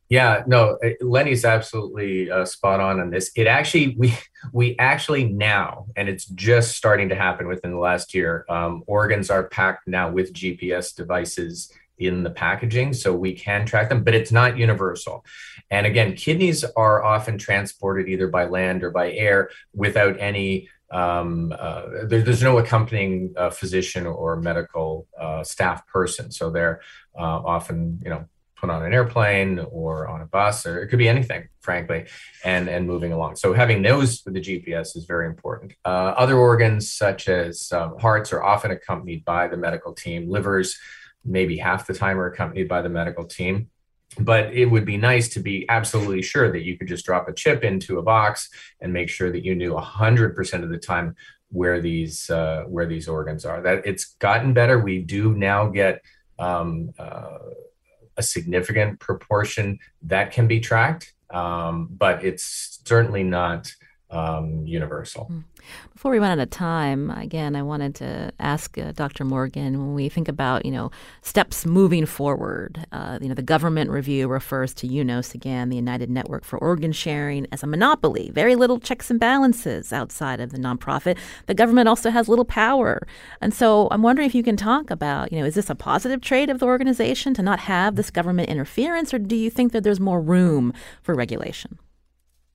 Yeah, 0.08 0.44
no, 0.46 0.78
uh, 0.84 0.90
Lenny's 1.02 1.46
absolutely 1.46 2.30
uh, 2.30 2.46
spot 2.46 2.80
on 2.80 3.00
on 3.00 3.10
this. 3.10 3.32
It 3.36 3.48
actually 3.48 3.96
we 3.98 4.16
we 4.54 4.76
actually 4.78 5.26
now, 5.26 5.88
and 5.96 6.08
it's 6.08 6.26
just 6.26 6.76
starting 6.76 7.10
to 7.10 7.16
happen 7.16 7.48
within 7.48 7.72
the 7.72 7.80
last 7.80 8.14
year. 8.14 8.46
Um, 8.48 8.84
organs 8.86 9.32
are 9.32 9.48
packed 9.48 9.88
now 9.88 10.12
with 10.12 10.32
GPS 10.32 10.96
devices 10.96 11.72
in 11.98 12.22
the 12.22 12.30
packaging, 12.30 12.94
so 12.94 13.16
we 13.16 13.34
can 13.34 13.66
track 13.66 13.90
them, 13.90 14.04
but 14.04 14.14
it's 14.14 14.32
not 14.32 14.58
universal. 14.58 15.26
And 15.72 15.88
again, 15.88 16.16
kidneys 16.16 16.64
are 16.76 17.04
often 17.04 17.40
transported 17.40 18.08
either 18.08 18.28
by 18.28 18.46
land 18.46 18.84
or 18.84 18.92
by 18.92 19.12
air 19.12 19.50
without 19.74 20.18
any 20.20 20.70
um, 20.96 21.54
uh, 21.60 22.06
there, 22.06 22.22
there's 22.22 22.42
no 22.42 22.58
accompanying 22.58 23.34
uh, 23.36 23.50
physician 23.50 24.08
or 24.08 24.38
medical 24.38 25.08
uh, 25.20 25.44
staff 25.44 25.86
person. 25.88 26.32
So 26.32 26.50
they're 26.50 26.80
uh, 27.20 27.42
often, 27.56 28.00
you 28.02 28.10
know, 28.10 28.26
put 28.56 28.70
on 28.70 28.86
an 28.86 28.94
airplane 28.94 29.60
or 29.60 30.08
on 30.08 30.22
a 30.22 30.26
bus, 30.26 30.66
or 30.66 30.82
it 30.82 30.88
could 30.88 31.00
be 31.00 31.10
anything, 31.10 31.50
frankly, 31.60 32.06
and 32.46 32.70
and 32.70 32.88
moving 32.88 33.12
along. 33.12 33.36
So 33.36 33.54
having 33.54 33.82
those 33.82 34.24
with 34.24 34.36
the 34.36 34.40
GPS 34.40 34.96
is 34.96 35.04
very 35.06 35.28
important. 35.28 35.74
Uh, 35.84 36.14
other 36.24 36.38
organs, 36.38 36.90
such 36.90 37.28
as 37.28 37.74
um, 37.74 37.98
hearts, 38.00 38.32
are 38.32 38.42
often 38.42 38.72
accompanied 38.72 39.26
by 39.26 39.50
the 39.50 39.58
medical 39.58 39.94
team. 39.94 40.30
Livers, 40.30 40.78
maybe 41.26 41.58
half 41.58 41.88
the 41.88 41.94
time, 41.94 42.18
are 42.18 42.28
accompanied 42.28 42.70
by 42.70 42.82
the 42.82 42.90
medical 42.90 43.26
team 43.26 43.70
but 44.20 44.54
it 44.54 44.66
would 44.66 44.86
be 44.86 44.98
nice 44.98 45.30
to 45.30 45.40
be 45.40 45.66
absolutely 45.70 46.22
sure 46.22 46.52
that 46.52 46.64
you 46.64 46.78
could 46.78 46.88
just 46.88 47.06
drop 47.06 47.28
a 47.28 47.34
chip 47.34 47.64
into 47.64 48.00
a 48.00 48.04
box 48.04 48.50
and 48.82 48.94
make 48.94 49.10
sure 49.10 49.32
that 49.32 49.44
you 49.44 49.56
knew 49.56 49.74
100% 49.74 50.64
of 50.64 50.70
the 50.70 50.78
time 50.78 51.16
where 51.50 51.80
these 51.80 52.30
uh, 52.30 52.64
where 52.68 52.86
these 52.86 53.08
organs 53.08 53.46
are. 53.46 53.62
That 53.62 53.86
it's 53.86 54.06
gotten 54.16 54.54
better. 54.54 54.80
We 54.80 55.02
do 55.02 55.34
now 55.34 55.68
get 55.68 56.02
um, 56.40 56.92
uh, 56.98 57.38
a 58.18 58.24
significant 58.24 59.00
proportion 59.00 59.80
that 60.04 60.32
can 60.32 60.48
be 60.48 60.60
tracked 60.60 61.16
um, 61.30 61.90
but 61.92 62.24
it's 62.24 62.80
certainly 62.86 63.24
not 63.24 63.72
um, 64.16 64.66
universal. 64.66 65.26
Hmm. 65.26 65.40
Before 65.94 66.12
we 66.12 66.20
run 66.20 66.32
out 66.32 66.40
of 66.40 66.50
time, 66.52 67.10
again, 67.10 67.56
I 67.56 67.64
wanted 67.64 67.96
to 67.96 68.32
ask 68.40 68.78
uh, 68.78 68.92
Dr. 68.92 69.26
Morgan 69.26 69.80
when 69.80 69.94
we 69.96 70.10
think 70.10 70.28
about 70.28 70.66
you 70.66 70.72
know 70.72 70.92
steps 71.22 71.66
moving 71.66 72.06
forward. 72.06 72.86
Uh, 72.92 73.18
you 73.22 73.28
know, 73.28 73.34
the 73.34 73.42
government 73.42 73.90
review 73.90 74.28
refers 74.28 74.74
to 74.76 74.88
UNOS 74.88 75.34
again, 75.34 75.70
the 75.70 75.76
United 75.76 76.10
Network 76.10 76.46
for 76.46 76.58
Organ 76.60 76.92
Sharing, 76.92 77.48
as 77.52 77.64
a 77.64 77.68
monopoly. 77.68 78.30
Very 78.32 78.56
little 78.56 78.80
checks 78.80 79.10
and 79.10 79.20
balances 79.20 79.92
outside 79.92 80.40
of 80.40 80.52
the 80.52 80.58
nonprofit. 80.58 81.18
The 81.48 81.54
government 81.54 81.90
also 81.90 82.10
has 82.12 82.30
little 82.30 82.46
power, 82.46 83.06
and 83.42 83.54
so 83.54 83.88
I'm 83.92 84.04
wondering 84.04 84.28
if 84.28 84.36
you 84.36 84.44
can 84.44 84.58
talk 84.58 84.92
about 84.92 85.32
you 85.32 85.40
know 85.40 85.46
is 85.46 85.56
this 85.56 85.70
a 85.70 85.76
positive 85.76 86.22
trait 86.22 86.50
of 86.50 86.60
the 86.60 86.66
organization 86.66 87.34
to 87.34 87.42
not 87.42 87.60
have 87.62 87.96
this 87.96 88.12
government 88.12 88.50
interference, 88.50 89.14
or 89.14 89.20
do 89.20 89.36
you 89.36 89.50
think 89.50 89.72
that 89.72 89.84
there's 89.84 90.00
more 90.00 90.22
room 90.22 90.74
for 91.02 91.16
regulation? 91.16 91.80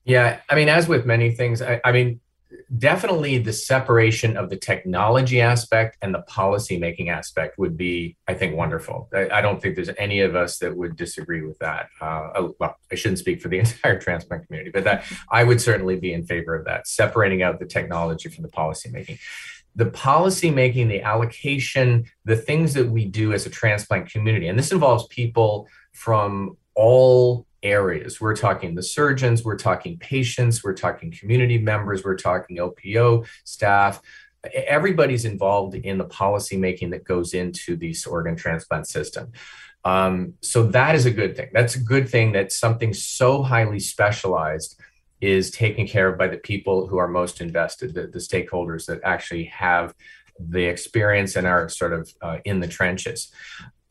Yeah, 0.03 0.39
I 0.49 0.55
mean, 0.55 0.69
as 0.69 0.87
with 0.87 1.05
many 1.05 1.31
things, 1.31 1.61
I, 1.61 1.79
I 1.85 1.91
mean, 1.91 2.19
definitely 2.77 3.37
the 3.37 3.53
separation 3.53 4.37
of 4.37 4.49
the 4.49 4.55
technology 4.55 5.41
aspect 5.41 5.97
and 6.01 6.13
the 6.13 6.21
policy 6.21 6.77
making 6.77 7.09
aspect 7.09 7.57
would 7.57 7.77
be, 7.77 8.15
I 8.27 8.33
think, 8.33 8.55
wonderful. 8.55 9.09
I, 9.13 9.29
I, 9.29 9.41
don't 9.41 9.61
think 9.61 9.75
there's 9.75 9.89
any 9.97 10.21
of 10.21 10.35
us 10.35 10.57
that 10.59 10.75
would 10.75 10.95
disagree 10.95 11.41
with 11.41 11.59
that. 11.59 11.89
Uh, 11.99 12.49
well, 12.59 12.77
I 12.91 12.95
shouldn't 12.95 13.19
speak 13.19 13.41
for 13.41 13.49
the 13.49 13.59
entire 13.65 13.99
transplant 13.99 14.47
community, 14.47 14.71
but 14.71 14.83
that 14.85 15.03
I 15.29 15.43
would 15.43 15.61
certainly 15.61 15.97
be 15.97 16.13
in 16.13 16.25
favor 16.25 16.55
of 16.55 16.65
that, 16.65 16.87
separating 16.87 17.41
out 17.41 17.59
the 17.59 17.65
technology 17.65 18.29
from 18.29 18.43
the 18.43 18.49
policy 18.49 18.89
making. 18.89 19.19
The 19.75 19.85
policy 19.85 20.49
making, 20.49 20.89
the 20.89 21.01
allocation, 21.01 22.05
the 22.25 22.35
things 22.35 22.73
that 22.73 22.89
we 22.89 23.05
do 23.05 23.33
as 23.33 23.45
a 23.45 23.49
transplant 23.49 24.09
community, 24.09 24.47
and 24.47 24.59
this 24.59 24.71
involves 24.71 25.07
people 25.07 25.67
from 25.93 26.57
all 26.75 27.45
areas. 27.63 28.19
We're 28.19 28.35
talking 28.35 28.75
the 28.75 28.83
surgeons, 28.83 29.43
we're 29.43 29.57
talking 29.57 29.97
patients, 29.97 30.63
we're 30.63 30.73
talking 30.73 31.11
community 31.11 31.57
members, 31.57 32.03
we're 32.03 32.17
talking 32.17 32.57
OPO 32.57 33.25
staff. 33.43 34.01
Everybody's 34.53 35.25
involved 35.25 35.75
in 35.75 35.97
the 35.97 36.05
policy 36.05 36.57
making 36.57 36.89
that 36.91 37.03
goes 37.03 37.33
into 37.33 37.75
this 37.75 38.07
organ 38.07 38.35
transplant 38.35 38.87
system. 38.87 39.31
Um, 39.83 40.33
so 40.41 40.63
that 40.67 40.95
is 40.95 41.05
a 41.05 41.11
good 41.11 41.35
thing. 41.35 41.49
That's 41.53 41.75
a 41.75 41.79
good 41.79 42.09
thing 42.09 42.31
that 42.33 42.51
something 42.51 42.93
so 42.93 43.43
highly 43.43 43.79
specialized 43.79 44.79
is 45.21 45.51
taken 45.51 45.87
care 45.87 46.07
of 46.07 46.17
by 46.17 46.27
the 46.27 46.37
people 46.37 46.87
who 46.87 46.97
are 46.97 47.07
most 47.07 47.41
invested, 47.41 47.93
the, 47.93 48.07
the 48.07 48.19
stakeholders 48.19 48.87
that 48.87 48.99
actually 49.03 49.45
have 49.45 49.93
the 50.39 50.65
experience 50.65 51.35
and 51.35 51.45
are 51.45 51.69
sort 51.69 51.93
of 51.93 52.11
uh, 52.21 52.37
in 52.45 52.59
the 52.59 52.67
trenches. 52.67 53.31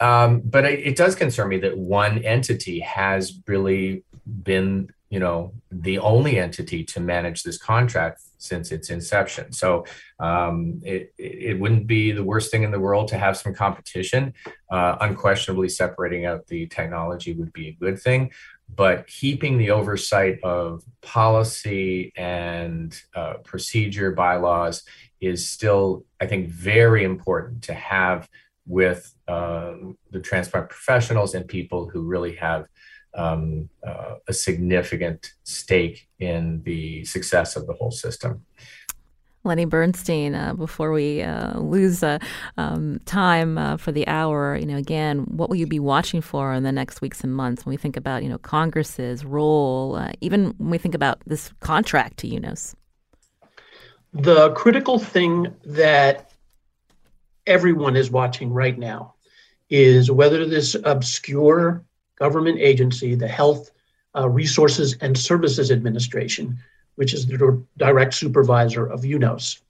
Um, 0.00 0.40
but 0.44 0.64
it, 0.64 0.80
it, 0.80 0.96
does 0.96 1.14
concern 1.14 1.48
me 1.48 1.58
that 1.58 1.76
one 1.76 2.24
entity 2.24 2.80
has 2.80 3.38
really 3.46 4.02
been, 4.42 4.88
you 5.10 5.20
know, 5.20 5.52
the 5.70 5.98
only 5.98 6.38
entity 6.38 6.84
to 6.84 7.00
manage 7.00 7.42
this 7.42 7.58
contract 7.58 8.22
since 8.38 8.72
its 8.72 8.88
inception. 8.88 9.52
So 9.52 9.84
um, 10.18 10.80
it, 10.82 11.12
it 11.18 11.60
wouldn't 11.60 11.86
be 11.86 12.12
the 12.12 12.24
worst 12.24 12.50
thing 12.50 12.62
in 12.62 12.70
the 12.70 12.80
world 12.80 13.08
to 13.08 13.18
have 13.18 13.36
some 13.36 13.54
competition. 13.54 14.32
Uh, 14.70 14.96
unquestionably, 15.02 15.68
separating 15.68 16.24
out 16.24 16.46
the 16.46 16.66
technology 16.66 17.34
would 17.34 17.52
be 17.52 17.68
a 17.68 17.72
good 17.72 18.00
thing. 18.00 18.30
But 18.74 19.06
keeping 19.06 19.58
the 19.58 19.72
oversight 19.72 20.38
of 20.42 20.82
policy 21.02 22.12
and 22.16 22.98
uh, 23.14 23.34
procedure 23.44 24.12
bylaws 24.12 24.84
is 25.20 25.46
still, 25.46 26.04
I 26.20 26.26
think, 26.26 26.48
very 26.48 27.04
important 27.04 27.64
to 27.64 27.74
have 27.74 28.28
with 28.70 29.14
um, 29.26 29.98
the 30.12 30.20
transplant 30.20 30.68
professionals 30.68 31.34
and 31.34 31.46
people 31.46 31.88
who 31.88 32.02
really 32.02 32.36
have 32.36 32.66
um, 33.14 33.68
uh, 33.86 34.14
a 34.28 34.32
significant 34.32 35.32
stake 35.42 36.08
in 36.20 36.62
the 36.62 37.04
success 37.04 37.56
of 37.56 37.66
the 37.66 37.74
whole 37.74 37.90
system. 37.90 38.44
Lenny 39.42 39.64
Bernstein, 39.64 40.34
uh, 40.34 40.52
before 40.52 40.92
we 40.92 41.22
uh, 41.22 41.58
lose 41.58 42.02
uh, 42.02 42.18
um, 42.58 43.00
time 43.06 43.56
uh, 43.56 43.78
for 43.78 43.90
the 43.90 44.06
hour, 44.06 44.54
you 44.54 44.66
know, 44.66 44.76
again, 44.76 45.20
what 45.20 45.48
will 45.48 45.56
you 45.56 45.66
be 45.66 45.80
watching 45.80 46.20
for 46.20 46.52
in 46.52 46.62
the 46.62 46.72
next 46.72 47.00
weeks 47.00 47.24
and 47.24 47.34
months 47.34 47.64
when 47.64 47.70
we 47.70 47.78
think 47.78 47.96
about, 47.96 48.22
you 48.22 48.28
know, 48.28 48.38
Congress's 48.38 49.24
role, 49.24 49.96
uh, 49.96 50.12
even 50.20 50.54
when 50.58 50.70
we 50.70 50.78
think 50.78 50.94
about 50.94 51.20
this 51.26 51.52
contract 51.60 52.18
to 52.18 52.28
UNOS? 52.28 52.74
The 54.12 54.50
critical 54.50 54.98
thing 54.98 55.54
that 55.64 56.29
everyone 57.50 57.96
is 57.96 58.12
watching 58.12 58.52
right 58.52 58.78
now 58.78 59.14
is 59.68 60.08
whether 60.10 60.46
this 60.46 60.76
obscure 60.84 61.84
government 62.16 62.60
agency, 62.60 63.16
the 63.16 63.26
Health 63.26 63.72
uh, 64.16 64.28
Resources 64.28 64.96
and 65.00 65.18
Services 65.18 65.72
Administration, 65.72 66.58
which 66.94 67.12
is 67.12 67.26
the 67.26 67.64
direct 67.76 68.14
supervisor 68.14 68.86
of 68.86 69.02
UNOS, 69.02 69.60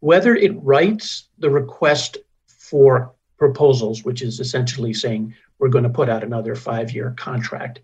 whether 0.00 0.34
it 0.34 0.52
writes 0.64 1.28
the 1.38 1.48
request 1.48 2.18
for 2.46 3.12
proposals, 3.38 4.02
which 4.02 4.20
is 4.20 4.40
essentially 4.40 4.92
saying 4.92 5.32
we're 5.60 5.68
going 5.68 5.84
to 5.84 5.90
put 5.90 6.08
out 6.08 6.24
another 6.24 6.56
five 6.56 6.90
year 6.90 7.14
contract, 7.16 7.80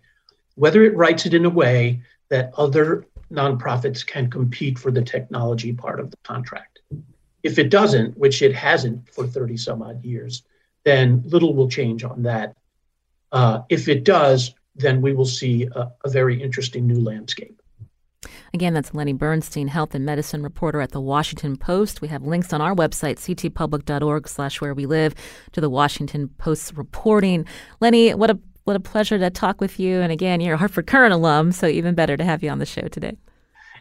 whether 0.55 0.83
it 0.83 0.95
writes 0.97 1.25
it 1.25 1.33
in 1.33 1.45
a 1.45 1.49
way 1.49 2.01
that 2.27 2.51
other 2.57 3.05
nonprofits 3.31 4.05
can 4.05 4.29
compete 4.29 4.77
for 4.77 4.91
the 4.91 5.01
technology 5.01 5.71
part 5.71 6.01
of 6.01 6.11
the 6.11 6.17
contract. 6.23 6.78
If 7.43 7.59
it 7.59 7.69
doesn't, 7.69 8.17
which 8.17 8.41
it 8.41 8.53
hasn't 8.53 9.09
for 9.09 9.25
30 9.25 9.57
some 9.57 9.81
odd 9.81 10.03
years, 10.03 10.43
then 10.83 11.23
little 11.25 11.53
will 11.53 11.69
change 11.69 12.03
on 12.03 12.23
that. 12.23 12.55
Uh, 13.31 13.61
if 13.69 13.87
it 13.87 14.03
does, 14.03 14.53
then 14.75 15.01
we 15.01 15.13
will 15.13 15.25
see 15.25 15.67
a, 15.75 15.91
a 16.03 16.09
very 16.09 16.41
interesting 16.41 16.87
new 16.87 16.99
landscape. 16.99 17.61
Again, 18.53 18.73
that's 18.73 18.93
Lenny 18.93 19.13
Bernstein, 19.13 19.67
health 19.67 19.93
and 19.93 20.05
medicine 20.05 20.41
reporter 20.41 20.81
at 20.81 20.91
the 20.91 20.99
Washington 20.99 21.55
Post. 21.55 22.01
We 22.01 22.07
have 22.07 22.23
links 22.23 22.51
on 22.51 22.61
our 22.61 22.73
website, 22.73 23.17
ctpublic.org 23.17 24.27
slash 24.27 24.59
where 24.59 24.73
we 24.73 24.85
live, 24.85 25.13
to 25.51 25.61
the 25.61 25.69
Washington 25.69 26.29
Post's 26.37 26.73
reporting. 26.73 27.45
Lenny, 27.79 28.13
what 28.13 28.29
a 28.29 28.39
what 28.65 28.75
a 28.75 28.79
pleasure 28.79 29.17
to 29.17 29.29
talk 29.31 29.61
with 29.61 29.79
you. 29.79 29.99
And 29.99 30.11
again, 30.11 30.41
you're 30.41 30.53
a 30.53 30.57
Hartford 30.57 30.85
Courant 30.85 31.13
alum, 31.13 31.51
so 31.51 31.65
even 31.65 31.95
better 31.95 32.15
to 32.17 32.23
have 32.23 32.43
you 32.43 32.49
on 32.49 32.59
the 32.59 32.67
show 32.67 32.87
today. 32.87 33.17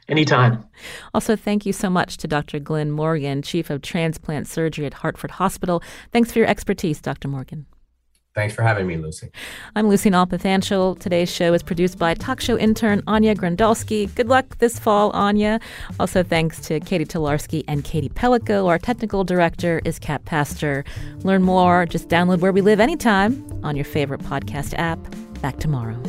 Anytime. 0.08 0.64
Also, 1.12 1.36
thank 1.36 1.66
you 1.66 1.72
so 1.72 1.90
much 1.90 2.16
to 2.18 2.26
Dr. 2.26 2.58
Glenn 2.58 2.90
Morgan, 2.90 3.42
Chief 3.42 3.68
of 3.68 3.82
Transplant 3.82 4.46
Surgery 4.46 4.86
at 4.86 4.94
Hartford 4.94 5.32
Hospital. 5.32 5.82
Thanks 6.12 6.32
for 6.32 6.38
your 6.38 6.48
expertise, 6.48 7.00
Dr. 7.00 7.28
Morgan. 7.28 7.66
Thanks 8.34 8.54
for 8.54 8.62
having 8.62 8.86
me, 8.86 8.96
Lucy. 8.96 9.30
I'm 9.74 9.88
Lucy 9.88 10.10
Nalpathanchil. 10.10 11.00
Today's 11.00 11.28
show 11.28 11.52
is 11.54 11.62
produced 11.62 11.98
by 11.98 12.14
talk 12.14 12.40
show 12.40 12.56
intern 12.56 13.02
Anya 13.08 13.34
Grandalski. 13.34 14.14
Good 14.14 14.28
luck 14.28 14.58
this 14.58 14.78
fall, 14.78 15.10
Anya. 15.10 15.58
Also, 15.98 16.22
thanks 16.22 16.60
to 16.60 16.78
Katie 16.78 17.04
Tolarski 17.04 17.64
and 17.66 17.82
Katie 17.82 18.10
Pellico. 18.10 18.68
Our 18.68 18.78
technical 18.78 19.24
director 19.24 19.82
is 19.84 19.98
Kat 19.98 20.24
Pastor. 20.24 20.84
Learn 21.24 21.42
more, 21.42 21.84
just 21.84 22.08
download 22.08 22.38
Where 22.38 22.52
We 22.52 22.60
Live 22.60 22.78
anytime 22.78 23.44
on 23.64 23.74
your 23.74 23.84
favorite 23.84 24.20
podcast 24.20 24.72
app. 24.78 25.00
Back 25.42 25.58
tomorrow. 25.58 26.00